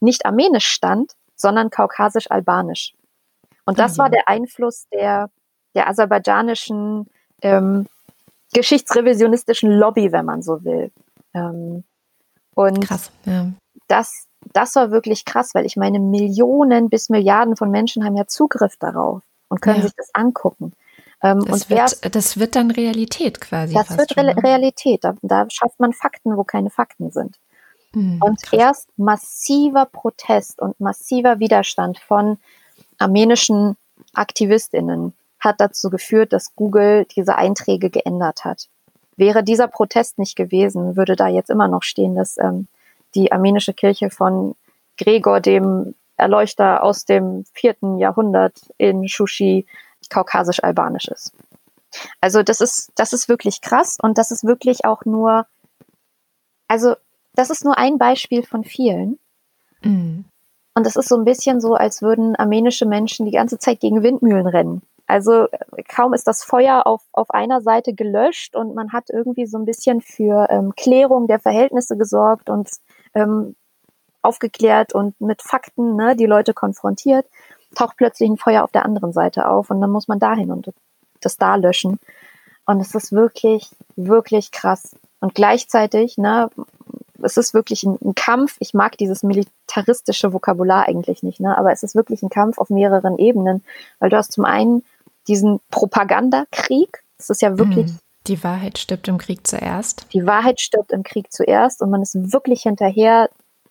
nicht 0.00 0.26
armenisch 0.26 0.66
stand, 0.66 1.12
sondern 1.36 1.70
kaukasisch-albanisch. 1.70 2.94
Und 3.64 3.78
das 3.78 3.94
mhm. 3.94 3.98
war 3.98 4.10
der 4.10 4.28
Einfluss 4.28 4.86
der, 4.92 5.30
der 5.74 5.88
aserbaidschanischen 5.88 7.06
ähm, 7.42 7.86
geschichtsrevisionistischen 8.52 9.70
Lobby, 9.70 10.12
wenn 10.12 10.24
man 10.24 10.42
so 10.42 10.64
will. 10.64 10.90
Ähm, 11.34 11.84
und 12.54 12.86
krass, 12.86 13.10
ja. 13.24 13.50
das, 13.88 14.26
das 14.52 14.74
war 14.76 14.90
wirklich 14.90 15.24
krass, 15.24 15.54
weil 15.54 15.64
ich 15.64 15.76
meine, 15.76 15.98
Millionen 15.98 16.90
bis 16.90 17.08
Milliarden 17.08 17.56
von 17.56 17.70
Menschen 17.70 18.04
haben 18.04 18.16
ja 18.16 18.26
Zugriff 18.26 18.76
darauf 18.76 19.22
und 19.48 19.62
können 19.62 19.76
ja. 19.76 19.82
sich 19.82 19.94
das 19.96 20.10
angucken. 20.14 20.72
Ähm, 21.22 21.40
das, 21.44 21.64
und 21.64 21.70
wird, 21.70 22.14
das 22.14 22.38
wird 22.38 22.56
dann 22.56 22.70
Realität 22.70 23.40
quasi. 23.40 23.74
Das 23.74 23.96
wird 23.96 24.16
Re 24.16 24.24
ne? 24.24 24.42
Realität. 24.42 25.04
Da, 25.04 25.14
da, 25.22 25.46
schafft 25.48 25.78
man 25.78 25.92
Fakten, 25.92 26.36
wo 26.36 26.44
keine 26.44 26.68
Fakten 26.68 27.10
sind. 27.10 27.38
Mhm, 27.94 28.20
und 28.22 28.42
krass. 28.42 28.58
erst 28.58 28.88
massiver 28.98 29.86
Protest 29.86 30.60
und 30.60 30.78
massiver 30.80 31.38
Widerstand 31.38 31.98
von 31.98 32.38
armenischen 33.02 33.76
Aktivistinnen 34.14 35.14
hat 35.38 35.60
dazu 35.60 35.90
geführt, 35.90 36.32
dass 36.32 36.54
Google 36.54 37.06
diese 37.16 37.36
Einträge 37.36 37.90
geändert 37.90 38.44
hat. 38.44 38.68
Wäre 39.16 39.42
dieser 39.42 39.68
Protest 39.68 40.18
nicht 40.18 40.36
gewesen, 40.36 40.96
würde 40.96 41.16
da 41.16 41.28
jetzt 41.28 41.50
immer 41.50 41.68
noch 41.68 41.82
stehen, 41.82 42.14
dass 42.14 42.38
ähm, 42.38 42.68
die 43.14 43.32
armenische 43.32 43.74
Kirche 43.74 44.10
von 44.10 44.54
Gregor, 44.96 45.40
dem 45.40 45.94
Erleuchter 46.16 46.82
aus 46.82 47.04
dem 47.04 47.44
vierten 47.52 47.98
Jahrhundert 47.98 48.54
in 48.78 49.08
Shushi, 49.08 49.66
kaukasisch-albanisch 50.08 51.08
ist. 51.08 51.32
Also 52.20 52.42
das 52.42 52.60
ist, 52.60 52.92
das 52.94 53.12
ist 53.12 53.28
wirklich 53.28 53.60
krass 53.60 53.98
und 54.00 54.18
das 54.18 54.30
ist 54.30 54.44
wirklich 54.44 54.84
auch 54.84 55.04
nur, 55.04 55.46
also 56.68 56.96
das 57.34 57.50
ist 57.50 57.64
nur 57.64 57.78
ein 57.78 57.98
Beispiel 57.98 58.42
von 58.42 58.64
vielen. 58.64 59.18
Mhm. 59.82 60.24
Und 60.74 60.86
es 60.86 60.96
ist 60.96 61.08
so 61.08 61.16
ein 61.16 61.24
bisschen 61.24 61.60
so, 61.60 61.74
als 61.74 62.02
würden 62.02 62.34
armenische 62.36 62.86
Menschen 62.86 63.26
die 63.26 63.32
ganze 63.32 63.58
Zeit 63.58 63.80
gegen 63.80 64.02
Windmühlen 64.02 64.46
rennen. 64.46 64.82
Also 65.06 65.48
kaum 65.88 66.14
ist 66.14 66.26
das 66.26 66.42
Feuer 66.42 66.86
auf, 66.86 67.02
auf 67.12 67.30
einer 67.30 67.60
Seite 67.60 67.92
gelöscht 67.92 68.56
und 68.56 68.74
man 68.74 68.92
hat 68.92 69.10
irgendwie 69.10 69.46
so 69.46 69.58
ein 69.58 69.66
bisschen 69.66 70.00
für 70.00 70.46
ähm, 70.48 70.72
Klärung 70.74 71.26
der 71.26 71.38
Verhältnisse 71.38 71.96
gesorgt 71.98 72.48
und 72.48 72.70
ähm, 73.14 73.54
aufgeklärt 74.22 74.94
und 74.94 75.20
mit 75.20 75.42
Fakten 75.42 75.96
ne, 75.96 76.16
die 76.16 76.26
Leute 76.26 76.54
konfrontiert, 76.54 77.26
taucht 77.74 77.96
plötzlich 77.96 78.30
ein 78.30 78.38
Feuer 78.38 78.64
auf 78.64 78.70
der 78.70 78.84
anderen 78.84 79.12
Seite 79.12 79.48
auf 79.48 79.70
und 79.70 79.80
dann 79.80 79.90
muss 79.90 80.08
man 80.08 80.18
dahin 80.18 80.50
und 80.50 80.72
das 81.20 81.36
da 81.36 81.56
löschen. 81.56 81.98
Und 82.64 82.80
es 82.80 82.94
ist 82.94 83.12
wirklich, 83.12 83.70
wirklich 83.96 84.52
krass. 84.52 84.96
Und 85.20 85.34
gleichzeitig, 85.34 86.16
ne, 86.16 86.48
es 87.22 87.36
ist 87.36 87.54
wirklich 87.54 87.82
ein, 87.84 87.98
ein, 88.02 88.14
Kampf. 88.14 88.56
Ich 88.60 88.74
mag 88.74 88.96
dieses 88.98 89.22
militaristische 89.22 90.32
Vokabular 90.32 90.86
eigentlich 90.86 91.22
nicht, 91.22 91.40
ne? 91.40 91.56
aber 91.56 91.72
es 91.72 91.82
ist 91.82 91.94
wirklich 91.94 92.22
ein 92.22 92.30
Kampf 92.30 92.58
auf 92.58 92.70
mehreren 92.70 93.18
Ebenen, 93.18 93.64
weil 93.98 94.10
du 94.10 94.16
hast 94.16 94.32
zum 94.32 94.44
einen 94.44 94.84
diesen 95.28 95.60
Propagandakrieg. 95.70 97.02
Es 97.18 97.30
ist 97.30 97.42
ja 97.42 97.58
wirklich. 97.58 97.92
Mm, 97.92 97.98
die 98.26 98.44
Wahrheit 98.44 98.78
stirbt 98.78 99.08
im 99.08 99.18
Krieg 99.18 99.46
zuerst. 99.46 100.06
Die 100.12 100.26
Wahrheit 100.26 100.60
stirbt 100.60 100.92
im 100.92 101.02
Krieg 101.02 101.32
zuerst 101.32 101.82
und 101.82 101.90
man 101.90 102.02
ist 102.02 102.32
wirklich 102.32 102.62
hinterher, 102.62 103.28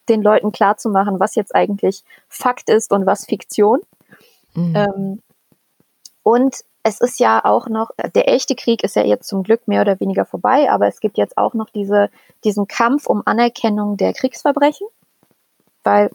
den 0.10 0.22
Leuten 0.22 0.52
klarzumachen, 0.52 1.20
was 1.20 1.36
jetzt 1.36 1.54
eigentlich 1.56 2.04
Fakt 2.28 2.70
ist 2.70 2.92
und 2.92 3.06
was 3.06 3.26
Fiktion. 3.26 3.80
Mm. 4.54 4.76
Ähm, 4.76 5.22
und 6.24 6.64
es 6.84 7.00
ist 7.00 7.20
ja 7.20 7.44
auch 7.46 7.68
noch, 7.68 7.92
der 8.16 8.30
echte 8.30 8.56
Krieg 8.56 8.84
ist 8.84 8.96
ja 8.96 9.04
jetzt 9.04 9.28
zum 9.28 9.44
Glück 9.44 9.68
mehr 9.68 9.82
oder 9.82 10.00
weniger 10.00 10.26
vorbei, 10.26 10.70
aber 10.72 10.88
es 10.88 11.00
gibt 11.00 11.18
jetzt 11.18 11.38
auch 11.38 11.54
noch 11.54 11.70
diese, 11.70 12.10
diesen 12.44 12.68
Kampf 12.68 13.06
um 13.06 13.22
Anerkennung 13.26 13.98
der 13.98 14.14
Kriegsverbrechen, 14.14 14.88
weil 15.84 16.10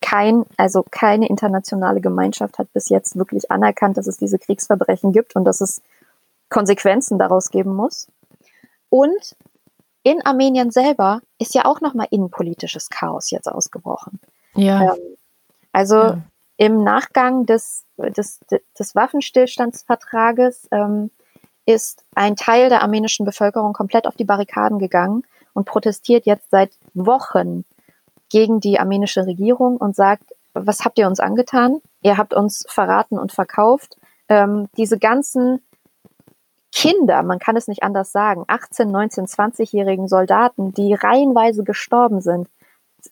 kein, 0.00 0.44
also 0.56 0.84
keine 0.90 1.28
internationale 1.28 2.00
Gemeinschaft 2.00 2.58
hat 2.58 2.72
bis 2.72 2.88
jetzt 2.88 3.16
wirklich 3.16 3.50
anerkannt, 3.50 3.96
dass 3.96 4.06
es 4.06 4.18
diese 4.18 4.38
Kriegsverbrechen 4.38 5.12
gibt 5.12 5.34
und 5.34 5.44
dass 5.44 5.60
es 5.60 5.82
Konsequenzen 6.50 7.18
daraus 7.18 7.50
geben 7.50 7.74
muss. 7.74 8.08
Und 8.90 9.36
in 10.02 10.24
Armenien 10.24 10.70
selber 10.70 11.20
ist 11.38 11.54
ja 11.54 11.64
auch 11.64 11.80
nochmal 11.80 12.06
innenpolitisches 12.10 12.90
Chaos 12.90 13.30
jetzt 13.30 13.48
ausgebrochen. 13.48 14.20
Ja. 14.54 14.94
Ähm, 14.94 15.00
also 15.72 15.96
ja 15.96 16.22
im 16.58 16.82
Nachgang 16.82 17.46
des, 17.46 17.84
des, 17.96 18.40
des 18.78 18.94
Waffenstillstandsvertrages 18.94 20.68
ähm, 20.72 21.10
ist 21.64 22.04
ein 22.14 22.34
Teil 22.34 22.68
der 22.68 22.82
armenischen 22.82 23.24
Bevölkerung 23.24 23.72
komplett 23.72 24.06
auf 24.06 24.16
die 24.16 24.24
Barrikaden 24.24 24.78
gegangen 24.78 25.22
und 25.54 25.66
protestiert 25.66 26.26
jetzt 26.26 26.50
seit 26.50 26.72
Wochen 26.94 27.64
gegen 28.28 28.60
die 28.60 28.78
armenische 28.78 29.24
Regierung 29.24 29.76
und 29.76 29.94
sagt, 29.94 30.24
was 30.52 30.84
habt 30.84 30.98
ihr 30.98 31.06
uns 31.06 31.20
angetan? 31.20 31.80
Ihr 32.02 32.16
habt 32.16 32.34
uns 32.34 32.64
verraten 32.68 33.18
und 33.18 33.32
verkauft. 33.32 33.96
Ähm, 34.28 34.68
diese 34.76 34.98
ganzen 34.98 35.62
Kinder, 36.72 37.22
man 37.22 37.38
kann 37.38 37.56
es 37.56 37.68
nicht 37.68 37.84
anders 37.84 38.10
sagen, 38.10 38.44
18, 38.48 38.90
19, 38.90 39.26
20-jährigen 39.26 40.08
Soldaten, 40.08 40.72
die 40.74 40.92
reihenweise 40.92 41.62
gestorben 41.62 42.20
sind, 42.20 42.48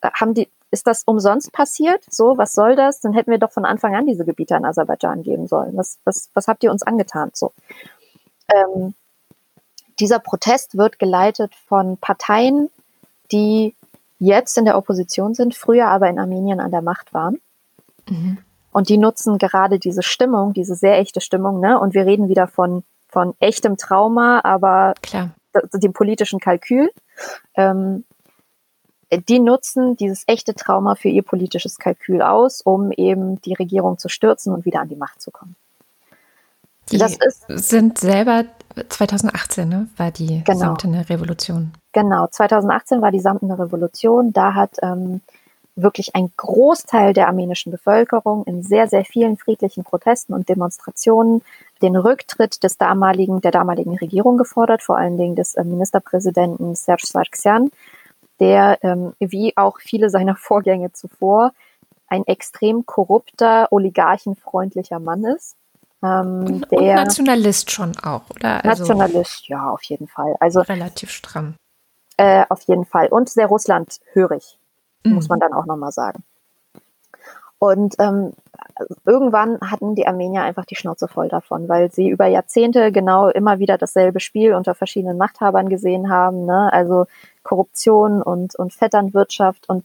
haben 0.02 0.34
die, 0.34 0.48
ist 0.76 0.86
das 0.86 1.04
umsonst 1.04 1.52
passiert? 1.52 2.04
So, 2.10 2.36
was 2.36 2.52
soll 2.52 2.76
das? 2.76 3.00
Dann 3.00 3.14
hätten 3.14 3.30
wir 3.30 3.38
doch 3.38 3.50
von 3.50 3.64
Anfang 3.64 3.96
an 3.96 4.04
diese 4.04 4.26
Gebiete 4.26 4.54
an 4.54 4.66
Aserbaidschan 4.66 5.22
geben 5.22 5.46
sollen. 5.46 5.74
Was, 5.74 5.98
was, 6.04 6.28
was 6.34 6.48
habt 6.48 6.62
ihr 6.62 6.70
uns 6.70 6.82
angetan? 6.82 7.30
So. 7.32 7.52
Ähm, 8.54 8.92
dieser 9.98 10.18
Protest 10.18 10.76
wird 10.76 10.98
geleitet 10.98 11.54
von 11.66 11.96
Parteien, 11.96 12.68
die 13.32 13.74
jetzt 14.18 14.58
in 14.58 14.66
der 14.66 14.76
Opposition 14.76 15.32
sind, 15.32 15.54
früher 15.54 15.88
aber 15.88 16.10
in 16.10 16.18
Armenien 16.18 16.60
an 16.60 16.70
der 16.70 16.82
Macht 16.82 17.14
waren. 17.14 17.40
Mhm. 18.10 18.36
Und 18.70 18.90
die 18.90 18.98
nutzen 18.98 19.38
gerade 19.38 19.78
diese 19.78 20.02
Stimmung, 20.02 20.52
diese 20.52 20.74
sehr 20.74 20.98
echte 20.98 21.22
Stimmung, 21.22 21.60
ne? 21.60 21.80
Und 21.80 21.94
wir 21.94 22.04
reden 22.04 22.28
wieder 22.28 22.48
von, 22.48 22.84
von 23.08 23.34
echtem 23.40 23.78
Trauma, 23.78 24.42
aber 24.44 24.92
Klar. 25.00 25.30
dem 25.72 25.94
politischen 25.94 26.38
Kalkül. 26.38 26.90
Ähm, 27.54 28.04
die 29.12 29.38
nutzen 29.38 29.96
dieses 29.96 30.24
echte 30.26 30.54
Trauma 30.54 30.94
für 30.94 31.08
ihr 31.08 31.22
politisches 31.22 31.78
Kalkül 31.78 32.22
aus, 32.22 32.60
um 32.60 32.90
eben 32.92 33.40
die 33.42 33.54
Regierung 33.54 33.98
zu 33.98 34.08
stürzen 34.08 34.52
und 34.52 34.64
wieder 34.64 34.80
an 34.80 34.88
die 34.88 34.96
Macht 34.96 35.22
zu 35.22 35.30
kommen. 35.30 35.54
Die 36.90 36.98
das 36.98 37.16
ist, 37.16 37.44
sind 37.48 37.98
selber 37.98 38.44
2018, 38.88 39.68
ne, 39.68 39.88
war 39.96 40.10
die 40.10 40.42
genau. 40.44 40.58
Samtene 40.58 41.08
Revolution. 41.08 41.72
Genau, 41.92 42.26
2018 42.26 43.00
war 43.00 43.10
die 43.10 43.20
Samtene 43.20 43.58
Revolution. 43.58 44.32
Da 44.32 44.54
hat 44.54 44.76
ähm, 44.82 45.20
wirklich 45.74 46.14
ein 46.14 46.30
Großteil 46.36 47.12
der 47.12 47.28
armenischen 47.28 47.72
Bevölkerung 47.72 48.44
in 48.44 48.62
sehr, 48.62 48.88
sehr 48.88 49.04
vielen 49.04 49.36
friedlichen 49.36 49.82
Protesten 49.82 50.32
und 50.32 50.48
Demonstrationen 50.48 51.42
den 51.82 51.96
Rücktritt 51.96 52.62
des 52.62 52.78
damaligen, 52.78 53.40
der 53.40 53.50
damaligen 53.50 53.96
Regierung 53.96 54.38
gefordert, 54.38 54.82
vor 54.82 54.96
allen 54.96 55.18
Dingen 55.18 55.36
des 55.36 55.54
äh, 55.54 55.64
Ministerpräsidenten 55.64 56.74
Serge 56.74 57.06
Sargsyan, 57.06 57.70
der, 58.40 58.78
ähm, 58.82 59.14
wie 59.18 59.56
auch 59.56 59.78
viele 59.80 60.10
seiner 60.10 60.36
Vorgänge 60.36 60.92
zuvor, 60.92 61.52
ein 62.08 62.26
extrem 62.26 62.86
korrupter, 62.86 63.68
oligarchenfreundlicher 63.72 65.00
Mann 65.00 65.24
ist. 65.24 65.56
Ähm, 66.02 66.44
und, 66.46 66.72
und 66.72 66.86
Nationalist 66.86 67.70
schon 67.70 67.92
auch, 68.02 68.30
oder? 68.30 68.64
Also 68.64 68.82
Nationalist, 68.82 69.48
ja, 69.48 69.70
auf 69.70 69.82
jeden 69.84 70.06
Fall. 70.06 70.36
Also 70.40 70.60
relativ 70.60 71.10
stramm. 71.10 71.54
Äh, 72.16 72.44
auf 72.48 72.62
jeden 72.62 72.84
Fall. 72.84 73.08
Und 73.08 73.28
sehr 73.28 73.46
russlandhörig, 73.46 74.58
mhm. 75.04 75.14
muss 75.14 75.28
man 75.28 75.40
dann 75.40 75.52
auch 75.52 75.66
nochmal 75.66 75.92
sagen. 75.92 76.22
Und 77.58 77.96
ähm, 77.98 78.32
irgendwann 79.06 79.58
hatten 79.60 79.94
die 79.94 80.06
Armenier 80.06 80.42
einfach 80.42 80.66
die 80.66 80.76
Schnauze 80.76 81.08
voll 81.08 81.28
davon, 81.28 81.68
weil 81.68 81.90
sie 81.90 82.08
über 82.08 82.26
Jahrzehnte 82.26 82.92
genau 82.92 83.28
immer 83.28 83.58
wieder 83.58 83.78
dasselbe 83.78 84.20
Spiel 84.20 84.54
unter 84.54 84.74
verschiedenen 84.74 85.16
Machthabern 85.16 85.68
gesehen 85.68 86.10
haben. 86.10 86.44
Ne? 86.44 86.70
Also 86.72 87.06
Korruption 87.42 88.22
und, 88.22 88.54
und 88.56 88.74
Vetternwirtschaft 88.74 89.68
und 89.68 89.84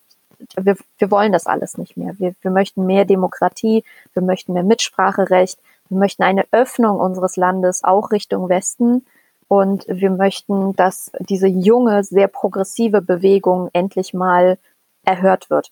wir, 0.60 0.76
wir 0.98 1.12
wollen 1.12 1.32
das 1.32 1.46
alles 1.46 1.78
nicht 1.78 1.98
mehr. 1.98 2.18
Wir, 2.18 2.34
wir 2.42 2.52
möchten 2.52 2.86
mehr 2.86 3.06
Demokratie, 3.06 3.84
wir 4.14 4.24
möchten 4.24 4.54
mehr 4.54 4.64
Mitspracherecht, 4.64 5.60
wir 5.90 5.98
möchten 5.98 6.24
eine 6.24 6.46
Öffnung 6.52 7.00
unseres 7.00 7.38
Landes 7.38 7.84
auch 7.84 8.12
Richtung 8.12 8.50
Westen 8.50 9.06
und 9.48 9.86
wir 9.88 10.10
möchten, 10.10 10.76
dass 10.76 11.12
diese 11.20 11.48
junge, 11.48 12.04
sehr 12.04 12.28
progressive 12.28 13.02
Bewegung 13.02 13.70
endlich 13.74 14.14
mal 14.14 14.58
erhört 15.04 15.50
wird. 15.50 15.72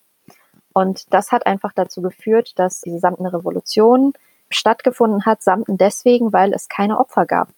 Und 0.80 1.14
das 1.14 1.34
hat 1.34 1.46
einfach 1.46 1.74
dazu 1.74 2.02
geführt, 2.02 2.54
dass 2.58 2.80
die 2.80 3.00
Samtene 3.00 3.34
Revolution 3.34 4.14
stattgefunden 4.50 5.26
hat, 5.26 5.44
Samten 5.44 5.78
deswegen, 5.78 6.32
weil 6.32 6.54
es 6.54 6.70
keine 6.70 6.98
Opfer 6.98 7.26
gab. 7.26 7.50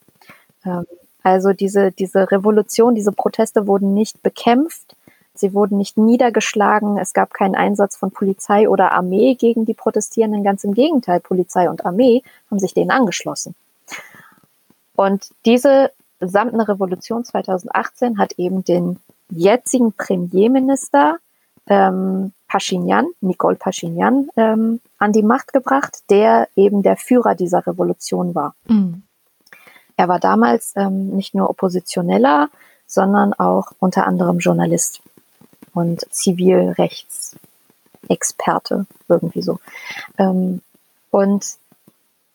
Ähm, 0.66 0.88
also 1.22 1.54
diese, 1.54 1.92
diese 1.92 2.32
Revolution, 2.32 2.96
diese 2.96 3.12
Proteste 3.12 3.68
wurden 3.68 3.94
nicht 3.94 4.24
bekämpft, 4.24 4.96
sie 5.36 5.54
wurden 5.54 5.78
nicht 5.78 6.00
niedergeschlagen, 6.00 6.98
es 6.98 7.14
gab 7.14 7.32
keinen 7.36 7.54
Einsatz 7.54 7.96
von 7.96 8.10
Polizei 8.10 8.68
oder 8.68 8.92
Armee 8.92 9.36
gegen 9.36 9.66
die 9.66 9.76
Protestierenden, 9.76 10.44
ganz 10.44 10.64
im 10.64 10.74
Gegenteil, 10.74 11.20
Polizei 11.20 11.70
und 11.70 11.86
Armee 11.86 12.24
haben 12.50 12.58
sich 12.58 12.74
denen 12.74 12.90
angeschlossen. 12.90 13.54
Und 14.96 15.30
diese 15.46 15.92
samtene 16.20 16.68
Revolution 16.68 17.24
2018 17.24 18.18
hat 18.18 18.34
eben 18.40 18.64
den 18.64 19.00
jetzigen 19.30 19.94
Premierminister 19.94 21.20
ähm, 21.68 22.34
Pashinyan, 22.48 23.08
Nicole 23.22 23.56
Pashinyan, 23.56 24.30
ähm, 24.36 24.82
an 24.98 25.14
die 25.14 25.24
Macht 25.24 25.54
gebracht, 25.54 26.00
der 26.10 26.50
eben 26.56 26.84
der 26.84 26.98
Führer 26.98 27.36
dieser 27.36 27.66
Revolution 27.66 28.36
war. 28.36 28.56
Mhm. 28.68 29.04
Er 29.96 30.08
war 30.08 30.20
damals 30.20 30.74
ähm, 30.76 31.16
nicht 31.16 31.36
nur 31.36 31.50
Oppositioneller, 31.50 32.50
sondern 32.88 33.34
auch 33.34 33.72
unter 33.80 34.06
anderem 34.06 34.40
Journalist 34.40 35.02
und 35.74 36.06
Zivilrechtsexperte, 36.14 38.86
irgendwie 39.08 39.42
so. 39.42 39.60
Ähm, 40.18 40.62
und 41.10 41.56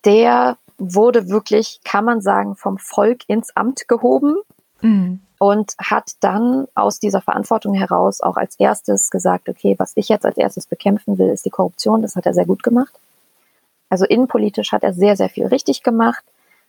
der 0.05 0.57
wurde 0.79 1.29
wirklich, 1.29 1.81
kann 1.85 2.05
man 2.05 2.21
sagen, 2.21 2.57
vom 2.57 2.79
Volk 2.79 3.29
ins 3.29 3.55
Amt 3.57 3.89
gehoben 3.89 4.37
mhm. 4.81 5.21
Und 5.39 5.75
hat 5.79 6.13
dann 6.21 6.67
aus 6.75 6.99
dieser 6.99 7.21
Verantwortung 7.21 7.75
heraus 7.75 8.21
auch 8.21 8.37
als 8.37 8.59
erstes 8.59 9.11
gesagt, 9.11 9.49
okay, 9.49 9.75
was 9.79 9.93
ich 9.97 10.09
jetzt 10.09 10.25
als 10.25 10.37
erstes 10.37 10.67
bekämpfen 10.67 11.19
will, 11.19 11.29
ist 11.29 11.45
die 11.45 11.51
Korruption. 11.51 12.03
Das 12.03 12.17
hat 12.17 12.27
er 12.27 12.35
sehr 12.35 12.47
gut 12.47 12.63
gemacht. 12.63 12.95
Also 13.89 14.05
innenpolitisch 14.05 14.73
hat 14.73 14.83
er 14.83 14.95
sehr, 14.95 15.17
sehr 15.17 15.29
viel 15.29 15.47
richtig 15.47 15.83
gemacht. 15.83 16.25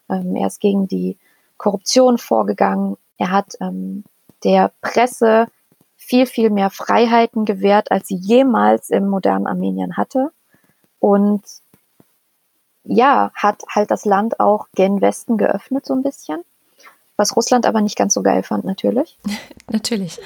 Ähm, 0.09 0.35
er 0.35 0.47
ist 0.47 0.59
gegen 0.59 0.87
die 0.87 1.17
Korruption 1.57 2.17
vorgegangen. 2.17 2.97
Er 3.17 3.31
hat 3.31 3.55
ähm, 3.61 4.03
der 4.43 4.71
Presse 4.81 5.47
viel, 5.95 6.25
viel 6.25 6.49
mehr 6.49 6.69
Freiheiten 6.69 7.45
gewährt, 7.45 7.91
als 7.91 8.07
sie 8.07 8.15
jemals 8.15 8.89
im 8.89 9.09
modernen 9.09 9.47
Armenien 9.47 9.97
hatte. 9.97 10.31
Und 10.99 11.43
ja, 12.83 13.31
hat 13.33 13.63
halt 13.69 13.91
das 13.91 14.05
Land 14.05 14.39
auch 14.39 14.67
gen 14.75 15.01
Westen 15.01 15.37
geöffnet 15.37 15.85
so 15.85 15.93
ein 15.93 16.03
bisschen. 16.03 16.43
Was 17.17 17.35
Russland 17.35 17.65
aber 17.65 17.81
nicht 17.81 17.97
ganz 17.97 18.13
so 18.13 18.21
geil 18.21 18.43
fand, 18.43 18.63
natürlich. 18.63 19.17
natürlich. 19.71 20.19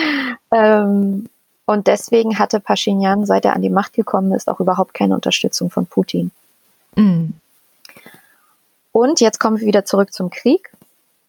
ähm, 0.52 1.28
und 1.64 1.86
deswegen 1.86 2.38
hatte 2.38 2.60
Pashinyan, 2.60 3.24
seit 3.24 3.44
er 3.44 3.54
an 3.54 3.62
die 3.62 3.70
Macht 3.70 3.94
gekommen 3.94 4.32
ist, 4.32 4.48
auch 4.48 4.60
überhaupt 4.60 4.94
keine 4.94 5.14
Unterstützung 5.14 5.70
von 5.70 5.86
Putin. 5.86 6.32
Mm. 6.96 7.30
Und 8.90 9.20
jetzt 9.20 9.38
kommen 9.38 9.58
wir 9.58 9.66
wieder 9.66 9.84
zurück 9.84 10.12
zum 10.12 10.28
Krieg. 10.28 10.72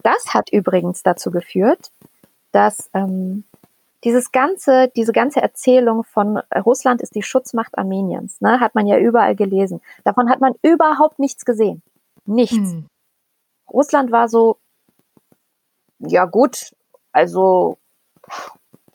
Das 0.01 0.34
hat 0.34 0.51
übrigens 0.51 1.03
dazu 1.03 1.32
geführt, 1.32 1.91
dass 2.51 2.89
ähm, 2.93 3.45
dieses 4.03 4.32
ganze, 4.34 4.89
diese 4.95 5.14
ganze 5.14 5.41
Erzählung 5.41 6.03
von 6.03 6.41
Russland 6.53 7.01
ist 7.01 7.16
die 7.16 7.24
Schutzmacht 7.24 7.78
Armeniens, 7.78 8.41
ne, 8.41 8.59
hat 8.59 8.76
man 8.76 8.86
ja 8.86 8.97
überall 8.97 9.36
gelesen. 9.36 9.82
Davon 10.03 10.30
hat 10.30 10.41
man 10.41 10.53
überhaupt 10.61 11.20
nichts 11.20 11.45
gesehen. 11.45 11.82
Nichts. 12.26 12.55
Hm. 12.55 12.86
Russland 13.72 14.11
war 14.11 14.28
so, 14.28 14.57
ja 16.08 16.26
gut, 16.26 16.74
also 17.12 17.78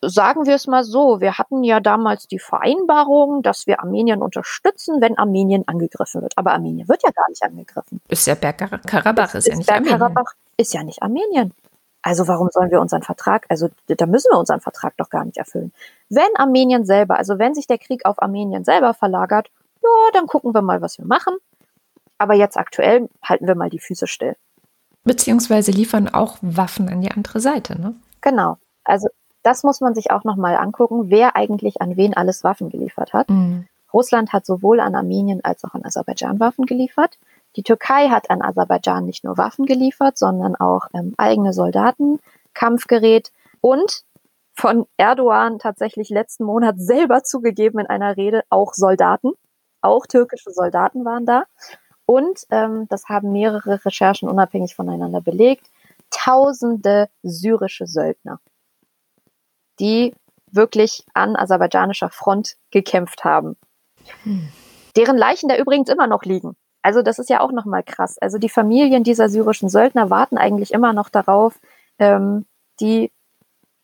sagen 0.01 0.47
wir 0.47 0.55
es 0.55 0.67
mal 0.67 0.85
so, 0.85 1.21
wir 1.21 1.39
hatten 1.39 1.65
ja 1.65 1.81
damals 1.81 2.29
die 2.29 2.39
Vereinbarung, 2.39 3.43
dass 3.43 3.67
wir 3.67 3.81
Armenien 3.81 4.23
unterstützen, 4.23 5.01
wenn 5.01 5.19
Armenien 5.19 5.67
angegriffen 5.67 6.23
wird. 6.23 6.37
Aber 6.37 6.53
Armenien 6.53 6.89
wird 6.89 7.03
ja 7.03 7.11
gar 7.11 7.29
nicht 7.29 7.43
angegriffen. 7.43 8.01
Ist 8.09 8.27
ja 8.27 8.35
Bergkarabach, 8.35 9.35
ist, 9.35 9.47
ist 9.47 9.49
ja 9.49 9.57
nicht 9.57 9.71
Armenien. 9.71 9.99
Bergkarabach 9.99 10.33
ist 10.57 10.75
ja 10.75 10.83
nicht 10.83 11.03
Armenien. 11.03 11.53
Also 12.03 12.29
warum 12.29 12.49
sollen 12.51 12.71
wir 12.71 12.81
unseren 12.81 13.03
Vertrag, 13.03 13.45
also 13.49 13.69
da 13.89 14.07
müssen 14.07 14.31
wir 14.31 14.39
unseren 14.39 14.61
Vertrag 14.61 14.97
doch 14.97 15.11
gar 15.11 15.25
nicht 15.25 15.37
erfüllen. 15.37 15.73
Wenn 16.09 16.29
Armenien 16.37 16.85
selber, 16.87 17.19
also 17.19 17.39
wenn 17.39 17.55
sich 17.55 17.67
der 17.67 17.79
Krieg 17.79 18.05
auf 18.05 18.23
Armenien 18.23 18.65
selber 18.65 18.95
verlagert, 18.95 19.51
ja, 19.83 19.89
dann 20.13 20.27
gucken 20.27 20.55
wir 20.55 20.63
mal, 20.63 20.81
was 20.81 20.99
wir 20.99 21.07
machen. 21.07 21.37
Aber 22.17 22.35
jetzt 22.35 22.57
aktuell 22.57 23.09
halten 23.23 23.47
wir 23.47 23.55
mal 23.55 23.71
die 23.71 23.79
Füße 23.79 24.07
still. 24.07 24.37
Beziehungsweise 25.09 25.71
liefern 25.71 26.09
auch 26.09 26.37
Waffen 26.43 26.89
an 26.89 27.01
die 27.01 27.11
andere 27.11 27.41
Seite, 27.41 27.81
ne? 27.81 27.95
Genau. 28.21 28.59
Also 28.85 29.09
das 29.43 29.65
muss 29.65 29.81
man 29.81 29.95
sich 29.95 30.11
auch 30.11 30.25
nochmal 30.25 30.57
angucken, 30.57 31.11
wer 31.11 31.35
eigentlich 31.35 31.81
an 31.81 31.97
wen 31.97 32.15
alles 32.15 32.45
Waffen 32.45 32.69
geliefert 32.69 33.15
hat. 33.15 33.31
Mhm. 33.31 33.67
Russland 33.93 34.35
hat 34.35 34.45
sowohl 34.45 34.81
an 34.81 34.95
Armenien 34.95 35.43
als 35.43 35.65
auch 35.65 35.73
an 35.73 35.85
Aserbaidschan 35.85 36.41
Waffen 36.41 36.67
geliefert. 36.67 37.19
Die 37.57 37.63
Türkei 37.63 38.11
hat 38.11 38.29
an 38.29 38.43
Aserbaidschan 38.43 39.07
nicht 39.07 39.25
nur 39.25 39.39
Waffen 39.39 39.65
geliefert, 39.65 40.19
sondern 40.19 40.55
auch 40.57 40.89
ähm, 40.93 41.15
eigene 41.17 41.55
Soldaten, 41.55 42.21
Kampfgerät 42.53 43.33
und 43.63 44.03
von 44.53 44.87
Erdogan 44.99 45.59
tatsächlich 45.59 46.11
letzten 46.11 46.45
Monat 46.45 46.79
selber 46.79 47.23
zugegeben 47.23 47.79
in 47.79 47.87
einer 47.87 48.19
Rede 48.19 48.43
auch 48.51 48.75
Soldaten. 48.75 49.33
Auch 49.81 50.07
türkische 50.07 50.51
Soldaten 50.51 51.07
waren 51.07 51.25
da. 51.25 51.45
Und 52.11 52.47
ähm, 52.49 52.87
das 52.89 53.05
haben 53.11 53.33
mehrere 53.33 53.85
Recherchen 53.85 54.31
unabhängig 54.31 54.75
voneinander 54.75 55.21
belegt. 55.21 55.67
Tausende 56.09 57.11
syrische 57.23 57.87
Söldner, 57.87 58.41
die 59.79 60.15
wirklich 60.51 61.05
an 61.13 61.37
aserbaidschanischer 61.37 62.09
Front 62.09 62.57
gekämpft 62.71 63.25
haben. 63.25 63.59
Hm. 64.23 64.49
Deren 64.97 65.19
Leichen 65.19 65.51
da 65.51 65.59
übrigens 65.59 65.91
immer 65.91 66.07
noch 66.07 66.25
liegen. 66.25 66.57
Also 66.81 67.03
das 67.03 67.19
ist 67.19 67.29
ja 67.29 67.41
auch 67.41 67.53
nochmal 67.53 67.83
krass. 67.83 68.17
Also 68.17 68.39
die 68.39 68.49
Familien 68.49 69.05
dieser 69.05 69.29
syrischen 69.29 69.69
Söldner 69.69 70.09
warten 70.09 70.39
eigentlich 70.39 70.73
immer 70.73 70.95
noch 70.95 71.11
darauf, 71.11 71.61
ähm, 71.99 72.47
die 72.81 73.13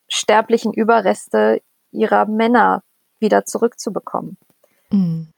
sterblichen 0.09 0.72
Überreste 0.72 1.61
ihrer 1.91 2.25
Männer 2.25 2.83
wieder 3.18 3.45
zurückzubekommen. 3.45 4.39
Mhm. 4.89 5.34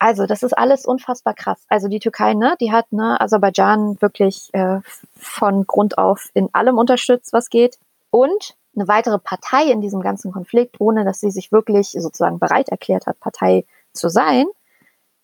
Also 0.00 0.24
das 0.24 0.42
ist 0.42 0.56
alles 0.56 0.86
unfassbar 0.86 1.34
krass. 1.34 1.60
Also 1.68 1.86
die 1.86 1.98
Türkei, 1.98 2.32
ne, 2.32 2.56
die 2.58 2.72
hat 2.72 2.90
ne, 2.90 3.20
Aserbaidschan 3.20 4.00
wirklich 4.00 4.48
äh, 4.54 4.80
von 5.14 5.66
Grund 5.66 5.98
auf 5.98 6.30
in 6.32 6.48
allem 6.54 6.78
unterstützt, 6.78 7.34
was 7.34 7.50
geht. 7.50 7.78
Und 8.08 8.56
eine 8.74 8.88
weitere 8.88 9.18
Partei 9.18 9.64
in 9.64 9.82
diesem 9.82 10.00
ganzen 10.00 10.32
Konflikt, 10.32 10.80
ohne 10.80 11.04
dass 11.04 11.20
sie 11.20 11.30
sich 11.30 11.52
wirklich 11.52 11.90
sozusagen 11.90 12.38
bereit 12.38 12.70
erklärt 12.70 13.06
hat, 13.06 13.20
Partei 13.20 13.66
zu 13.92 14.08
sein, 14.08 14.46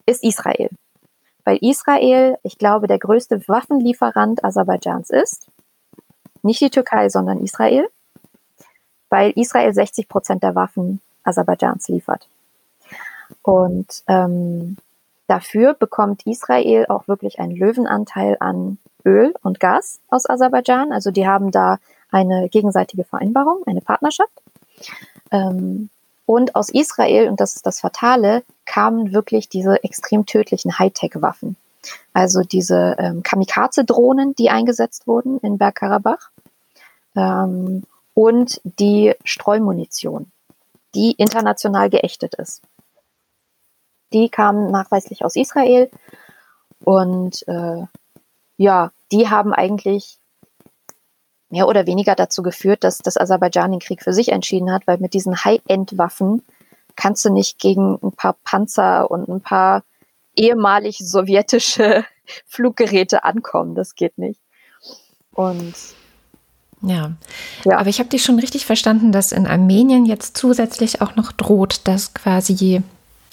ist 0.04 0.22
Israel. 0.22 0.68
Weil 1.44 1.56
Israel, 1.62 2.36
ich 2.42 2.58
glaube, 2.58 2.86
der 2.86 2.98
größte 2.98 3.48
Waffenlieferant 3.48 4.44
Aserbaidschans 4.44 5.08
ist. 5.08 5.46
Nicht 6.42 6.60
die 6.60 6.70
Türkei, 6.70 7.08
sondern 7.08 7.40
Israel. 7.40 7.88
Weil 9.08 9.30
Israel 9.36 9.72
60 9.72 10.06
Prozent 10.06 10.42
der 10.42 10.54
Waffen 10.54 11.00
Aserbaidschans 11.22 11.88
liefert. 11.88 12.28
Und 13.42 14.02
ähm, 14.08 14.76
dafür 15.26 15.74
bekommt 15.74 16.26
Israel 16.26 16.86
auch 16.88 17.08
wirklich 17.08 17.38
einen 17.38 17.56
Löwenanteil 17.56 18.36
an 18.40 18.78
Öl 19.04 19.34
und 19.42 19.60
Gas 19.60 20.00
aus 20.08 20.28
Aserbaidschan. 20.28 20.92
Also 20.92 21.10
die 21.10 21.26
haben 21.26 21.50
da 21.50 21.78
eine 22.10 22.48
gegenseitige 22.48 23.04
Vereinbarung, 23.04 23.62
eine 23.66 23.80
Partnerschaft. 23.80 24.32
Ähm, 25.30 25.90
und 26.26 26.56
aus 26.56 26.70
Israel, 26.70 27.28
und 27.28 27.40
das 27.40 27.54
ist 27.54 27.66
das 27.66 27.80
Fatale, 27.80 28.42
kamen 28.64 29.12
wirklich 29.12 29.48
diese 29.48 29.84
extrem 29.84 30.26
tödlichen 30.26 30.78
Hightech-Waffen. 30.78 31.56
Also 32.12 32.40
diese 32.40 32.96
ähm, 32.98 33.22
Kamikaze-Drohnen, 33.22 34.34
die 34.34 34.50
eingesetzt 34.50 35.06
wurden 35.06 35.38
in 35.38 35.56
Bergkarabach. 35.56 36.30
Ähm, 37.14 37.84
und 38.14 38.60
die 38.64 39.14
Streumunition, 39.24 40.32
die 40.94 41.12
international 41.12 41.90
geächtet 41.90 42.34
ist. 42.34 42.62
Die 44.16 44.30
kamen 44.30 44.70
nachweislich 44.70 45.26
aus 45.26 45.36
Israel. 45.36 45.90
Und 46.82 47.46
äh, 47.48 47.82
ja, 48.56 48.90
die 49.12 49.28
haben 49.28 49.52
eigentlich 49.52 50.16
mehr 51.50 51.68
oder 51.68 51.86
weniger 51.86 52.14
dazu 52.14 52.42
geführt, 52.42 52.82
dass 52.82 52.96
das 52.96 53.18
Aserbaidschan 53.18 53.72
den 53.72 53.80
Krieg 53.80 54.02
für 54.02 54.14
sich 54.14 54.30
entschieden 54.30 54.72
hat, 54.72 54.86
weil 54.86 54.96
mit 54.96 55.12
diesen 55.12 55.44
High-End-Waffen 55.44 56.42
kannst 56.96 57.26
du 57.26 57.30
nicht 57.30 57.58
gegen 57.58 57.98
ein 58.02 58.12
paar 58.12 58.36
Panzer 58.42 59.10
und 59.10 59.28
ein 59.28 59.42
paar 59.42 59.84
ehemalig 60.34 60.96
sowjetische 60.96 62.06
Fluggeräte 62.46 63.22
ankommen. 63.22 63.74
Das 63.74 63.96
geht 63.96 64.16
nicht. 64.16 64.40
Und 65.34 65.74
ja. 66.80 67.12
ja. 67.66 67.78
aber 67.78 67.90
ich 67.90 67.98
habe 67.98 68.08
dich 68.08 68.22
schon 68.22 68.38
richtig 68.38 68.64
verstanden, 68.64 69.12
dass 69.12 69.32
in 69.32 69.46
Armenien 69.46 70.06
jetzt 70.06 70.38
zusätzlich 70.38 71.02
auch 71.02 71.16
noch 71.16 71.32
droht, 71.32 71.82
dass 71.84 72.14
quasi 72.14 72.82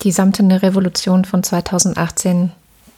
die 0.03 0.11
samtene 0.11 0.61
Revolution 0.61 1.25
von 1.25 1.43
2018 1.43 2.51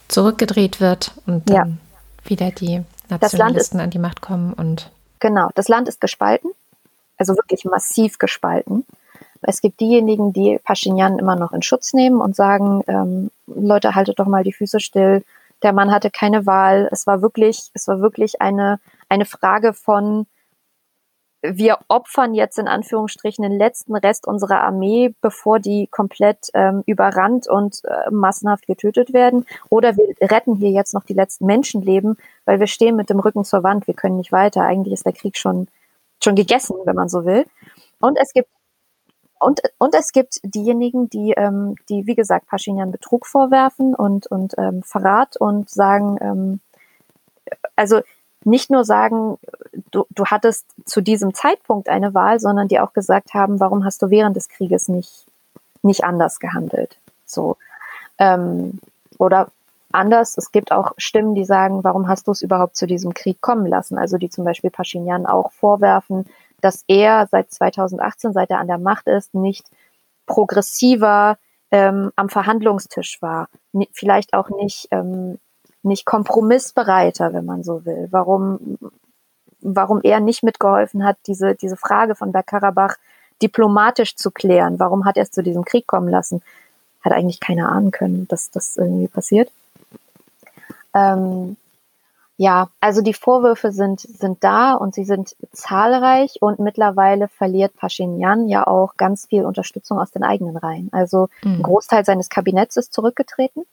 zurückgedreht 0.08 0.82
wird 0.82 1.12
und 1.26 1.50
dann 1.50 1.56
ja. 1.56 2.30
wieder 2.30 2.52
die 2.52 2.84
Nationalisten 3.10 3.80
an 3.80 3.90
die 3.90 4.00
Macht 4.00 4.22
kommen 4.22 4.54
und 4.54 4.92
Genau, 5.20 5.50
das 5.56 5.70
Land 5.70 5.88
ist 5.88 6.02
gespalten, 6.02 6.52
also 7.18 7.36
wirklich 7.36 7.66
massiv 7.66 8.20
gespalten. 8.20 8.86
Es 9.42 9.62
gibt 9.62 9.80
diejenigen, 9.80 10.34
die 10.34 10.60
Pashinyan 10.64 11.20
immer 11.20 11.36
noch 11.36 11.52
in 11.52 11.62
Schutz 11.62 11.94
nehmen 11.94 12.20
und 12.20 12.36
sagen, 12.36 12.84
ähm, 12.88 13.32
Leute, 13.48 13.96
haltet 13.96 14.20
doch 14.20 14.28
mal 14.28 14.44
die 14.44 14.54
Füße 14.54 14.80
still. 14.80 15.24
Der 15.64 15.72
Mann 15.74 15.92
hatte 15.92 16.10
keine 16.12 16.46
Wahl. 16.46 16.90
Es 16.92 17.08
war 17.08 17.22
wirklich, 17.22 17.70
es 17.74 17.88
war 17.88 18.02
wirklich 18.02 18.42
eine, 18.42 18.80
eine 19.08 19.26
Frage 19.26 19.74
von, 19.74 20.26
wir 21.54 21.80
opfern 21.88 22.34
jetzt 22.34 22.58
in 22.60 22.68
Anführungsstrichen 22.68 23.44
den 23.44 23.58
letzten 23.58 23.96
Rest 23.96 24.28
unserer 24.28 24.62
Armee, 24.62 25.14
bevor 25.22 25.60
die 25.60 25.88
komplett 25.88 26.50
ähm, 26.54 26.84
überrannt 26.86 27.48
und 27.48 27.82
äh, 27.86 28.12
massenhaft 28.12 28.68
getötet 28.68 29.14
werden. 29.14 29.46
Oder 29.70 29.98
wir 29.98 30.16
retten 30.22 30.56
hier 30.56 30.72
jetzt 30.72 30.94
noch 30.94 31.04
die 31.04 31.14
letzten 31.14 31.46
Menschenleben, 31.46 32.18
weil 32.46 32.60
wir 32.60 32.68
stehen 32.68 32.96
mit 32.96 33.10
dem 33.10 33.20
Rücken 33.20 33.44
zur 33.44 33.64
Wand, 33.64 33.88
wir 33.88 33.94
können 33.94 34.18
nicht 34.18 34.32
weiter. 34.32 34.62
Eigentlich 34.62 34.94
ist 34.94 35.06
der 35.06 35.14
Krieg 35.14 35.38
schon, 35.38 35.68
schon 36.24 36.36
gegessen, 36.36 36.76
wenn 36.86 36.96
man 36.96 37.10
so 37.10 37.26
will. 37.26 37.46
Und 38.00 38.18
es 38.18 38.34
gibt 38.34 38.50
und, 39.40 39.62
und 39.78 39.94
es 39.94 40.12
gibt 40.12 40.40
diejenigen, 40.44 41.10
die, 41.10 41.34
ähm, 41.36 41.76
die 41.90 42.08
wie 42.08 42.16
gesagt, 42.16 42.48
Pashinyan 42.48 42.92
Betrug 42.92 43.28
vorwerfen 43.28 43.94
und, 43.94 44.28
und 44.28 44.56
ähm, 44.58 44.82
Verrat 44.82 45.36
und 45.38 45.70
sagen, 45.70 46.18
ähm, 46.22 46.60
also 47.76 48.02
nicht 48.46 48.70
nur 48.70 48.86
sagen, 48.86 49.38
du, 49.92 50.06
du 50.12 50.26
hattest 50.26 50.66
zu 50.86 51.02
diesem 51.02 51.34
Zeitpunkt 51.34 51.90
eine 51.90 52.14
Wahl, 52.14 52.40
sondern 52.40 52.68
die 52.68 52.80
auch 52.80 52.94
gesagt 52.94 53.34
haben, 53.34 53.60
warum 53.60 53.84
hast 53.84 54.02
du 54.02 54.10
während 54.10 54.36
des 54.36 54.50
Krieges 54.50 54.88
nicht, 54.88 55.26
nicht 55.82 56.04
anders 56.04 56.40
gehandelt? 56.40 56.98
So. 57.26 57.58
Ähm, 58.18 58.80
oder 59.18 59.50
anders, 59.92 60.38
es 60.38 60.52
gibt 60.52 60.72
auch 60.72 60.94
Stimmen, 60.98 61.36
die 61.36 61.46
sagen, 61.46 61.84
warum 61.84 62.08
hast 62.08 62.28
du 62.28 62.32
es 62.32 62.42
überhaupt 62.42 62.76
zu 62.76 62.86
diesem 62.86 63.14
Krieg 63.14 63.42
kommen 63.42 63.66
lassen? 63.66 63.98
Also 63.98 64.18
die 64.18 64.30
zum 64.30 64.46
Beispiel 64.46 64.70
Pashinyan 64.70 65.26
auch 65.26 65.52
vorwerfen, 65.52 66.26
dass 66.62 66.84
er 66.88 67.28
seit 67.32 67.52
2018, 67.52 68.34
seit 68.34 68.50
er 68.52 68.60
an 68.60 68.68
der 68.68 68.78
Macht 68.78 69.08
ist, 69.08 69.34
nicht 69.34 69.66
progressiver 70.26 71.38
ähm, 71.72 72.12
am 72.16 72.30
Verhandlungstisch 72.30 73.22
war, 73.22 73.50
vielleicht 73.92 74.34
auch 74.34 74.50
nicht 74.50 74.88
ähm, 74.92 75.40
nicht 75.86 76.06
kompromissbereiter, 76.06 77.34
wenn 77.34 77.46
man 77.46 77.64
so 77.64 77.86
will? 77.86 78.08
Warum, 78.12 78.78
warum 79.62 80.02
er 80.04 80.20
nicht 80.20 80.44
mitgeholfen 80.44 81.04
hat, 81.04 81.18
diese, 81.28 81.56
diese 81.56 81.78
Frage 81.78 82.16
von 82.16 82.32
Bergkarabach 82.32 82.96
diplomatisch 83.42 84.16
zu 84.16 84.32
klären? 84.32 84.80
Warum 84.80 85.06
hat 85.06 85.18
er 85.18 85.24
es 85.24 85.32
zu 85.32 85.44
diesem 85.44 85.66
Krieg 85.66 85.88
kommen 85.88 86.10
lassen? 86.10 86.42
Hat 87.02 87.14
eigentlich 87.14 87.40
keiner 87.40 87.72
ahnen 87.72 87.92
können, 87.92 88.28
dass 88.28 88.50
das 88.50 88.78
irgendwie 88.78 89.08
passiert. 89.08 89.52
Ähm, 90.94 91.58
ja, 92.38 92.70
also 92.82 93.02
die 93.02 93.14
Vorwürfe 93.14 93.72
sind, 93.72 94.02
sind 94.02 94.44
da 94.44 94.74
und 94.74 94.94
sie 94.94 95.06
sind 95.06 95.36
zahlreich 95.54 96.42
und 96.42 96.60
mittlerweile 96.60 97.30
verliert 97.30 97.76
Pashinyan 97.78 98.50
ja 98.50 98.68
auch 98.68 98.98
ganz 98.98 99.26
viel 99.28 99.46
Unterstützung 99.46 100.00
aus 100.00 100.12
den 100.12 100.24
eigenen 100.24 100.58
Reihen. 100.58 100.90
Also 100.92 101.30
ein 101.44 101.60
mhm. 101.60 101.64
Großteil 101.64 102.04
seines 102.04 102.30
Kabinetts 102.30 102.76
ist 102.76 102.94
zurückgetreten, 102.94 103.64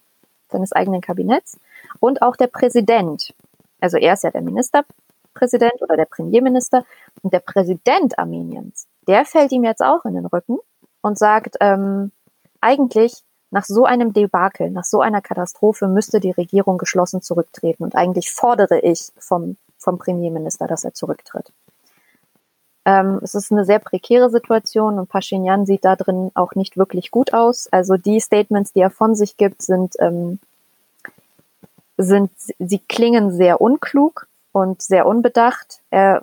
seines 0.53 0.73
eigenen 0.73 1.01
Kabinetts 1.01 1.59
und 2.01 2.23
auch 2.23 2.37
der 2.37 2.47
Präsident. 2.47 3.35
Also 3.81 3.97
er 3.97 4.15
ist 4.15 4.25
ja 4.25 4.31
der 4.31 4.43
Ministerpräsident 4.43 5.81
oder 5.81 5.97
der 5.97 6.05
Premierminister 6.05 6.85
und 7.23 7.33
der 7.33 7.41
Präsident 7.41 8.19
Armeniens, 8.19 8.87
der 9.09 9.25
fällt 9.25 9.53
ihm 9.53 9.65
jetzt 9.65 9.83
auch 9.83 10.05
in 10.05 10.15
den 10.15 10.27
Rücken 10.27 10.59
und 11.01 11.19
sagt, 11.19 11.57
ähm, 11.61 12.13
eigentlich 12.61 13.23
nach 13.51 13.65
so 13.65 13.85
einem 13.85 14.13
Debakel, 14.13 14.71
nach 14.71 14.85
so 14.85 15.01
einer 15.01 15.21
Katastrophe 15.21 15.87
müsste 15.89 16.21
die 16.21 16.31
Regierung 16.31 16.79
geschlossen 16.79 17.21
zurücktreten 17.21 17.85
und 17.85 17.95
eigentlich 17.95 18.33
fordere 18.33 18.81
ich 18.81 19.13
vom, 19.19 19.57
vom 19.77 19.99
Premierminister, 19.99 20.67
dass 20.67 20.85
er 20.85 20.95
zurücktritt. 20.95 21.53
Ähm, 22.85 23.21
es 23.23 23.35
ist 23.35 23.53
eine 23.53 23.65
sehr 23.65 23.79
prekäre 23.79 24.31
Situation 24.31 24.99
und 24.99 25.09
Pashinyan 25.09 25.67
sieht 25.67 25.85
da 25.85 25.97
drin 25.97 26.31
auch 26.35 26.55
nicht 26.55 26.77
wirklich 26.77 27.11
gut 27.11 27.33
aus. 27.33 27.69
Also 27.73 27.97
die 27.97 28.21
Statements, 28.21 28.73
die 28.73 28.81
er 28.81 28.91
von 28.91 29.15
sich 29.15 29.37
gibt, 29.37 29.63
sind 29.63 29.95
ähm, 30.01 30.41
sind, 31.97 32.31
sie 32.59 32.79
klingen 32.79 33.33
sehr 33.33 33.61
unklug 33.61 34.27
und 34.53 34.83
sehr 34.83 35.07
unbedacht. 35.07 35.81
Er, 35.91 36.23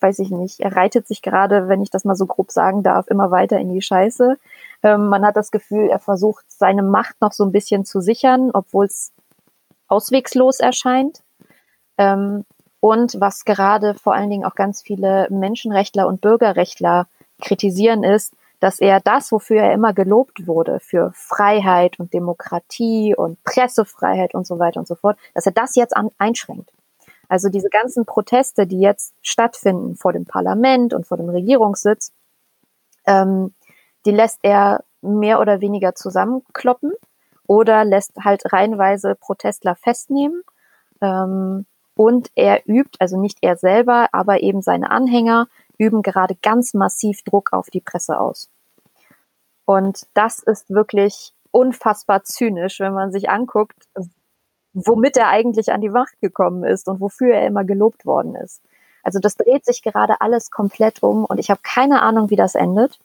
weiß 0.00 0.18
ich 0.18 0.30
nicht, 0.30 0.60
er 0.60 0.76
reitet 0.76 1.06
sich 1.06 1.22
gerade, 1.22 1.68
wenn 1.68 1.82
ich 1.82 1.90
das 1.90 2.04
mal 2.04 2.16
so 2.16 2.26
grob 2.26 2.50
sagen 2.50 2.82
darf, 2.82 3.08
immer 3.08 3.30
weiter 3.30 3.58
in 3.58 3.72
die 3.72 3.82
Scheiße. 3.82 4.38
Ähm, 4.82 5.06
man 5.08 5.24
hat 5.24 5.36
das 5.36 5.50
Gefühl, 5.50 5.88
er 5.88 5.98
versucht 5.98 6.44
seine 6.48 6.82
Macht 6.82 7.20
noch 7.20 7.32
so 7.32 7.44
ein 7.44 7.52
bisschen 7.52 7.84
zu 7.84 8.00
sichern, 8.00 8.50
obwohl 8.52 8.86
es 8.86 9.12
auswegslos 9.88 10.60
erscheint. 10.60 11.22
Ähm, 11.96 12.44
und 12.84 13.18
was 13.18 13.46
gerade 13.46 13.94
vor 13.94 14.12
allen 14.12 14.28
Dingen 14.28 14.44
auch 14.44 14.56
ganz 14.56 14.82
viele 14.82 15.26
Menschenrechtler 15.30 16.06
und 16.06 16.20
Bürgerrechtler 16.20 17.06
kritisieren, 17.40 18.04
ist, 18.04 18.34
dass 18.60 18.78
er 18.78 19.00
das, 19.00 19.32
wofür 19.32 19.62
er 19.62 19.72
immer 19.72 19.94
gelobt 19.94 20.46
wurde, 20.46 20.80
für 20.80 21.10
Freiheit 21.14 21.98
und 21.98 22.12
Demokratie 22.12 23.14
und 23.16 23.42
Pressefreiheit 23.42 24.34
und 24.34 24.46
so 24.46 24.58
weiter 24.58 24.80
und 24.80 24.86
so 24.86 24.96
fort, 24.96 25.16
dass 25.32 25.46
er 25.46 25.52
das 25.52 25.76
jetzt 25.76 25.96
an, 25.96 26.10
einschränkt. 26.18 26.70
Also 27.26 27.48
diese 27.48 27.70
ganzen 27.70 28.04
Proteste, 28.04 28.66
die 28.66 28.80
jetzt 28.80 29.14
stattfinden 29.22 29.96
vor 29.96 30.12
dem 30.12 30.26
Parlament 30.26 30.92
und 30.92 31.06
vor 31.06 31.16
dem 31.16 31.30
Regierungssitz, 31.30 32.12
ähm, 33.06 33.54
die 34.04 34.10
lässt 34.10 34.40
er 34.42 34.84
mehr 35.00 35.40
oder 35.40 35.62
weniger 35.62 35.94
zusammenkloppen 35.94 36.92
oder 37.46 37.86
lässt 37.86 38.12
halt 38.22 38.52
reihenweise 38.52 39.14
Protestler 39.14 39.74
festnehmen. 39.74 40.42
Ähm, 41.00 41.64
und 41.94 42.30
er 42.34 42.68
übt, 42.68 42.96
also 42.98 43.20
nicht 43.20 43.38
er 43.40 43.56
selber, 43.56 44.08
aber 44.12 44.42
eben 44.42 44.62
seine 44.62 44.90
Anhänger, 44.90 45.48
üben 45.78 46.02
gerade 46.02 46.36
ganz 46.42 46.74
massiv 46.74 47.22
Druck 47.22 47.52
auf 47.52 47.70
die 47.70 47.80
Presse 47.80 48.18
aus. 48.18 48.50
Und 49.64 50.06
das 50.14 50.40
ist 50.40 50.70
wirklich 50.70 51.32
unfassbar 51.50 52.24
zynisch, 52.24 52.80
wenn 52.80 52.92
man 52.92 53.12
sich 53.12 53.30
anguckt, 53.30 53.88
womit 54.72 55.16
er 55.16 55.28
eigentlich 55.28 55.72
an 55.72 55.80
die 55.80 55.88
Macht 55.88 56.20
gekommen 56.20 56.64
ist 56.64 56.88
und 56.88 57.00
wofür 57.00 57.34
er 57.34 57.46
immer 57.46 57.64
gelobt 57.64 58.04
worden 58.04 58.34
ist. 58.34 58.60
Also 59.02 59.20
das 59.20 59.36
dreht 59.36 59.64
sich 59.64 59.82
gerade 59.82 60.20
alles 60.20 60.50
komplett 60.50 61.02
um 61.02 61.24
und 61.24 61.38
ich 61.38 61.50
habe 61.50 61.60
keine 61.62 62.02
Ahnung, 62.02 62.30
wie 62.30 62.36
das 62.36 62.54
endet. 62.54 62.98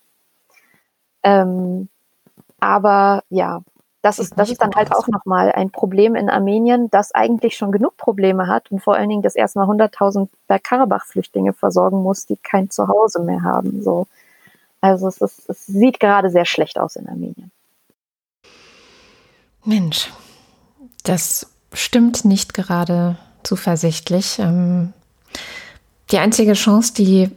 Ähm, 1.24 1.90
aber 2.60 3.24
ja, 3.30 3.62
das 4.02 4.18
ist, 4.18 4.34
das 4.38 4.50
ist 4.50 4.62
dann 4.62 4.74
halt 4.76 4.93
auch 4.93 5.08
nochmal 5.08 5.52
ein 5.52 5.72
Problem 5.72 6.16
in 6.16 6.30
Armenien, 6.30 6.89
das 6.89 7.14
eigentlich 7.14 7.58
schon 7.58 7.72
genug 7.72 7.97
Probleme 7.97 8.47
hat 8.47 8.72
und 8.72 8.80
vor 8.80 8.95
allen 8.95 9.10
Dingen 9.10 9.22
das 9.22 9.36
erstmal 9.36 9.68
100.000 9.68 10.30
Bergkarabach-Flüchtlinge 10.47 11.54
versorgen 11.54 12.02
muss, 12.02 12.26
die 12.26 12.38
kein 12.38 12.70
Zuhause 12.70 13.22
mehr 13.22 13.43
haben. 13.43 13.84
So. 13.84 14.08
Also 14.80 15.08
es, 15.08 15.20
ist, 15.20 15.50
es 15.50 15.66
sieht 15.66 16.00
gerade 16.00 16.30
sehr 16.30 16.45
schlecht 16.45 16.80
aus 16.80 16.95
in 16.95 17.10
Armenien. 17.10 17.52
Mensch, 19.66 20.12
das 21.04 21.52
stimmt 21.74 22.24
nicht 22.24 22.54
gerade 22.54 23.18
zuversichtlich. 23.43 24.39
Ähm, 24.39 24.93
die 26.12 26.20
einzige 26.20 26.54
Chance, 26.54 26.93
die 26.93 27.32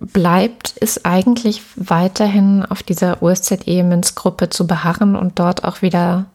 bleibt, 0.00 0.76
ist 0.76 1.06
eigentlich 1.06 1.62
weiterhin 1.76 2.64
auf 2.64 2.82
dieser 2.82 3.22
OSZE-Münzgruppe 3.22 4.50
zu 4.50 4.66
beharren 4.66 5.16
und 5.16 5.38
dort 5.38 5.64
auch 5.64 5.82
wieder 5.82 6.26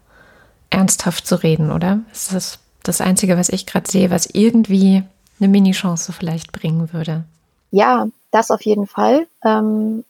ernsthaft 0.70 1.28
zu 1.28 1.36
reden, 1.36 1.72
oder? 1.72 2.00
Ist 2.12 2.34
das 2.34 2.60
das 2.84 3.02
Einzige, 3.02 3.38
was 3.38 3.50
ich 3.50 3.66
gerade 3.66 3.90
sehe, 3.90 4.10
was 4.10 4.26
irgendwie 4.26 5.04
eine 5.40 5.48
Mini-Chance 5.50 6.14
vielleicht 6.14 6.52
bringen 6.52 6.92
würde? 6.94 7.24
Ja, 7.72 8.08
das 8.32 8.52
auf 8.52 8.62
jeden 8.62 8.88
Fall. 8.88 9.28
Ähm, 9.44 10.04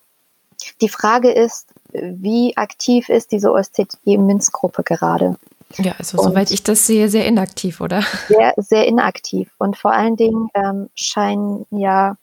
die 0.80 0.90
Frage 0.90 1.32
ist, 1.32 1.68
wie 1.92 2.56
aktiv 2.56 3.10
ist 3.10 3.32
diese 3.32 3.52
OSZE-Minzgruppe 3.52 4.84
gerade? 4.84 5.36
Ja, 5.78 5.94
also 5.98 6.18
und 6.18 6.26
soweit 6.26 6.52
ich 6.52 6.64
das 6.64 6.86
sehe, 6.86 7.10
sehr 7.10 7.26
inaktiv, 7.26 7.82
oder? 7.82 8.04
Sehr, 8.28 8.54
sehr 8.58 8.88
inaktiv. 8.88 9.50
Und 9.58 9.78
vor 9.78 9.92
allen 9.92 10.18
Dingen 10.18 10.50
ähm, 10.54 10.90
scheinen 10.96 11.66
ja 11.72 12.18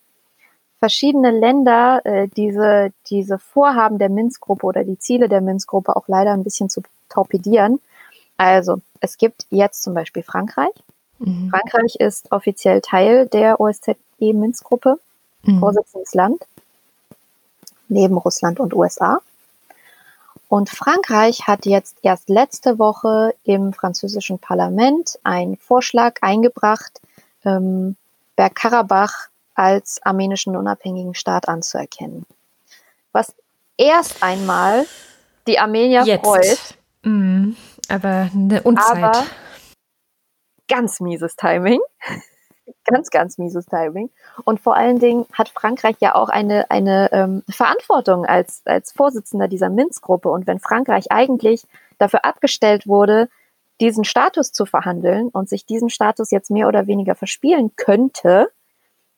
verschiedene 0.79 1.31
Länder 1.31 2.01
äh, 2.05 2.29
diese, 2.29 2.93
diese 3.09 3.39
Vorhaben 3.39 3.99
der 3.99 4.09
Minzgruppe 4.09 4.67
oder 4.67 4.85
die 4.85 4.99
Ziele 4.99 5.29
der 5.29 5.41
Minzgruppe 5.41 5.97
auch 5.97 6.09
leider 6.09 6.33
ein 6.33 6.45
bisschen 6.45 6.71
zu 6.71 6.83
torpedieren. 7.09 7.81
Also 8.37 8.81
es 9.01 9.19
gibt 9.19 9.47
jetzt 9.51 9.83
zum 9.83 9.95
Beispiel 9.95 10.23
Frankreich. 10.23 10.73
Mhm. 11.19 11.51
Frankreich 11.51 11.97
ist 11.97 12.31
offiziell 12.31 12.81
Teil 12.81 13.27
der 13.27 13.61
OSZE-Minzgruppe, 13.61 14.97
mhm. 15.43 15.59
vorsitzendes 15.59 16.15
Land, 16.15 16.45
neben 17.89 18.17
Russland 18.17 18.61
und 18.61 18.75
USA. 18.75 19.21
Und 20.49 20.71
Frankreich 20.71 21.47
hat 21.47 21.67
jetzt 21.67 21.99
erst 22.03 22.31
letzte 22.31 22.79
Woche 22.79 23.35
im 23.45 23.73
französischen 23.73 24.39
Parlament 24.39 25.19
einen 25.23 25.57
Vorschlag 25.57 26.15
eingebracht, 26.23 27.01
ähm, 27.45 27.97
Bergkarabach 28.37 29.28
als 29.59 30.01
armenischen 30.05 30.57
unabhängigen 30.57 31.15
Staat 31.15 31.49
anzuerkennen. 31.49 32.25
Was 33.11 33.35
erst 33.77 34.23
einmal 34.23 34.87
die 35.49 35.59
Armenier 35.59 36.05
Jetzt. 36.05 36.25
freut. 36.25 36.79
Mm, 37.03 37.53
aber 37.89 38.31
eine 38.33 38.63
Unzeit. 38.63 39.03
Aber 39.03 39.25
ganz 40.69 41.01
mieses 41.01 41.35
Timing. 41.35 41.81
ganz, 42.85 43.11
ganz 43.11 43.39
mieses 43.39 43.67
Timing. 43.67 44.11
Und 44.45 44.61
vor 44.61 44.77
allen 44.77 45.01
Dingen 45.01 45.27
hat 45.33 45.49
Frankreich 45.49 45.97
ja 45.99 46.15
auch 46.15 46.29
eine, 46.29 46.71
eine 46.71 47.11
ähm, 47.11 47.43
Verantwortung 47.49 48.27
als, 48.27 48.63
als 48.65 48.93
Vorsitzender 48.93 49.49
dieser 49.49 49.71
Minz-Gruppe. 49.71 50.29
Und 50.29 50.47
wenn 50.47 50.61
Frankreich 50.61 51.11
eigentlich 51.11 51.67
dafür 51.99 52.25
abgestellt 52.25 52.87
wurde, 52.87 53.29
diesen 53.81 54.05
Status 54.05 54.53
zu 54.53 54.67
verhandeln 54.67 55.29
und 55.31 55.49
sich 55.49 55.67
diesen 55.67 55.91
Status 55.91 56.31
jetzt 56.31 56.51
mehr 56.51 56.69
oder 56.69 56.87
weniger 56.87 57.17
verspielen 57.17 57.75
könnte, 57.75 58.53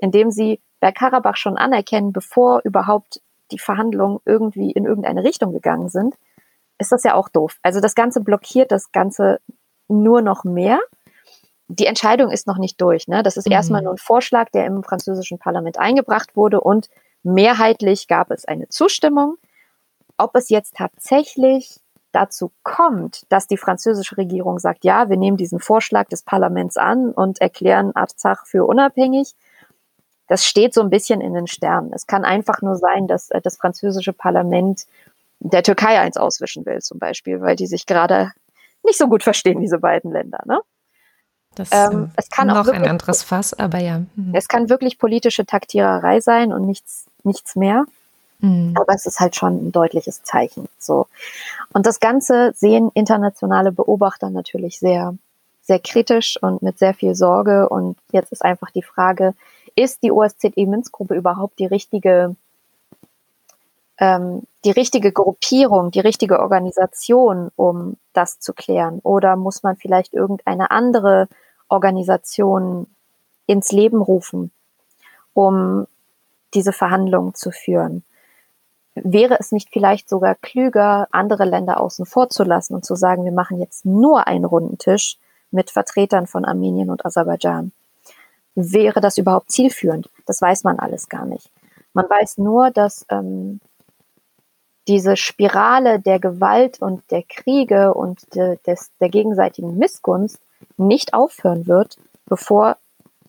indem 0.00 0.30
sie 0.30 0.60
Bergkarabach 0.80 1.36
schon 1.36 1.56
anerkennen, 1.56 2.12
bevor 2.12 2.60
überhaupt 2.64 3.20
die 3.50 3.58
Verhandlungen 3.58 4.20
irgendwie 4.24 4.70
in 4.70 4.84
irgendeine 4.84 5.24
Richtung 5.24 5.52
gegangen 5.52 5.88
sind, 5.88 6.14
ist 6.78 6.92
das 6.92 7.04
ja 7.04 7.14
auch 7.14 7.28
doof. 7.28 7.58
Also 7.62 7.80
das 7.80 7.94
Ganze 7.94 8.20
blockiert 8.20 8.72
das 8.72 8.92
Ganze 8.92 9.40
nur 9.88 10.22
noch 10.22 10.44
mehr. 10.44 10.80
Die 11.68 11.86
Entscheidung 11.86 12.30
ist 12.30 12.46
noch 12.46 12.58
nicht 12.58 12.80
durch. 12.80 13.06
Ne? 13.06 13.22
Das 13.22 13.36
ist 13.36 13.46
mhm. 13.46 13.52
erstmal 13.52 13.82
nur 13.82 13.92
ein 13.92 13.98
Vorschlag, 13.98 14.50
der 14.50 14.66
im 14.66 14.82
französischen 14.82 15.38
Parlament 15.38 15.78
eingebracht 15.78 16.36
wurde 16.36 16.60
und 16.60 16.88
mehrheitlich 17.22 18.08
gab 18.08 18.30
es 18.30 18.44
eine 18.44 18.68
Zustimmung. 18.68 19.36
Ob 20.16 20.34
es 20.36 20.48
jetzt 20.48 20.76
tatsächlich 20.76 21.80
dazu 22.12 22.50
kommt, 22.62 23.24
dass 23.30 23.46
die 23.46 23.56
französische 23.56 24.16
Regierung 24.16 24.58
sagt, 24.58 24.84
ja, 24.84 25.08
wir 25.08 25.16
nehmen 25.16 25.36
diesen 25.36 25.60
Vorschlag 25.60 26.08
des 26.08 26.22
Parlaments 26.22 26.76
an 26.76 27.12
und 27.12 27.40
erklären 27.40 27.94
Arzach 27.94 28.46
für 28.46 28.64
unabhängig, 28.64 29.34
das 30.30 30.46
steht 30.46 30.74
so 30.74 30.80
ein 30.80 30.90
bisschen 30.90 31.20
in 31.20 31.34
den 31.34 31.48
Sternen. 31.48 31.92
Es 31.92 32.06
kann 32.06 32.24
einfach 32.24 32.62
nur 32.62 32.76
sein, 32.76 33.08
dass 33.08 33.32
äh, 33.32 33.40
das 33.40 33.56
französische 33.56 34.12
Parlament 34.12 34.86
der 35.40 35.64
Türkei 35.64 35.98
eins 35.98 36.16
auswischen 36.16 36.64
will, 36.66 36.80
zum 36.80 37.00
Beispiel, 37.00 37.40
weil 37.40 37.56
die 37.56 37.66
sich 37.66 37.84
gerade 37.84 38.30
nicht 38.84 38.96
so 38.96 39.08
gut 39.08 39.24
verstehen, 39.24 39.60
diese 39.60 39.78
beiden 39.78 40.12
Länder. 40.12 40.38
Ne? 40.46 40.60
Das 41.56 41.70
ähm, 41.72 42.12
es 42.14 42.30
kann 42.30 42.46
noch 42.46 42.68
ein 42.68 42.86
anderes 42.86 43.24
Fass, 43.24 43.54
aber 43.54 43.80
ja. 43.80 44.02
Mhm. 44.14 44.32
Es 44.32 44.46
kann 44.46 44.70
wirklich 44.70 44.98
politische 44.98 45.44
Taktiererei 45.44 46.20
sein 46.20 46.52
und 46.52 46.64
nichts, 46.64 47.06
nichts 47.24 47.56
mehr. 47.56 47.86
Mhm. 48.38 48.76
Aber 48.80 48.94
es 48.94 49.06
ist 49.06 49.18
halt 49.18 49.34
schon 49.34 49.66
ein 49.66 49.72
deutliches 49.72 50.22
Zeichen. 50.22 50.68
So. 50.78 51.08
Und 51.72 51.86
das 51.86 51.98
Ganze 51.98 52.52
sehen 52.54 52.92
internationale 52.94 53.72
Beobachter 53.72 54.30
natürlich 54.30 54.78
sehr, 54.78 55.16
sehr 55.60 55.80
kritisch 55.80 56.38
und 56.40 56.62
mit 56.62 56.78
sehr 56.78 56.94
viel 56.94 57.16
Sorge. 57.16 57.68
Und 57.68 57.96
jetzt 58.12 58.30
ist 58.30 58.44
einfach 58.44 58.70
die 58.70 58.84
Frage, 58.84 59.34
ist 59.80 60.02
die 60.02 60.12
OSZE-Minzgruppe 60.12 61.14
überhaupt 61.14 61.58
die 61.58 61.66
richtige, 61.66 62.36
ähm, 63.98 64.42
die 64.64 64.70
richtige 64.70 65.12
Gruppierung, 65.12 65.90
die 65.90 66.00
richtige 66.00 66.40
Organisation, 66.40 67.50
um 67.56 67.96
das 68.12 68.40
zu 68.40 68.52
klären? 68.52 69.00
Oder 69.02 69.36
muss 69.36 69.62
man 69.62 69.76
vielleicht 69.76 70.12
irgendeine 70.12 70.70
andere 70.70 71.28
Organisation 71.68 72.86
ins 73.46 73.72
Leben 73.72 74.02
rufen, 74.02 74.50
um 75.34 75.86
diese 76.54 76.72
Verhandlungen 76.72 77.34
zu 77.34 77.50
führen? 77.50 78.04
Wäre 78.94 79.38
es 79.38 79.52
nicht 79.52 79.70
vielleicht 79.72 80.08
sogar 80.08 80.34
klüger, 80.34 81.08
andere 81.10 81.44
Länder 81.44 81.80
außen 81.80 82.06
vor 82.06 82.28
zu 82.28 82.44
lassen 82.44 82.74
und 82.74 82.84
zu 82.84 82.96
sagen, 82.96 83.24
wir 83.24 83.32
machen 83.32 83.60
jetzt 83.60 83.86
nur 83.86 84.26
einen 84.26 84.44
runden 84.44 84.78
Tisch 84.78 85.16
mit 85.50 85.70
Vertretern 85.70 86.26
von 86.26 86.44
Armenien 86.44 86.90
und 86.90 87.06
Aserbaidschan? 87.06 87.72
Wäre 88.72 89.00
das 89.00 89.18
überhaupt 89.18 89.50
zielführend? 89.50 90.08
Das 90.26 90.40
weiß 90.40 90.64
man 90.64 90.78
alles 90.78 91.08
gar 91.08 91.26
nicht. 91.26 91.50
Man 91.92 92.08
weiß 92.08 92.38
nur, 92.38 92.70
dass 92.70 93.04
ähm, 93.10 93.60
diese 94.88 95.16
Spirale 95.16 96.00
der 96.00 96.18
Gewalt 96.18 96.80
und 96.80 97.02
der 97.10 97.22
Kriege 97.22 97.94
und 97.94 98.34
de, 98.34 98.58
des, 98.66 98.90
der 99.00 99.08
gegenseitigen 99.08 99.78
Missgunst 99.78 100.40
nicht 100.76 101.14
aufhören 101.14 101.66
wird, 101.66 101.98
bevor 102.26 102.76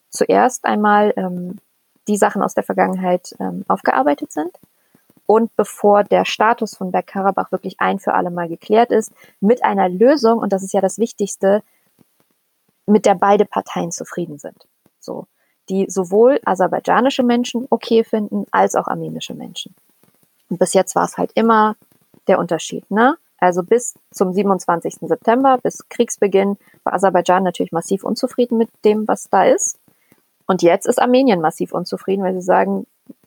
zuerst 0.10 0.66
einmal 0.66 1.14
ähm, 1.16 1.60
die 2.08 2.18
Sachen 2.18 2.42
aus 2.42 2.54
der 2.54 2.64
Vergangenheit 2.64 3.36
ähm, 3.40 3.64
aufgearbeitet 3.68 4.32
sind 4.32 4.52
und 5.26 5.56
bevor 5.56 6.04
der 6.04 6.26
Status 6.26 6.76
von 6.76 6.92
Bergkarabach 6.92 7.52
wirklich 7.52 7.80
ein 7.80 8.00
für 8.00 8.14
alle 8.14 8.32
Mal 8.32 8.50
geklärt 8.50 8.92
ist, 8.92 9.14
mit 9.40 9.64
einer 9.64 9.88
Lösung, 9.88 10.40
und 10.40 10.52
das 10.52 10.64
ist 10.64 10.74
ja 10.74 10.82
das 10.82 10.98
Wichtigste, 10.98 11.64
mit 12.86 13.06
der 13.06 13.16
beide 13.16 13.46
Parteien 13.46 13.92
zufrieden 13.92 14.40
sind. 14.40 14.68
So, 15.02 15.28
die 15.70 15.88
sowohl 15.90 16.40
aserbaidschanische 16.46 17.24
Menschen 17.24 17.68
okay 17.70 18.04
finden, 18.04 18.46
als 18.52 18.76
auch 18.76 18.88
armenische 18.88 19.34
Menschen. 19.34 19.76
Und 20.50 20.60
bis 20.60 20.74
jetzt 20.74 20.96
war 20.96 21.06
es 21.06 21.18
halt 21.18 21.32
immer 21.36 21.76
der 22.28 22.40
Unterschied, 22.40 22.90
ne? 22.92 23.18
Also 23.38 23.64
bis 23.64 23.96
zum 24.12 24.34
27. 24.34 24.98
September, 25.02 25.58
bis 25.58 25.90
Kriegsbeginn, 25.90 26.58
war 26.84 26.94
Aserbaidschan 26.94 27.44
natürlich 27.44 27.72
massiv 27.72 28.04
unzufrieden 28.04 28.60
mit 28.60 28.70
dem, 28.86 29.08
was 29.08 29.30
da 29.30 29.46
ist. 29.46 29.80
Und 30.46 30.62
jetzt 30.62 30.86
ist 30.86 31.02
Armenien 31.02 31.42
massiv 31.42 31.74
unzufrieden, 31.74 32.24
weil 32.24 32.36
sie 32.36 32.46
sagen, 32.46 32.86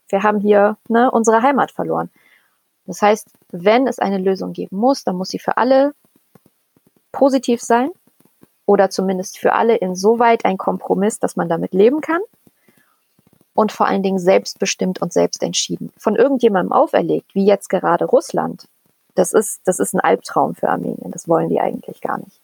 wir 0.09 0.23
haben 0.23 0.39
hier 0.39 0.77
ne, 0.89 1.11
unsere 1.11 1.43
Heimat 1.43 1.73
verloren. 1.73 2.11
Das 2.87 3.03
heißt, 3.03 3.29
wenn 3.51 3.89
es 3.89 3.99
eine 3.99 4.19
Lösung 4.19 4.53
geben 4.53 4.77
muss, 4.77 5.03
dann 5.03 5.17
muss 5.17 5.31
sie 5.31 5.41
für 5.41 5.57
alle 5.57 5.95
positiv 7.11 7.61
sein 7.61 7.91
oder 8.67 8.91
zumindest 8.91 9.39
für 9.39 9.53
alle 9.53 9.77
insoweit 9.77 10.45
ein 10.45 10.59
Kompromiss, 10.59 11.19
dass 11.19 11.37
man 11.37 11.49
damit 11.49 11.75
leben 11.75 12.01
kann 12.01 12.21
und 13.55 13.73
vor 13.73 13.87
allen 13.87 14.03
Dingen 14.03 14.19
selbstbestimmt 14.19 15.01
und 15.01 15.13
selbst 15.13 15.43
entschieden. 15.43 15.93
Von 15.97 16.17
irgendjemandem 16.17 16.73
auferlegt, 16.73 17.35
wie 17.35 17.47
jetzt 17.47 17.69
gerade 17.69 18.05
Russland, 18.05 18.67
das 19.15 19.33
ist, 19.33 19.61
das 19.65 19.79
ist 19.79 19.95
ein 19.95 20.01
Albtraum 20.01 20.55
für 20.55 20.69
Armenien. 20.69 21.13
Das 21.13 21.29
wollen 21.29 21.49
die 21.49 21.61
eigentlich 21.61 22.01
gar 22.01 22.19
nicht. 22.19 22.41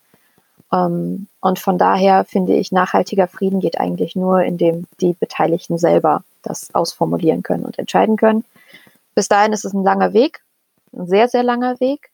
Ähm, 0.73 1.27
und 1.41 1.59
von 1.59 1.79
daher 1.79 2.25
finde 2.25 2.55
ich, 2.55 2.71
nachhaltiger 2.71 3.27
Frieden 3.27 3.61
geht 3.61 3.81
eigentlich 3.81 4.15
nur, 4.15 4.43
indem 4.43 4.87
die 5.01 5.15
Beteiligten 5.15 5.79
selber 5.79 6.23
das 6.43 6.75
ausformulieren 6.75 7.43
können 7.43 7.65
und 7.65 7.79
entscheiden 7.79 8.17
können. 8.17 8.45
Bis 9.15 9.29
dahin 9.29 9.53
ist 9.53 9.65
es 9.65 9.73
ein 9.73 9.83
langer 9.83 10.13
Weg, 10.13 10.43
ein 10.93 11.07
sehr, 11.09 11.29
sehr 11.29 11.43
langer 11.43 11.81
Weg. 11.81 12.11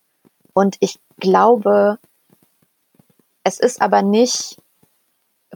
Und 0.54 0.76
ich 0.80 0.98
glaube, 1.18 1.98
es 3.46 3.60
ist 3.60 3.80
aber 3.80 4.02
nicht 4.02 4.60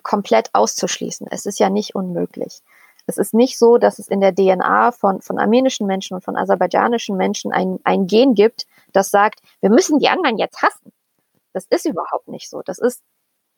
komplett 0.05 0.51
auszuschließen. 0.55 1.27
Es 1.29 1.45
ist 1.45 1.59
ja 1.59 1.71
nicht 1.71 1.97
unmöglich. 1.97 2.63
Es 3.07 3.19
ist 3.19 3.35
nicht 3.35 3.59
so, 3.59 3.79
dass 3.79 3.99
es 3.99 4.07
in 4.07 4.21
der 4.21 4.33
DNA 4.33 4.93
von, 4.93 5.21
von 5.21 5.41
armenischen 5.41 5.89
Menschen 5.89 6.15
und 6.15 6.23
von 6.23 6.37
aserbaidschanischen 6.37 7.17
Menschen 7.17 7.53
ein, 7.53 7.81
ein 7.83 8.07
Gen 8.07 8.37
gibt, 8.37 8.69
das 8.93 9.11
sagt, 9.11 9.41
wir 9.61 9.71
müssen 9.71 9.99
die 9.99 10.09
anderen 10.09 10.39
jetzt 10.39 10.63
hassen. 10.63 10.93
Das 11.53 11.67
ist 11.69 11.85
überhaupt 11.85 12.29
nicht 12.29 12.49
so. 12.49 12.63
Das 12.63 12.79
ist 12.79 13.03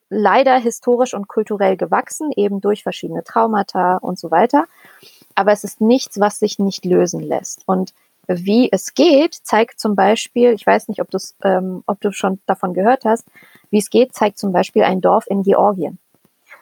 leider 0.08 0.56
historisch 0.56 1.12
und 1.12 1.28
kulturell 1.28 1.76
gewachsen, 1.76 2.32
eben 2.34 2.62
durch 2.62 2.84
verschiedene 2.84 3.24
Traumata 3.24 3.98
und 3.98 4.18
so 4.18 4.30
weiter. 4.30 4.64
Aber 5.34 5.52
es 5.52 5.62
ist 5.62 5.82
nichts, 5.82 6.18
was 6.20 6.38
sich 6.38 6.58
nicht 6.58 6.86
lösen 6.86 7.20
lässt. 7.20 7.64
Und 7.66 7.92
wie 8.28 8.70
es 8.70 8.94
geht, 8.94 9.34
zeigt 9.34 9.80
zum 9.80 9.96
Beispiel, 9.96 10.52
ich 10.52 10.66
weiß 10.66 10.88
nicht, 10.88 11.00
ob, 11.00 11.08
ähm, 11.42 11.82
ob 11.86 12.00
du 12.00 12.12
schon 12.12 12.40
davon 12.46 12.74
gehört 12.74 13.04
hast, 13.04 13.26
wie 13.70 13.78
es 13.78 13.90
geht, 13.90 14.14
zeigt 14.14 14.38
zum 14.38 14.52
Beispiel 14.52 14.84
ein 14.84 15.00
Dorf 15.00 15.26
in 15.28 15.42
Georgien. 15.42 15.98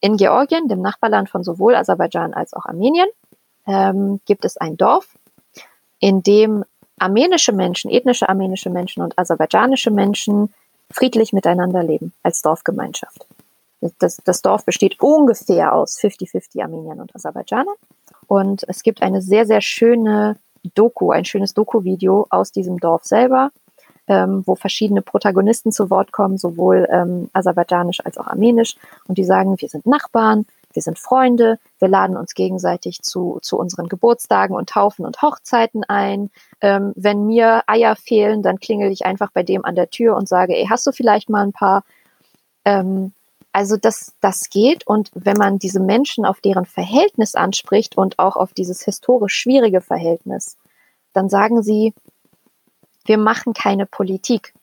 In 0.01 0.17
Georgien, 0.17 0.69
dem 0.69 0.81
Nachbarland 0.81 1.29
von 1.29 1.45
sowohl 1.45 1.75
Aserbaidschan 1.75 2.33
als 2.33 2.55
auch 2.55 2.65
Armenien, 2.65 3.09
ähm, 3.67 4.21
gibt 4.25 4.45
es 4.45 4.57
ein 4.57 4.77
Dorf, 4.77 5.09
in 5.99 6.23
dem 6.23 6.65
armenische 6.99 7.53
Menschen, 7.53 7.91
ethnische 7.91 8.29
armenische 8.29 8.71
Menschen 8.71 9.03
und 9.03 9.19
aserbaidschanische 9.19 9.91
Menschen 9.91 10.53
friedlich 10.91 11.33
miteinander 11.33 11.83
leben 11.83 12.13
als 12.23 12.43
Dorfgemeinschaft. 12.43 13.27
Das, 13.99 14.19
das 14.25 14.43
Dorf 14.43 14.65
besteht 14.65 15.01
ungefähr 15.01 15.73
aus 15.73 15.99
50-50 15.99 16.63
Armeniern 16.63 17.01
und 17.01 17.15
Aserbaidschanern. 17.15 17.75
Und 18.27 18.65
es 18.69 18.83
gibt 18.83 19.03
eine 19.03 19.23
sehr, 19.23 19.47
sehr 19.47 19.63
schöne 19.63 20.37
Doku, 20.75 21.11
ein 21.11 21.25
schönes 21.25 21.55
Doku-Video 21.55 22.27
aus 22.31 22.53
diesem 22.53 22.79
Dorf 22.79 23.05
selber, 23.05 23.51
ähm, 24.07 24.43
wo 24.47 24.55
verschiedene 24.55 25.03
Protagonisten 25.03 25.73
zu 25.73 25.91
Wort 25.91 26.13
kommen, 26.13 26.39
sowohl 26.39 26.87
ähm, 26.91 27.31
aserbaidschanisch 27.33 28.05
als 28.05 28.19
auch 28.19 28.27
armenisch. 28.27 28.77
Und 29.07 29.19
die 29.19 29.25
sagen, 29.25 29.61
wir 29.61 29.69
sind 29.69 29.87
Nachbarn, 29.87 30.47
wir 30.73 30.83
sind 30.83 30.99
Freunde, 30.99 31.59
wir 31.79 31.89
laden 31.89 32.17
uns 32.17 32.35
gegenseitig 32.35 33.03
zu, 33.03 33.39
zu 33.43 33.59
unseren 33.59 33.89
Geburtstagen 33.89 34.55
und 34.55 34.69
Taufen 34.69 35.05
und 35.05 35.21
Hochzeiten 35.23 35.85
ein. 35.85 36.31
Ähm, 36.61 36.93
wenn 36.97 37.27
mir 37.27 37.63
Eier 37.67 37.97
fehlen, 37.97 38.43
dann 38.43 38.61
klingel 38.61 38.91
ich 38.93 39.05
einfach 39.05 39.31
bei 39.33 39.43
dem 39.43 39.65
an 39.65 39.75
der 39.75 39.91
Tür 39.91 40.17
und 40.17 40.29
sage, 40.29 40.57
ey, 40.57 40.67
hast 40.69 40.87
du 40.87 40.93
vielleicht 40.93 41.29
mal 41.29 41.43
ein 41.43 41.53
paar? 41.53 41.83
Ähm, 42.65 43.13
also 43.53 43.77
das, 43.77 44.15
das 44.21 44.51
geht 44.51 44.87
und 44.87 45.11
wenn 45.15 45.37
man 45.37 45.59
diese 45.59 45.81
Menschen 45.81 46.25
auf 46.25 46.41
deren 46.41 46.67
Verhältnis 46.67 47.35
anspricht 47.35 47.97
und 47.97 48.19
auch 48.19 48.37
auf 48.37 48.53
dieses 48.53 48.83
historisch 48.83 49.35
schwierige 49.35 49.81
Verhältnis, 49.81 50.57
dann 51.13 51.29
sagen 51.29 51.63
sie, 51.63 51.95
wir 53.05 53.19
machen 53.19 53.53
keine 53.53 53.87
Politik. 53.87 54.55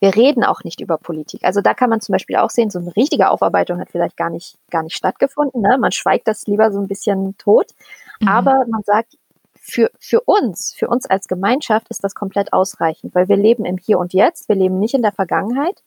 Wir 0.00 0.14
reden 0.14 0.44
auch 0.44 0.64
nicht 0.64 0.80
über 0.80 0.98
Politik. 0.98 1.44
Also 1.44 1.60
da 1.60 1.74
kann 1.74 1.90
man 1.90 2.00
zum 2.00 2.12
Beispiel 2.14 2.36
auch 2.36 2.50
sehen, 2.50 2.70
so 2.70 2.78
eine 2.78 2.94
richtige 2.96 3.30
Aufarbeitung 3.30 3.78
hat 3.78 3.90
vielleicht 3.90 4.16
gar 4.16 4.30
nicht, 4.30 4.58
gar 4.70 4.82
nicht 4.82 4.96
stattgefunden. 4.96 5.60
Ne? 5.60 5.76
Man 5.78 5.92
schweigt 5.92 6.28
das 6.28 6.46
lieber 6.46 6.72
so 6.72 6.80
ein 6.80 6.88
bisschen 6.88 7.36
tot. 7.38 7.72
Mhm. 8.20 8.28
Aber 8.28 8.64
man 8.68 8.82
sagt, 8.82 9.16
für, 9.54 9.90
für 9.98 10.20
uns, 10.20 10.74
für 10.76 10.88
uns 10.88 11.06
als 11.06 11.26
Gemeinschaft 11.26 11.88
ist 11.88 12.04
das 12.04 12.14
komplett 12.14 12.52
ausreichend, 12.52 13.14
weil 13.14 13.28
wir 13.28 13.36
leben 13.36 13.64
im 13.64 13.78
Hier 13.78 13.98
und 13.98 14.12
Jetzt, 14.12 14.48
wir 14.48 14.56
leben 14.56 14.78
nicht 14.78 14.94
in 14.94 15.02
der 15.02 15.12
Vergangenheit 15.12 15.82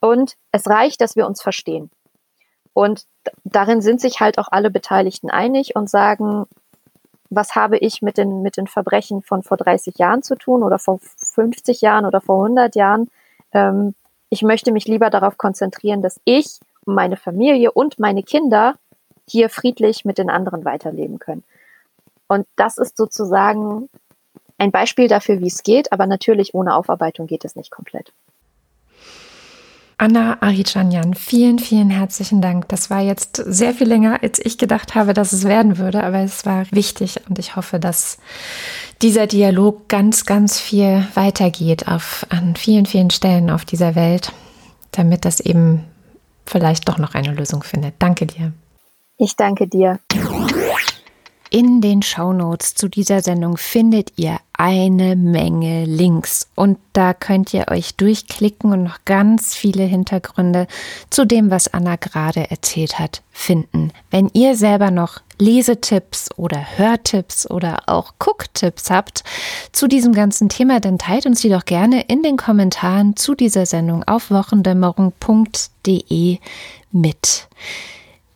und 0.00 0.36
es 0.52 0.68
reicht, 0.68 1.00
dass 1.00 1.16
wir 1.16 1.26
uns 1.26 1.42
verstehen. 1.42 1.90
Und 2.72 3.06
darin 3.44 3.80
sind 3.80 4.00
sich 4.00 4.20
halt 4.20 4.38
auch 4.38 4.48
alle 4.50 4.70
Beteiligten 4.70 5.30
einig 5.30 5.74
und 5.74 5.90
sagen, 5.90 6.46
was 7.30 7.54
habe 7.54 7.76
ich 7.76 8.02
mit 8.02 8.16
den, 8.16 8.42
mit 8.42 8.56
den 8.56 8.66
Verbrechen 8.66 9.22
von 9.22 9.42
vor 9.42 9.56
30 9.56 9.98
Jahren 9.98 10.22
zu 10.22 10.36
tun 10.36 10.62
oder 10.62 10.78
vor 10.78 11.00
50 11.16 11.80
Jahren 11.80 12.06
oder 12.06 12.20
vor 12.20 12.44
100 12.44 12.74
Jahren? 12.76 13.10
Ähm, 13.52 13.94
ich 14.30 14.42
möchte 14.42 14.72
mich 14.72 14.86
lieber 14.86 15.10
darauf 15.10 15.38
konzentrieren, 15.38 16.02
dass 16.02 16.20
ich, 16.24 16.60
meine 16.84 17.16
Familie 17.16 17.72
und 17.72 17.98
meine 17.98 18.22
Kinder 18.22 18.76
hier 19.28 19.50
friedlich 19.50 20.04
mit 20.04 20.16
den 20.16 20.30
anderen 20.30 20.64
weiterleben 20.64 21.18
können. 21.18 21.44
Und 22.28 22.46
das 22.56 22.78
ist 22.78 22.96
sozusagen 22.96 23.88
ein 24.56 24.70
Beispiel 24.72 25.08
dafür, 25.08 25.40
wie 25.40 25.48
es 25.48 25.62
geht, 25.62 25.92
aber 25.92 26.06
natürlich 26.06 26.54
ohne 26.54 26.74
Aufarbeitung 26.74 27.26
geht 27.26 27.44
es 27.44 27.56
nicht 27.56 27.70
komplett. 27.70 28.12
Anna 30.00 30.38
Arichanyan, 30.40 31.14
vielen, 31.14 31.58
vielen 31.58 31.90
herzlichen 31.90 32.40
Dank. 32.40 32.68
Das 32.68 32.88
war 32.88 33.00
jetzt 33.00 33.34
sehr 33.44 33.74
viel 33.74 33.88
länger, 33.88 34.22
als 34.22 34.38
ich 34.38 34.56
gedacht 34.56 34.94
habe, 34.94 35.12
dass 35.12 35.32
es 35.32 35.44
werden 35.44 35.76
würde, 35.76 36.04
aber 36.04 36.18
es 36.18 36.46
war 36.46 36.66
wichtig 36.70 37.20
und 37.28 37.40
ich 37.40 37.56
hoffe, 37.56 37.80
dass 37.80 38.18
dieser 39.02 39.26
Dialog 39.26 39.88
ganz, 39.88 40.24
ganz 40.24 40.60
viel 40.60 41.04
weitergeht 41.14 41.88
auf, 41.88 42.24
an 42.28 42.54
vielen, 42.54 42.86
vielen 42.86 43.10
Stellen 43.10 43.50
auf 43.50 43.64
dieser 43.64 43.96
Welt, 43.96 44.30
damit 44.92 45.24
das 45.24 45.40
eben 45.40 45.84
vielleicht 46.46 46.88
doch 46.88 46.98
noch 46.98 47.14
eine 47.14 47.34
Lösung 47.34 47.64
findet. 47.64 47.94
Danke 47.98 48.26
dir. 48.26 48.52
Ich 49.16 49.34
danke 49.34 49.66
dir. 49.66 49.98
In 51.50 51.80
den 51.80 52.02
Shownotes 52.02 52.74
zu 52.74 52.88
dieser 52.88 53.22
Sendung 53.22 53.56
findet 53.56 54.12
ihr 54.16 54.38
eine 54.52 55.16
Menge 55.16 55.86
Links 55.86 56.50
und 56.54 56.78
da 56.92 57.14
könnt 57.14 57.54
ihr 57.54 57.68
euch 57.70 57.94
durchklicken 57.94 58.72
und 58.72 58.82
noch 58.82 58.98
ganz 59.06 59.54
viele 59.54 59.84
Hintergründe 59.84 60.66
zu 61.08 61.24
dem, 61.24 61.50
was 61.50 61.72
Anna 61.72 61.96
gerade 61.96 62.50
erzählt 62.50 62.98
hat, 62.98 63.22
finden. 63.30 63.92
Wenn 64.10 64.28
ihr 64.34 64.56
selber 64.56 64.90
noch 64.90 65.22
Lesetipps 65.38 66.28
oder 66.36 66.76
Hörtipps 66.76 67.50
oder 67.50 67.78
auch 67.86 68.12
Gucktipps 68.18 68.90
habt 68.90 69.24
zu 69.72 69.86
diesem 69.86 70.12
ganzen 70.12 70.50
Thema, 70.50 70.80
dann 70.80 70.98
teilt 70.98 71.24
uns 71.24 71.40
die 71.40 71.48
doch 71.48 71.64
gerne 71.64 72.02
in 72.02 72.22
den 72.22 72.36
Kommentaren 72.36 73.16
zu 73.16 73.34
dieser 73.34 73.64
Sendung 73.64 74.04
auf 74.04 74.30
wochendämmerung.de 74.30 76.38
mit. 76.92 77.48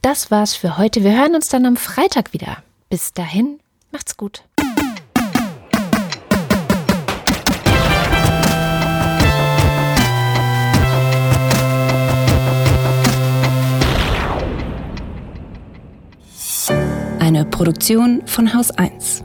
Das 0.00 0.30
war's 0.30 0.54
für 0.54 0.78
heute. 0.78 1.04
Wir 1.04 1.12
hören 1.12 1.34
uns 1.34 1.48
dann 1.48 1.66
am 1.66 1.76
Freitag 1.76 2.32
wieder. 2.32 2.62
Bis 2.92 3.14
dahin, 3.14 3.58
macht's 3.90 4.18
gut. 4.18 4.44
Eine 17.18 17.46
Produktion 17.46 18.26
von 18.26 18.52
Haus 18.52 18.70
1. 18.70 19.24